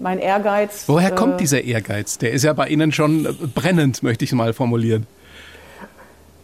mein 0.00 0.18
Ehrgeiz. 0.18 0.84
Woher 0.86 1.10
kommt 1.10 1.34
äh, 1.34 1.38
dieser 1.38 1.62
Ehrgeiz? 1.62 2.16
Der 2.16 2.32
ist 2.32 2.42
ja 2.42 2.54
bei 2.54 2.68
Ihnen 2.68 2.90
schon 2.92 3.28
brennend, 3.54 4.02
möchte 4.02 4.24
ich 4.24 4.32
mal 4.32 4.54
formulieren. 4.54 5.06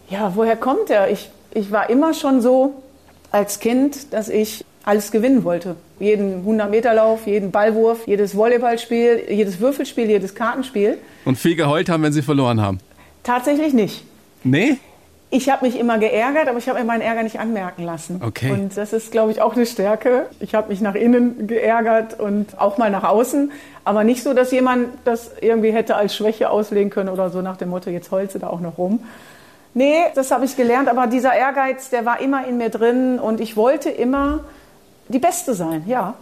Ja, 0.09 0.33
woher 0.35 0.55
kommt 0.55 0.89
er? 0.89 1.09
Ich, 1.09 1.29
ich 1.53 1.71
war 1.71 1.89
immer 1.89 2.13
schon 2.13 2.41
so, 2.41 2.83
als 3.31 3.59
Kind, 3.59 4.13
dass 4.13 4.29
ich 4.29 4.65
alles 4.83 5.11
gewinnen 5.11 5.43
wollte. 5.43 5.75
Jeden 5.99 6.45
100-Meter-Lauf, 6.45 7.27
jeden 7.27 7.51
Ballwurf, 7.51 8.07
jedes 8.07 8.35
Volleyballspiel, 8.35 9.25
jedes 9.29 9.59
Würfelspiel, 9.59 10.09
jedes 10.09 10.33
Kartenspiel. 10.33 10.97
Und 11.25 11.37
viel 11.37 11.55
geheult 11.55 11.89
haben, 11.89 12.03
wenn 12.03 12.13
Sie 12.13 12.21
verloren 12.21 12.61
haben? 12.61 12.79
Tatsächlich 13.23 13.73
nicht. 13.73 14.05
Nee? 14.43 14.77
Ich 15.29 15.49
habe 15.49 15.65
mich 15.65 15.77
immer 15.77 15.97
geärgert, 15.97 16.47
aber 16.47 16.57
ich 16.57 16.69
habe 16.69 16.79
mir 16.79 16.85
meinen 16.85 17.01
Ärger 17.01 17.23
nicht 17.23 17.37
anmerken 17.37 17.83
lassen. 17.83 18.21
Okay. 18.25 18.49
Und 18.49 18.77
das 18.77 18.93
ist, 18.93 19.11
glaube 19.11 19.31
ich, 19.31 19.41
auch 19.41 19.57
eine 19.57 19.65
Stärke. 19.65 20.27
Ich 20.39 20.55
habe 20.55 20.69
mich 20.69 20.79
nach 20.79 20.95
innen 20.95 21.47
geärgert 21.47 22.17
und 22.17 22.57
auch 22.57 22.77
mal 22.77 22.89
nach 22.89 23.03
außen, 23.03 23.51
aber 23.83 24.05
nicht 24.05 24.23
so, 24.23 24.33
dass 24.33 24.51
jemand 24.51 24.87
das 25.03 25.31
irgendwie 25.41 25.71
hätte 25.71 25.97
als 25.97 26.15
Schwäche 26.15 26.49
auslegen 26.49 26.89
können 26.89 27.09
oder 27.09 27.29
so 27.29 27.41
nach 27.41 27.57
dem 27.57 27.69
Motto, 27.69 27.89
jetzt 27.89 28.09
heulst 28.09 28.35
du 28.35 28.39
da 28.39 28.47
auch 28.47 28.61
noch 28.61 28.77
rum. 28.77 29.01
Nee, 29.77 30.05
das 30.15 30.31
habe 30.31 30.43
ich 30.43 30.55
gelernt, 30.55 30.89
aber 30.89 31.05
dieser 31.05 31.35
Ehrgeiz, 31.35 31.91
der 31.91 32.03
war 32.03 32.19
immer 32.19 32.47
in 32.47 32.57
mir 32.57 32.69
drin 32.69 33.19
und 33.19 33.39
ich 33.39 33.55
wollte 33.55 33.91
immer 33.91 34.43
die 35.07 35.19
Beste 35.19 35.53
sein, 35.53 35.83
ja. 35.85 36.15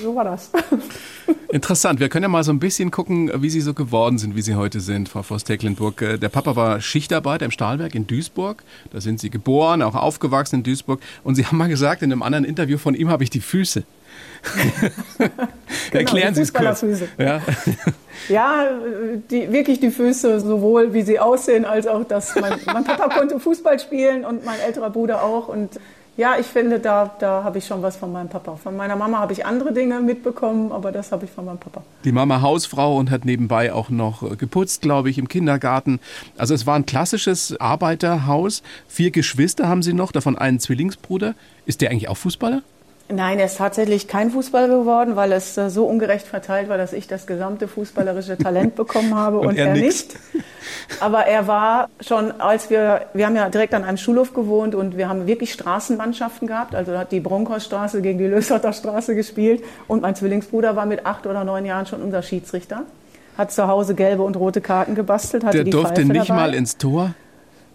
So 0.00 0.14
war 0.14 0.22
das. 0.22 0.52
Interessant. 1.48 1.98
Wir 1.98 2.08
können 2.08 2.22
ja 2.22 2.28
mal 2.28 2.44
so 2.44 2.52
ein 2.52 2.60
bisschen 2.60 2.92
gucken, 2.92 3.32
wie 3.42 3.50
Sie 3.50 3.62
so 3.62 3.74
geworden 3.74 4.18
sind, 4.18 4.36
wie 4.36 4.42
Sie 4.42 4.54
heute 4.54 4.78
sind, 4.78 5.08
Frau 5.08 5.24
Voss-Tecklenburg. 5.24 6.02
Äh, 6.02 6.18
der 6.18 6.28
Papa 6.28 6.54
war 6.54 6.80
Schichtarbeiter 6.80 7.46
im 7.46 7.50
Stahlwerk 7.50 7.96
in 7.96 8.06
Duisburg. 8.06 8.62
Da 8.92 9.00
sind 9.00 9.18
Sie 9.18 9.30
geboren, 9.30 9.82
auch 9.82 9.96
aufgewachsen 9.96 10.56
in 10.56 10.62
Duisburg. 10.62 11.00
Und 11.24 11.34
Sie 11.34 11.44
haben 11.44 11.58
mal 11.58 11.68
gesagt, 11.68 12.02
in 12.02 12.12
einem 12.12 12.22
anderen 12.22 12.44
Interview 12.44 12.78
von 12.78 12.94
ihm 12.94 13.08
habe 13.08 13.24
ich 13.24 13.30
die 13.30 13.40
Füße. 13.40 13.82
genau, 15.18 15.30
Erklären 15.92 16.34
Sie 16.34 16.42
es 16.42 16.52
kurz. 16.52 16.84
Ja, 17.18 17.40
ja 18.28 18.66
die, 19.30 19.52
wirklich 19.52 19.80
die 19.80 19.90
Füße, 19.90 20.40
sowohl 20.40 20.94
wie 20.94 21.02
sie 21.02 21.18
aussehen, 21.18 21.64
als 21.64 21.86
auch, 21.86 22.04
dass 22.04 22.34
mein, 22.36 22.54
mein 22.66 22.84
Papa 22.84 23.08
konnte 23.08 23.38
Fußball 23.38 23.78
spielen 23.78 24.24
und 24.24 24.44
mein 24.44 24.58
älterer 24.60 24.90
Bruder 24.90 25.22
auch. 25.22 25.48
Und 25.48 25.78
ja, 26.16 26.36
ich 26.38 26.46
finde, 26.46 26.80
da, 26.80 27.14
da 27.18 27.44
habe 27.44 27.58
ich 27.58 27.66
schon 27.66 27.82
was 27.82 27.96
von 27.96 28.12
meinem 28.12 28.28
Papa. 28.28 28.56
Von 28.56 28.76
meiner 28.76 28.96
Mama 28.96 29.20
habe 29.20 29.32
ich 29.32 29.46
andere 29.46 29.72
Dinge 29.72 30.00
mitbekommen, 30.00 30.70
aber 30.72 30.92
das 30.92 31.12
habe 31.12 31.24
ich 31.24 31.30
von 31.30 31.46
meinem 31.46 31.58
Papa. 31.58 31.82
Die 32.04 32.12
Mama 32.12 32.42
Hausfrau 32.42 32.96
und 32.98 33.10
hat 33.10 33.24
nebenbei 33.24 33.72
auch 33.72 33.88
noch 33.88 34.36
geputzt, 34.36 34.82
glaube 34.82 35.08
ich, 35.08 35.18
im 35.18 35.28
Kindergarten. 35.28 35.98
Also 36.36 36.52
es 36.52 36.66
war 36.66 36.74
ein 36.74 36.84
klassisches 36.84 37.58
Arbeiterhaus. 37.58 38.62
Vier 38.86 39.10
Geschwister 39.10 39.68
haben 39.68 39.82
sie 39.82 39.94
noch, 39.94 40.12
davon 40.12 40.36
einen 40.36 40.60
Zwillingsbruder. 40.60 41.34
Ist 41.64 41.80
der 41.80 41.90
eigentlich 41.90 42.08
auch 42.08 42.18
Fußballer? 42.18 42.62
Nein, 43.12 43.38
er 43.38 43.46
ist 43.46 43.58
tatsächlich 43.58 44.06
kein 44.06 44.30
Fußballer 44.30 44.68
geworden, 44.68 45.16
weil 45.16 45.32
es 45.32 45.56
äh, 45.56 45.68
so 45.68 45.86
ungerecht 45.86 46.26
verteilt 46.26 46.68
war, 46.68 46.78
dass 46.78 46.92
ich 46.92 47.08
das 47.08 47.26
gesamte 47.26 47.66
fußballerische 47.66 48.38
Talent 48.38 48.76
bekommen 48.76 49.14
habe 49.14 49.38
und, 49.40 49.48
und 49.48 49.56
er, 49.56 49.68
er 49.68 49.74
nicht. 49.74 50.16
Aber 51.00 51.26
er 51.26 51.46
war 51.46 51.88
schon, 52.00 52.40
als 52.40 52.70
wir, 52.70 53.06
wir 53.14 53.26
haben 53.26 53.36
ja 53.36 53.48
direkt 53.48 53.74
an 53.74 53.84
einem 53.84 53.96
Schulhof 53.96 54.32
gewohnt 54.32 54.74
und 54.74 54.96
wir 54.96 55.08
haben 55.08 55.26
wirklich 55.26 55.52
Straßenmannschaften 55.52 56.46
gehabt. 56.46 56.74
Also 56.74 56.96
hat 56.96 57.12
die 57.12 57.20
Bronkhausstraße 57.20 58.00
gegen 58.02 58.18
die 58.18 58.26
Lösserter 58.26 58.72
Straße 58.72 59.14
gespielt 59.14 59.64
und 59.88 60.02
mein 60.02 60.14
Zwillingsbruder 60.14 60.76
war 60.76 60.86
mit 60.86 61.06
acht 61.06 61.26
oder 61.26 61.44
neun 61.44 61.64
Jahren 61.64 61.86
schon 61.86 62.02
unser 62.02 62.22
Schiedsrichter. 62.22 62.84
Hat 63.36 63.52
zu 63.52 63.66
Hause 63.66 63.94
gelbe 63.94 64.22
und 64.22 64.36
rote 64.36 64.60
Karten 64.60 64.94
gebastelt. 64.94 65.44
Hatte 65.44 65.58
Der 65.58 65.64
die 65.64 65.70
durfte 65.70 66.02
Pfeife 66.02 66.12
nicht 66.12 66.30
dabei. 66.30 66.40
mal 66.40 66.54
ins 66.54 66.76
Tor? 66.76 67.14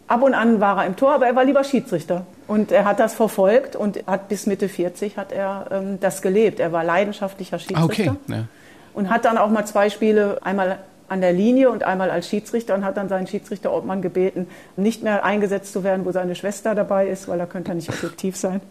Ab 0.07 0.21
und 0.21 0.33
an 0.33 0.61
war 0.61 0.77
er 0.77 0.85
im 0.85 0.95
Tor, 0.95 1.13
aber 1.13 1.25
er 1.25 1.35
war 1.35 1.43
lieber 1.43 1.63
Schiedsrichter. 1.63 2.25
Und 2.47 2.71
er 2.71 2.85
hat 2.85 2.99
das 2.99 3.15
verfolgt 3.15 3.75
und 3.75 4.05
hat 4.05 4.29
bis 4.29 4.45
Mitte 4.45 4.69
40 4.69 5.17
hat 5.17 5.31
er 5.31 5.67
ähm, 5.71 5.99
das 5.99 6.21
gelebt. 6.21 6.59
Er 6.59 6.71
war 6.71 6.83
leidenschaftlicher 6.83 7.57
Schiedsrichter. 7.59 7.83
Okay. 7.83 8.11
Ja. 8.27 8.47
Und 8.93 9.09
hat 9.09 9.25
dann 9.25 9.37
auch 9.37 9.49
mal 9.49 9.65
zwei 9.65 9.89
Spiele, 9.89 10.39
einmal 10.43 10.79
an 11.07 11.21
der 11.21 11.33
Linie 11.33 11.69
und 11.69 11.83
einmal 11.83 12.09
als 12.09 12.29
Schiedsrichter 12.29 12.73
und 12.75 12.83
hat 12.83 12.97
dann 12.97 13.09
seinen 13.09 13.27
Schiedsrichter-Obmann 13.27 14.01
gebeten, 14.01 14.47
nicht 14.75 15.03
mehr 15.03 15.23
eingesetzt 15.23 15.71
zu 15.73 15.83
werden, 15.83 16.05
wo 16.05 16.11
seine 16.11 16.35
Schwester 16.35 16.73
dabei 16.75 17.07
ist, 17.07 17.27
weil 17.27 17.37
da 17.37 17.45
könnte 17.45 17.71
er 17.71 17.75
nicht 17.75 17.89
objektiv 17.89 18.35
sein. 18.35 18.61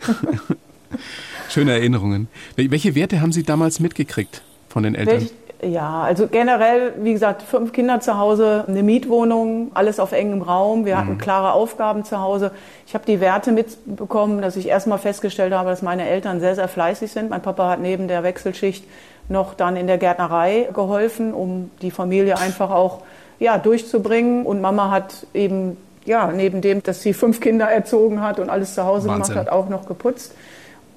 Schöne 1.48 1.72
Erinnerungen. 1.72 2.28
Welche 2.56 2.94
Werte 2.94 3.20
haben 3.20 3.32
Sie 3.32 3.42
damals 3.42 3.80
mitgekriegt 3.80 4.42
von 4.68 4.82
den 4.82 4.94
Eltern? 4.94 5.20
Welch, 5.20 5.32
ja, 5.64 6.02
also 6.02 6.26
generell, 6.26 6.94
wie 6.98 7.12
gesagt, 7.12 7.42
fünf 7.42 7.72
Kinder 7.72 8.00
zu 8.00 8.18
Hause, 8.18 8.64
eine 8.66 8.82
Mietwohnung, 8.82 9.70
alles 9.74 10.00
auf 10.00 10.10
engem 10.10 10.42
Raum. 10.42 10.84
Wir 10.84 10.98
hatten 10.98 11.12
mhm. 11.12 11.18
klare 11.18 11.52
Aufgaben 11.52 12.04
zu 12.04 12.20
Hause. 12.20 12.50
Ich 12.86 12.94
habe 12.94 13.06
die 13.06 13.20
Werte 13.20 13.52
mitbekommen, 13.52 14.42
dass 14.42 14.56
ich 14.56 14.66
erstmal 14.66 14.98
festgestellt 14.98 15.52
habe, 15.52 15.70
dass 15.70 15.80
meine 15.80 16.08
Eltern 16.08 16.40
sehr, 16.40 16.56
sehr 16.56 16.66
fleißig 16.66 17.12
sind. 17.12 17.30
Mein 17.30 17.42
Papa 17.42 17.68
hat 17.70 17.80
neben 17.80 18.08
der 18.08 18.24
Wechselschicht 18.24 18.84
noch 19.28 19.54
dann 19.54 19.76
in 19.76 19.86
der 19.86 19.98
Gärtnerei 19.98 20.68
geholfen, 20.74 21.32
um 21.32 21.70
die 21.80 21.92
Familie 21.92 22.38
einfach 22.38 22.70
auch 22.72 22.98
ja, 23.38 23.56
durchzubringen. 23.56 24.44
Und 24.44 24.60
Mama 24.60 24.90
hat 24.90 25.26
eben, 25.32 25.76
ja, 26.04 26.32
neben 26.34 26.60
dem, 26.60 26.82
dass 26.82 27.02
sie 27.02 27.14
fünf 27.14 27.40
Kinder 27.40 27.70
erzogen 27.70 28.20
hat 28.20 28.40
und 28.40 28.50
alles 28.50 28.74
zu 28.74 28.84
Hause 28.84 29.08
Wahnsinn. 29.08 29.34
gemacht 29.34 29.46
hat, 29.46 29.52
auch 29.52 29.68
noch 29.68 29.86
geputzt. 29.86 30.34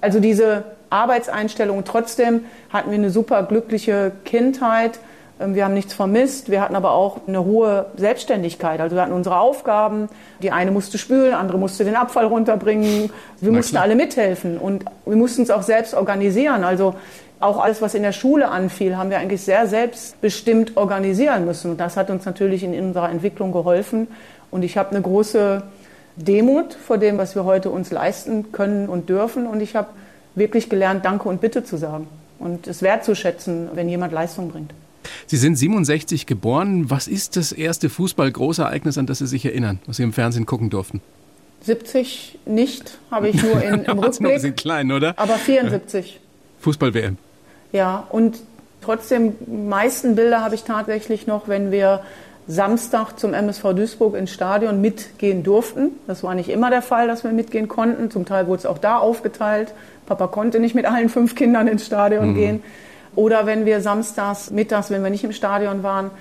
Also 0.01 0.19
diese 0.19 0.63
Arbeitseinstellung. 0.89 1.83
Trotzdem 1.83 2.45
hatten 2.69 2.91
wir 2.91 2.97
eine 2.97 3.09
super 3.09 3.43
glückliche 3.43 4.11
Kindheit. 4.23 4.99
Ähm, 5.39 5.55
wir 5.55 5.65
haben 5.65 5.73
nichts 5.73 5.93
vermisst. 5.93 6.49
Wir 6.49 6.61
hatten 6.61 6.75
aber 6.75 6.91
auch 6.91 7.27
eine 7.27 7.43
hohe 7.43 7.87
Selbstständigkeit. 7.97 8.79
Also 8.79 8.95
wir 8.95 9.03
hatten 9.03 9.13
unsere 9.13 9.39
Aufgaben. 9.39 10.09
Die 10.41 10.51
eine 10.51 10.71
musste 10.71 10.97
spülen, 10.97 11.33
andere 11.33 11.57
musste 11.57 11.83
den 11.83 11.95
Abfall 11.95 12.25
runterbringen. 12.25 13.09
Wir 13.39 13.51
Na 13.51 13.57
mussten 13.57 13.73
klar. 13.73 13.83
alle 13.83 13.95
mithelfen 13.95 14.57
und 14.57 14.85
wir 15.05 15.15
mussten 15.15 15.43
es 15.43 15.51
auch 15.51 15.63
selbst 15.63 15.93
organisieren. 15.93 16.63
Also 16.63 16.95
auch 17.39 17.61
alles, 17.61 17.81
was 17.81 17.93
in 17.93 18.03
der 18.03 18.13
Schule 18.13 18.47
anfiel, 18.49 18.97
haben 18.97 19.09
wir 19.09 19.19
eigentlich 19.19 19.41
sehr 19.41 19.67
selbstbestimmt 19.67 20.77
organisieren 20.77 21.45
müssen. 21.45 21.71
Und 21.71 21.79
das 21.79 21.97
hat 21.97 22.09
uns 22.09 22.25
natürlich 22.25 22.63
in 22.63 22.73
unserer 22.79 23.09
Entwicklung 23.09 23.51
geholfen. 23.51 24.07
Und 24.51 24.63
ich 24.63 24.77
habe 24.77 24.91
eine 24.91 25.01
große 25.01 25.63
Demut 26.15 26.73
vor 26.73 26.97
dem, 26.97 27.17
was 27.17 27.35
wir 27.35 27.43
heute 27.43 27.69
uns 27.69 27.91
leisten 27.91 28.53
können 28.53 28.87
und 28.87 29.09
dürfen. 29.09 29.47
Und 29.47 29.61
ich 29.61 29.75
habe 29.75 29.89
wirklich 30.35 30.69
gelernt, 30.69 31.05
Danke 31.05 31.29
und 31.29 31.41
Bitte 31.41 31.63
zu 31.63 31.77
sagen 31.77 32.07
und 32.39 32.67
es 32.67 32.81
wertzuschätzen, 32.81 33.69
wenn 33.73 33.89
jemand 33.89 34.13
Leistung 34.13 34.49
bringt. 34.49 34.71
Sie 35.27 35.37
sind 35.37 35.55
67 35.55 36.25
geboren. 36.25 36.89
Was 36.89 37.07
ist 37.07 37.37
das 37.37 37.51
erste 37.51 37.89
Fußball-Großereignis, 37.89 38.97
an 38.97 39.05
das 39.05 39.19
Sie 39.19 39.27
sich 39.27 39.45
erinnern, 39.45 39.79
was 39.85 39.97
Sie 39.97 40.03
im 40.03 40.13
Fernsehen 40.13 40.45
gucken 40.45 40.69
durften? 40.69 41.01
70 41.61 42.39
nicht, 42.45 42.99
habe 43.11 43.29
ich 43.29 43.41
nur 43.41 43.61
in, 43.63 43.83
im 43.85 43.99
Rückblick. 43.99 44.31
Ein 44.31 44.35
bisschen 44.35 44.55
klein, 44.55 44.91
oder? 44.91 45.17
Aber 45.17 45.35
74. 45.35 46.19
Fußball-WM. 46.61 47.17
Ja, 47.71 48.07
und 48.09 48.37
trotzdem, 48.81 49.33
meisten 49.47 50.15
Bilder 50.15 50.41
habe 50.41 50.55
ich 50.55 50.63
tatsächlich 50.63 51.27
noch, 51.27 51.47
wenn 51.47 51.71
wir 51.71 52.01
Samstag 52.47 53.17
zum 53.17 53.33
MSV 53.33 53.73
Duisburg 53.73 54.15
ins 54.15 54.31
Stadion 54.31 54.79
mitgehen 54.79 55.43
durften. 55.43 55.91
Das 56.05 56.23
war 56.23 56.35
nicht 56.35 56.49
immer 56.49 56.69
der 56.69 56.83
Fall, 56.83 57.07
dass 57.07 57.23
wir 57.23 57.31
mitgehen 57.31 57.67
konnten. 57.67 58.11
Zum 58.11 58.25
Teil 58.25 58.47
wurde 58.47 58.59
es 58.59 58.65
auch 58.65 58.77
da 58.77 58.97
aufgeteilt. 58.97 59.73
Papa 60.05 60.27
konnte 60.27 60.59
nicht 60.59 60.75
mit 60.75 60.85
allen 60.85 61.09
fünf 61.09 61.35
Kindern 61.35 61.67
ins 61.67 61.85
Stadion 61.85 62.29
mhm. 62.29 62.35
gehen. 62.35 62.63
Oder 63.15 63.45
wenn 63.45 63.65
wir 63.65 63.81
samstags, 63.81 64.51
mittags, 64.51 64.91
wenn 64.91 65.01
wir 65.01 65.09
nicht 65.09 65.23
im 65.23 65.31
Stadion 65.31 65.81
waren, 65.81 66.11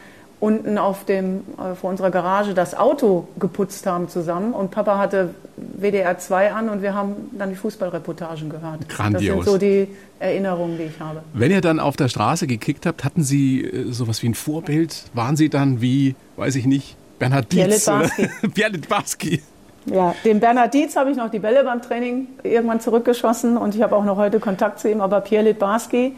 unten 0.45 0.77
auf 0.77 1.07
dem, 1.07 1.41
äh, 1.57 1.75
vor 1.75 1.89
unserer 1.89 2.11
Garage 2.11 2.53
das 2.53 2.75
Auto 2.77 3.27
geputzt 3.39 3.87
haben 3.87 4.11
zusammen. 4.11 4.53
Und 4.53 4.71
Papa 4.71 4.99
hatte 4.99 5.31
WDR 5.57 6.19
2 6.19 6.53
an 6.53 6.69
und 6.69 6.83
wir 6.83 6.95
haben 6.95 7.31
dann 7.33 7.49
die 7.49 7.57
Fußballreportagen 7.57 8.51
gehört. 8.51 8.87
Grandios. 8.91 9.37
Das 9.37 9.45
sind 9.47 9.53
so 9.53 9.59
die 9.59 9.89
Erinnerungen, 10.19 10.77
die 10.77 10.85
ich 10.85 11.01
habe. 11.01 11.23
Wenn 11.33 11.51
ihr 11.51 11.63
dann 11.63 11.81
auf 11.81 11.97
der 11.97 12.09
Straße 12.09 12.47
gekickt 12.47 12.85
habt, 12.85 13.05
hatten 13.05 13.23
Sie 13.23 13.65
äh, 13.65 13.91
sowas 13.91 14.23
wie 14.23 14.29
ein 14.29 14.35
Vorbild? 14.35 15.05
Waren 15.15 15.37
Sie 15.37 15.49
dann 15.49 15.81
wie, 15.81 16.15
weiß 16.37 16.57
ich 16.57 16.67
nicht, 16.67 16.97
Bernhard 17.19 17.51
Dietz? 17.51 17.87
Bernhard 18.55 18.89
Barski. 18.89 19.43
Ja, 19.87 20.15
dem 20.25 20.41
Bernhard 20.41 20.73
Dietz 20.73 20.97
habe 20.97 21.11
ich 21.11 21.17
noch 21.19 21.31
die 21.31 21.41
Bälle 21.41 21.63
beim 21.63 21.83
Training 21.83 22.29
irgendwann 22.43 22.81
zurückgeschossen 22.81 23.59
und 23.59 23.75
ich 23.75 23.83
habe 23.83 23.95
auch 23.95 24.05
noch 24.07 24.17
heute 24.17 24.41
Kontakt 24.41 24.81
zu 24.81 24.91
ihm, 24.91 25.03
aber 25.03 25.21
Pierre 25.21 25.45
Litbarski 25.45 26.15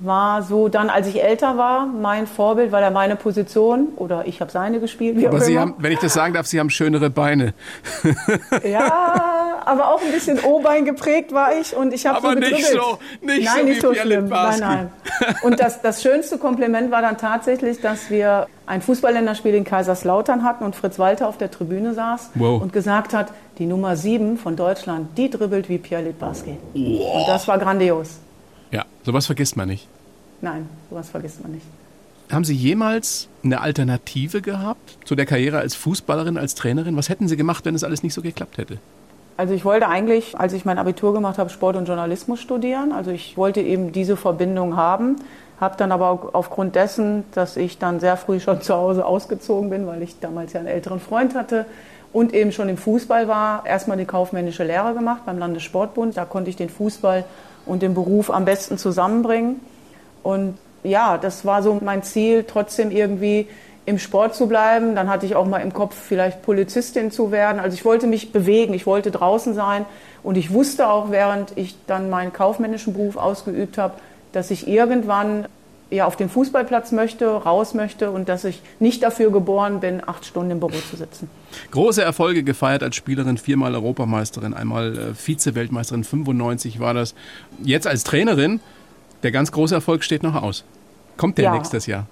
war 0.00 0.42
so 0.42 0.68
dann, 0.68 0.90
als 0.90 1.06
ich 1.06 1.22
älter 1.22 1.56
war, 1.56 1.86
mein 1.86 2.26
Vorbild, 2.26 2.72
weil 2.72 2.82
er 2.82 2.90
meine 2.90 3.16
Position 3.16 3.88
oder 3.96 4.26
ich 4.26 4.40
habe 4.40 4.50
seine 4.50 4.80
gespielt. 4.80 5.16
Wie 5.18 5.26
aber 5.26 5.40
Sie 5.40 5.52
immer. 5.52 5.62
haben, 5.62 5.74
wenn 5.78 5.92
ich 5.92 5.98
das 5.98 6.14
sagen 6.14 6.34
darf, 6.34 6.46
Sie 6.46 6.58
haben 6.58 6.70
schönere 6.70 7.10
Beine. 7.10 7.54
ja, 8.64 9.60
aber 9.64 9.88
auch 9.88 10.00
ein 10.00 10.10
bisschen 10.12 10.40
O-Bein 10.42 10.84
geprägt 10.84 11.32
war 11.32 11.58
ich 11.58 11.76
und 11.76 11.92
ich 11.92 12.06
habe 12.06 12.20
so 12.20 12.28
gedribbelt. 12.28 12.52
nicht 12.52 12.66
so, 12.66 12.98
nicht 13.20 13.44
nein, 13.44 13.58
so 13.58 13.64
nicht 13.64 13.82
so 13.82 13.94
schlimm. 13.94 14.28
Nein, 14.28 14.60
nein. 14.60 14.90
Und 15.42 15.60
das, 15.60 15.82
das 15.82 16.02
schönste 16.02 16.38
Kompliment 16.38 16.90
war 16.90 17.02
dann 17.02 17.18
tatsächlich, 17.18 17.80
dass 17.80 18.10
wir 18.10 18.46
ein 18.66 18.82
Fußballländerspiel 18.82 19.54
in 19.54 19.64
Kaiserslautern 19.64 20.44
hatten 20.44 20.64
und 20.64 20.76
Fritz 20.76 20.98
Walter 20.98 21.28
auf 21.28 21.38
der 21.38 21.50
Tribüne 21.50 21.92
saß 21.92 22.30
wow. 22.34 22.62
und 22.62 22.72
gesagt 22.72 23.12
hat, 23.14 23.28
die 23.58 23.66
Nummer 23.66 23.96
7 23.96 24.38
von 24.38 24.56
Deutschland, 24.56 25.18
die 25.18 25.28
dribbelt 25.28 25.68
wie 25.68 25.78
Pierre 25.78 26.04
Litbarski. 26.04 26.56
Wow. 26.72 27.14
Und 27.16 27.28
das 27.28 27.46
war 27.46 27.58
grandios. 27.58 28.20
Sowas 29.10 29.26
vergisst 29.26 29.56
man 29.56 29.66
nicht. 29.66 29.88
Nein, 30.40 30.68
sowas 30.88 31.10
vergisst 31.10 31.42
man 31.42 31.50
nicht. 31.50 31.66
Haben 32.30 32.44
Sie 32.44 32.54
jemals 32.54 33.26
eine 33.42 33.60
Alternative 33.60 34.40
gehabt 34.40 34.98
zu 35.04 35.16
der 35.16 35.26
Karriere 35.26 35.58
als 35.58 35.74
Fußballerin, 35.74 36.38
als 36.38 36.54
Trainerin? 36.54 36.96
Was 36.96 37.08
hätten 37.08 37.26
Sie 37.26 37.36
gemacht, 37.36 37.64
wenn 37.64 37.74
es 37.74 37.82
alles 37.82 38.04
nicht 38.04 38.14
so 38.14 38.22
geklappt 38.22 38.56
hätte? 38.56 38.78
Also 39.36 39.52
ich 39.52 39.64
wollte 39.64 39.88
eigentlich, 39.88 40.38
als 40.38 40.52
ich 40.52 40.64
mein 40.64 40.78
Abitur 40.78 41.12
gemacht 41.12 41.38
habe, 41.38 41.50
Sport 41.50 41.74
und 41.74 41.88
Journalismus 41.88 42.40
studieren. 42.40 42.92
Also 42.92 43.10
ich 43.10 43.36
wollte 43.36 43.60
eben 43.60 43.90
diese 43.90 44.16
Verbindung 44.16 44.76
haben, 44.76 45.16
habe 45.60 45.74
dann 45.76 45.90
aber 45.90 46.30
aufgrund 46.32 46.76
dessen, 46.76 47.24
dass 47.32 47.56
ich 47.56 47.78
dann 47.78 47.98
sehr 47.98 48.16
früh 48.16 48.38
schon 48.38 48.62
zu 48.62 48.74
Hause 48.74 49.04
ausgezogen 49.04 49.70
bin, 49.70 49.88
weil 49.88 50.02
ich 50.02 50.20
damals 50.20 50.52
ja 50.52 50.60
einen 50.60 50.68
älteren 50.68 51.00
Freund 51.00 51.34
hatte 51.34 51.66
und 52.12 52.32
eben 52.32 52.52
schon 52.52 52.68
im 52.68 52.76
Fußball 52.76 53.26
war, 53.26 53.66
erstmal 53.66 53.96
die 53.96 54.04
kaufmännische 54.04 54.62
Lehre 54.62 54.94
gemacht 54.94 55.22
beim 55.26 55.38
Landessportbund. 55.38 56.16
Da 56.16 56.26
konnte 56.26 56.48
ich 56.48 56.54
den 56.54 56.68
Fußball 56.68 57.24
und 57.70 57.82
den 57.82 57.94
Beruf 57.94 58.30
am 58.30 58.44
besten 58.44 58.78
zusammenbringen. 58.78 59.60
Und 60.22 60.58
ja, 60.82 61.18
das 61.18 61.44
war 61.44 61.62
so 61.62 61.78
mein 61.80 62.02
Ziel, 62.02 62.44
trotzdem 62.44 62.90
irgendwie 62.90 63.46
im 63.86 63.98
Sport 63.98 64.34
zu 64.34 64.48
bleiben. 64.48 64.96
Dann 64.96 65.08
hatte 65.08 65.24
ich 65.24 65.36
auch 65.36 65.46
mal 65.46 65.60
im 65.60 65.72
Kopf, 65.72 65.94
vielleicht 65.94 66.42
Polizistin 66.42 67.10
zu 67.10 67.30
werden. 67.30 67.60
Also 67.60 67.74
ich 67.76 67.84
wollte 67.84 68.06
mich 68.06 68.32
bewegen, 68.32 68.74
ich 68.74 68.86
wollte 68.86 69.10
draußen 69.10 69.54
sein. 69.54 69.86
Und 70.22 70.36
ich 70.36 70.52
wusste 70.52 70.90
auch, 70.90 71.10
während 71.10 71.56
ich 71.56 71.76
dann 71.86 72.10
meinen 72.10 72.32
kaufmännischen 72.32 72.92
Beruf 72.92 73.16
ausgeübt 73.16 73.78
habe, 73.78 73.94
dass 74.32 74.50
ich 74.50 74.66
irgendwann 74.66 75.46
ja, 75.90 76.06
auf 76.06 76.16
den 76.16 76.28
Fußballplatz 76.28 76.92
möchte, 76.92 77.26
raus 77.28 77.74
möchte 77.74 78.10
und 78.10 78.28
dass 78.28 78.44
ich 78.44 78.62
nicht 78.78 79.02
dafür 79.02 79.30
geboren 79.30 79.80
bin, 79.80 80.02
acht 80.06 80.24
Stunden 80.24 80.52
im 80.52 80.60
Büro 80.60 80.78
zu 80.88 80.96
sitzen. 80.96 81.28
Große 81.72 82.02
Erfolge 82.02 82.44
gefeiert 82.44 82.82
als 82.82 82.96
Spielerin, 82.96 83.38
viermal 83.38 83.74
Europameisterin, 83.74 84.54
einmal 84.54 84.96
äh, 84.96 85.14
Vize-Weltmeisterin, 85.14 86.04
95 86.04 86.78
war 86.80 86.94
das. 86.94 87.14
Jetzt 87.62 87.86
als 87.86 88.04
Trainerin, 88.04 88.60
der 89.22 89.32
ganz 89.32 89.50
große 89.52 89.74
Erfolg 89.74 90.04
steht 90.04 90.22
noch 90.22 90.40
aus. 90.40 90.64
Kommt 91.16 91.38
der 91.38 91.46
ja. 91.46 91.54
nächstes 91.54 91.86
Jahr? 91.86 92.06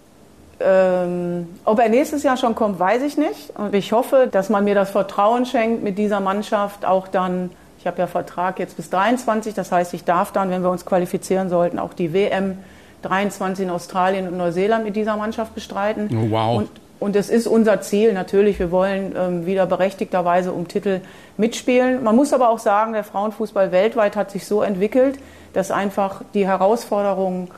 Ähm, 0.60 1.46
ob 1.64 1.78
er 1.78 1.88
nächstes 1.88 2.24
Jahr 2.24 2.36
schon 2.36 2.56
kommt, 2.56 2.80
weiß 2.80 3.02
ich 3.02 3.16
nicht. 3.16 3.50
Und 3.56 3.74
ich 3.74 3.92
hoffe, 3.92 4.28
dass 4.30 4.48
man 4.48 4.64
mir 4.64 4.74
das 4.74 4.90
Vertrauen 4.90 5.46
schenkt, 5.46 5.84
mit 5.84 5.98
dieser 5.98 6.18
Mannschaft 6.18 6.84
auch 6.84 7.06
dann, 7.06 7.50
ich 7.78 7.86
habe 7.86 7.98
ja 8.00 8.08
Vertrag 8.08 8.58
jetzt 8.58 8.76
bis 8.76 8.90
23, 8.90 9.54
das 9.54 9.70
heißt, 9.70 9.94
ich 9.94 10.02
darf 10.02 10.32
dann, 10.32 10.50
wenn 10.50 10.62
wir 10.62 10.70
uns 10.70 10.84
qualifizieren 10.84 11.48
sollten, 11.48 11.78
auch 11.78 11.94
die 11.94 12.12
WM 12.12 12.58
23 13.02 13.66
in 13.66 13.70
Australien 13.70 14.28
und 14.28 14.36
Neuseeland 14.36 14.84
mit 14.84 14.96
dieser 14.96 15.16
Mannschaft 15.16 15.54
bestreiten. 15.54 16.08
Oh, 16.12 16.30
wow. 16.30 16.58
Und, 16.58 16.70
und 17.00 17.16
es 17.16 17.30
ist 17.30 17.46
unser 17.46 17.80
Ziel 17.80 18.12
natürlich. 18.12 18.58
Wir 18.58 18.70
wollen 18.70 19.14
ähm, 19.16 19.46
wieder 19.46 19.66
berechtigterweise 19.66 20.52
um 20.52 20.68
Titel 20.68 21.00
mitspielen. 21.36 22.02
Man 22.02 22.16
muss 22.16 22.32
aber 22.32 22.50
auch 22.50 22.58
sagen, 22.58 22.92
der 22.92 23.04
Frauenfußball 23.04 23.72
weltweit 23.72 24.16
hat 24.16 24.30
sich 24.30 24.46
so 24.46 24.62
entwickelt, 24.62 25.18
dass 25.52 25.70
einfach 25.70 26.22
die 26.34 26.46
Herausforderungen 26.46 27.48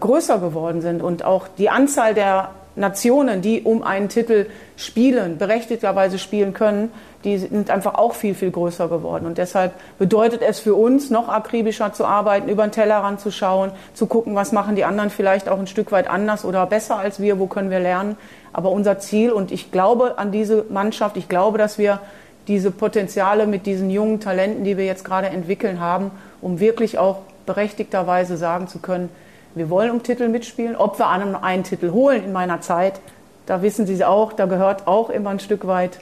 größer 0.00 0.38
geworden 0.38 0.80
sind 0.80 1.02
und 1.02 1.24
auch 1.24 1.46
die 1.58 1.70
Anzahl 1.70 2.14
der 2.14 2.50
Nationen, 2.76 3.42
die 3.42 3.62
um 3.62 3.82
einen 3.82 4.08
Titel 4.08 4.46
spielen, 4.76 5.38
berechtigterweise 5.38 6.18
spielen 6.18 6.54
können, 6.54 6.90
die 7.24 7.36
sind 7.36 7.70
einfach 7.70 7.94
auch 7.96 8.14
viel, 8.14 8.34
viel 8.34 8.50
größer 8.50 8.88
geworden. 8.88 9.26
Und 9.26 9.36
deshalb 9.36 9.74
bedeutet 9.98 10.40
es 10.42 10.58
für 10.58 10.74
uns, 10.74 11.10
noch 11.10 11.28
akribischer 11.28 11.92
zu 11.92 12.06
arbeiten, 12.06 12.48
über 12.48 12.66
den 12.66 12.72
Tellerrand 12.72 13.20
zu 13.20 13.30
schauen, 13.30 13.72
zu 13.92 14.06
gucken, 14.06 14.34
was 14.34 14.52
machen 14.52 14.74
die 14.74 14.84
anderen 14.84 15.10
vielleicht 15.10 15.48
auch 15.48 15.58
ein 15.58 15.66
Stück 15.66 15.92
weit 15.92 16.08
anders 16.08 16.44
oder 16.44 16.64
besser 16.66 16.98
als 16.98 17.20
wir, 17.20 17.38
wo 17.38 17.46
können 17.46 17.70
wir 17.70 17.80
lernen. 17.80 18.16
Aber 18.52 18.70
unser 18.70 18.98
Ziel, 18.98 19.32
und 19.32 19.52
ich 19.52 19.70
glaube 19.70 20.18
an 20.18 20.32
diese 20.32 20.64
Mannschaft, 20.70 21.16
ich 21.16 21.28
glaube, 21.28 21.58
dass 21.58 21.76
wir 21.76 22.00
diese 22.48 22.70
Potenziale 22.70 23.46
mit 23.46 23.66
diesen 23.66 23.90
jungen 23.90 24.20
Talenten, 24.20 24.64
die 24.64 24.76
wir 24.76 24.86
jetzt 24.86 25.04
gerade 25.04 25.28
entwickeln 25.28 25.78
haben, 25.78 26.10
um 26.40 26.58
wirklich 26.58 26.98
auch 26.98 27.18
berechtigterweise 27.44 28.36
sagen 28.36 28.66
zu 28.66 28.78
können, 28.78 29.10
wir 29.54 29.68
wollen 29.68 29.90
um 29.90 30.02
Titel 30.02 30.28
mitspielen. 30.28 30.76
Ob 30.76 30.98
wir 30.98 31.08
einen 31.08 31.64
Titel 31.64 31.90
holen 31.90 32.24
in 32.24 32.32
meiner 32.32 32.60
Zeit, 32.60 33.00
da 33.46 33.62
wissen 33.62 33.86
Sie 33.86 34.04
auch, 34.04 34.32
da 34.32 34.46
gehört 34.46 34.86
auch 34.86 35.10
immer 35.10 35.30
ein 35.30 35.40
Stück 35.40 35.66
weit 35.66 35.98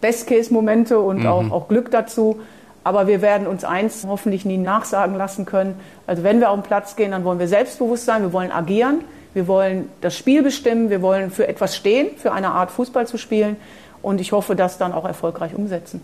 Best-Case-Momente 0.00 0.98
und 0.98 1.20
mhm. 1.20 1.26
auch, 1.26 1.50
auch 1.50 1.68
Glück 1.68 1.90
dazu. 1.90 2.40
Aber 2.84 3.06
wir 3.06 3.20
werden 3.20 3.46
uns 3.46 3.64
eins 3.64 4.06
hoffentlich 4.08 4.44
nie 4.44 4.56
nachsagen 4.56 5.16
lassen 5.16 5.44
können. 5.44 5.78
Also 6.06 6.22
wenn 6.22 6.40
wir 6.40 6.50
auf 6.50 6.56
den 6.56 6.62
Platz 6.62 6.96
gehen, 6.96 7.10
dann 7.10 7.24
wollen 7.24 7.38
wir 7.38 7.48
selbstbewusst 7.48 8.06
sein, 8.06 8.22
wir 8.22 8.32
wollen 8.32 8.50
agieren, 8.50 9.00
wir 9.34 9.46
wollen 9.46 9.90
das 10.00 10.16
Spiel 10.16 10.42
bestimmen, 10.42 10.88
wir 10.88 11.02
wollen 11.02 11.30
für 11.30 11.46
etwas 11.48 11.76
stehen, 11.76 12.16
für 12.16 12.32
eine 12.32 12.48
Art 12.50 12.70
Fußball 12.70 13.06
zu 13.06 13.18
spielen. 13.18 13.56
Und 14.00 14.20
ich 14.20 14.32
hoffe, 14.32 14.56
das 14.56 14.78
dann 14.78 14.92
auch 14.92 15.04
erfolgreich 15.04 15.54
umsetzen. 15.54 16.00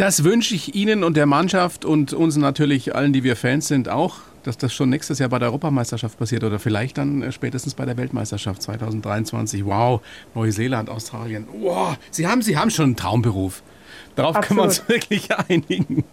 Das 0.00 0.24
wünsche 0.24 0.54
ich 0.54 0.74
Ihnen 0.74 1.04
und 1.04 1.14
der 1.18 1.26
Mannschaft 1.26 1.84
und 1.84 2.14
uns 2.14 2.38
natürlich 2.38 2.94
allen, 2.94 3.12
die 3.12 3.22
wir 3.22 3.36
Fans 3.36 3.68
sind, 3.68 3.90
auch 3.90 4.16
dass 4.42 4.56
das 4.56 4.72
schon 4.72 4.88
nächstes 4.88 5.18
Jahr 5.18 5.28
bei 5.28 5.38
der 5.38 5.48
Europameisterschaft 5.48 6.18
passiert 6.18 6.42
oder 6.42 6.58
vielleicht 6.58 6.96
dann 6.96 7.20
äh, 7.20 7.32
spätestens 7.32 7.74
bei 7.74 7.84
der 7.84 7.98
Weltmeisterschaft 7.98 8.62
2023. 8.62 9.62
Wow, 9.66 10.00
Neuseeland, 10.34 10.88
Australien. 10.88 11.46
Wow, 11.52 11.98
Sie 12.10 12.26
haben, 12.26 12.40
Sie 12.40 12.56
haben 12.56 12.70
schon 12.70 12.86
einen 12.86 12.96
Traumberuf. 12.96 13.62
Darauf 14.16 14.36
Absolut. 14.36 14.48
können 14.48 14.58
wir 14.60 14.64
uns 14.64 14.88
wirklich 14.88 15.36
einigen. 15.50 16.04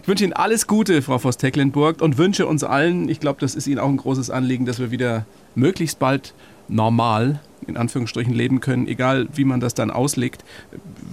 Ich 0.00 0.06
wünsche 0.06 0.22
Ihnen 0.22 0.34
alles 0.34 0.68
Gute, 0.68 1.02
Frau 1.02 1.18
Voss-Tecklenburg, 1.18 2.00
und 2.00 2.18
wünsche 2.18 2.46
uns 2.46 2.62
allen, 2.62 3.08
ich 3.08 3.18
glaube, 3.18 3.40
das 3.40 3.56
ist 3.56 3.66
Ihnen 3.66 3.80
auch 3.80 3.88
ein 3.88 3.96
großes 3.96 4.30
Anliegen, 4.30 4.66
dass 4.66 4.78
wir 4.78 4.92
wieder 4.92 5.26
möglichst 5.56 5.98
bald 5.98 6.32
normal 6.68 7.40
in 7.66 7.76
Anführungsstrichen 7.76 8.32
leben 8.32 8.60
können, 8.60 8.86
egal 8.86 9.28
wie 9.32 9.44
man 9.44 9.60
das 9.60 9.74
dann 9.74 9.90
auslegt. 9.90 10.44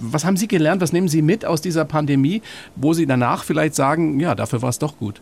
Was 0.00 0.24
haben 0.24 0.36
Sie 0.36 0.48
gelernt? 0.48 0.80
Was 0.80 0.92
nehmen 0.92 1.08
Sie 1.08 1.22
mit 1.22 1.44
aus 1.44 1.60
dieser 1.60 1.84
Pandemie, 1.84 2.42
wo 2.76 2.92
Sie 2.92 3.06
danach 3.06 3.44
vielleicht 3.44 3.74
sagen, 3.74 4.20
ja, 4.20 4.34
dafür 4.34 4.62
war 4.62 4.70
es 4.70 4.78
doch 4.78 4.98
gut? 4.98 5.20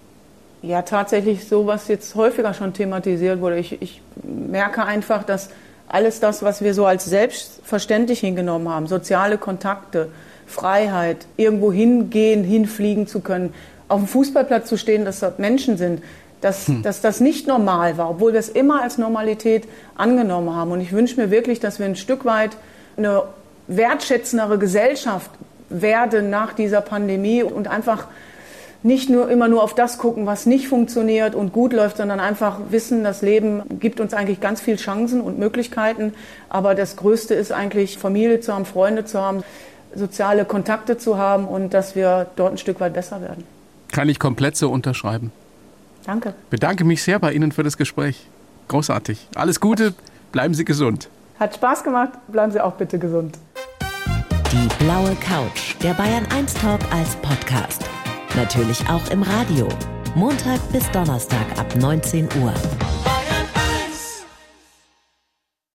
Ja, 0.63 0.83
tatsächlich 0.83 1.47
so, 1.47 1.67
was 1.67 1.87
jetzt 1.89 2.15
häufiger 2.15 2.53
schon 2.53 2.73
thematisiert 2.73 3.41
wurde. 3.41 3.59
Ich, 3.59 3.81
ich 3.81 4.03
merke 4.25 4.85
einfach, 4.85 5.23
dass 5.23 5.51
alles 5.87 6.21
das, 6.21 6.43
was 6.43 6.63
wir 6.63 6.75
so 6.75 6.85
als 6.85 7.05
selbstverständlich 7.05 8.21
hingenommen 8.21 8.69
haben, 8.69 8.87
soziale 8.87 9.39
Kontakte, 9.39 10.09
Freiheit, 10.47 11.27
irgendwo 11.37 11.73
hingehen, 11.73 12.43
hinfliegen 12.45 13.07
zu 13.07 13.21
können, 13.21 13.55
auf 13.89 14.01
dem 14.01 14.09
Fußballplatz 14.09 14.69
zu 14.69 14.77
stehen, 14.77 15.05
dass 15.05 15.21
dort 15.21 15.39
Menschen 15.39 15.77
sind, 15.77 16.03
dass, 16.41 16.69
hm. 16.69 16.83
dass 16.83 17.01
das 17.01 17.21
nicht 17.21 17.47
normal 17.47 17.99
war, 17.99 18.11
obwohl 18.11 18.33
wir 18.33 18.41
es 18.41 18.49
immer 18.49 18.83
als 18.83 18.99
Normalität 18.99 19.69
angenommen 19.97 20.55
haben. 20.55 20.73
Und 20.73 20.81
ich 20.81 20.93
wünsche 20.93 21.21
mir 21.21 21.31
wirklich, 21.31 21.61
dass 21.61 21.79
wir 21.79 21.87
ein 21.87 21.97
Stück 21.97 22.25
weit 22.25 22.57
eine 22.97 23.23
wertschätzendere 23.67 24.59
Gesellschaft 24.59 25.31
werden 25.69 26.31
nach 26.31 26.53
dieser 26.53 26.81
Pandemie 26.81 27.43
und 27.43 27.69
einfach 27.69 28.07
nicht 28.83 29.11
nur 29.11 29.29
immer 29.29 29.49
nur 29.49 29.63
auf 29.63 29.75
das 29.75 29.99
gucken, 29.99 30.27
was 30.27 30.47
nicht 30.47 30.69
funktioniert 30.69 31.35
und 31.35 31.53
gut 31.53 31.73
läuft, 31.73 31.97
sondern 31.97 32.21
einfach 32.21 32.59
wissen, 32.71 33.03
das 33.03 33.23
Leben 33.23 33.63
gibt 33.81 34.01
uns 34.01 34.15
eigentlich 34.15 34.41
ganz 34.41 34.61
viel 34.61 34.77
Chancen 34.77 35.21
und 35.21 35.39
Möglichkeiten. 35.39 36.15
Aber 36.49 36.75
das 36.75 36.97
Größte 36.97 37.35
ist 37.35 37.51
eigentlich 37.51 37.99
Familie 37.99 38.41
zu 38.41 38.55
haben, 38.55 38.65
Freunde 38.65 39.05
zu 39.05 39.21
haben, 39.21 39.43
soziale 39.95 40.45
Kontakte 40.45 40.97
zu 40.97 41.19
haben 41.19 41.47
und 41.47 41.75
dass 41.75 41.97
wir 41.97 42.29
dort 42.37 42.53
ein 42.53 42.59
Stück 42.59 42.79
weit 42.79 42.95
besser 42.95 43.21
werden. 43.21 43.45
Kann 43.91 44.09
ich 44.09 44.19
komplett 44.19 44.57
so 44.57 44.71
unterschreiben. 44.71 45.33
Danke. 46.09 46.33
Bedanke 46.49 46.85
mich 46.85 47.03
sehr 47.03 47.19
bei 47.19 47.35
Ihnen 47.35 47.53
für 47.53 47.63
das 47.63 47.77
Gespräch. 47.77 48.27
Großartig. 48.69 49.29
Alles 49.35 49.61
Gute, 49.61 49.93
bleiben 50.33 50.55
Sie 50.55 50.65
gesund. 50.65 51.11
Hat 51.39 51.55
Spaß 51.55 51.85
gemacht, 51.85 52.13
bleiben 52.29 52.51
Sie 52.51 52.65
auch 52.65 52.73
bitte 52.73 52.99
gesund. 52.99 53.39
Die 54.51 54.85
blaue 54.85 55.15
Couch, 55.17 55.75
der 55.83 55.93
Bayern 55.93 56.25
1 56.35 56.55
Talk 56.55 56.81
als 56.91 57.15
Podcast. 57.17 57.85
Natürlich 58.37 58.81
auch 58.89 59.11
im 59.11 59.23
Radio. 59.23 59.69
Montag 60.15 60.61
bis 60.73 60.91
Donnerstag 60.93 61.45
ab 61.59 61.77
19 61.77 62.27
Uhr. 62.41 62.55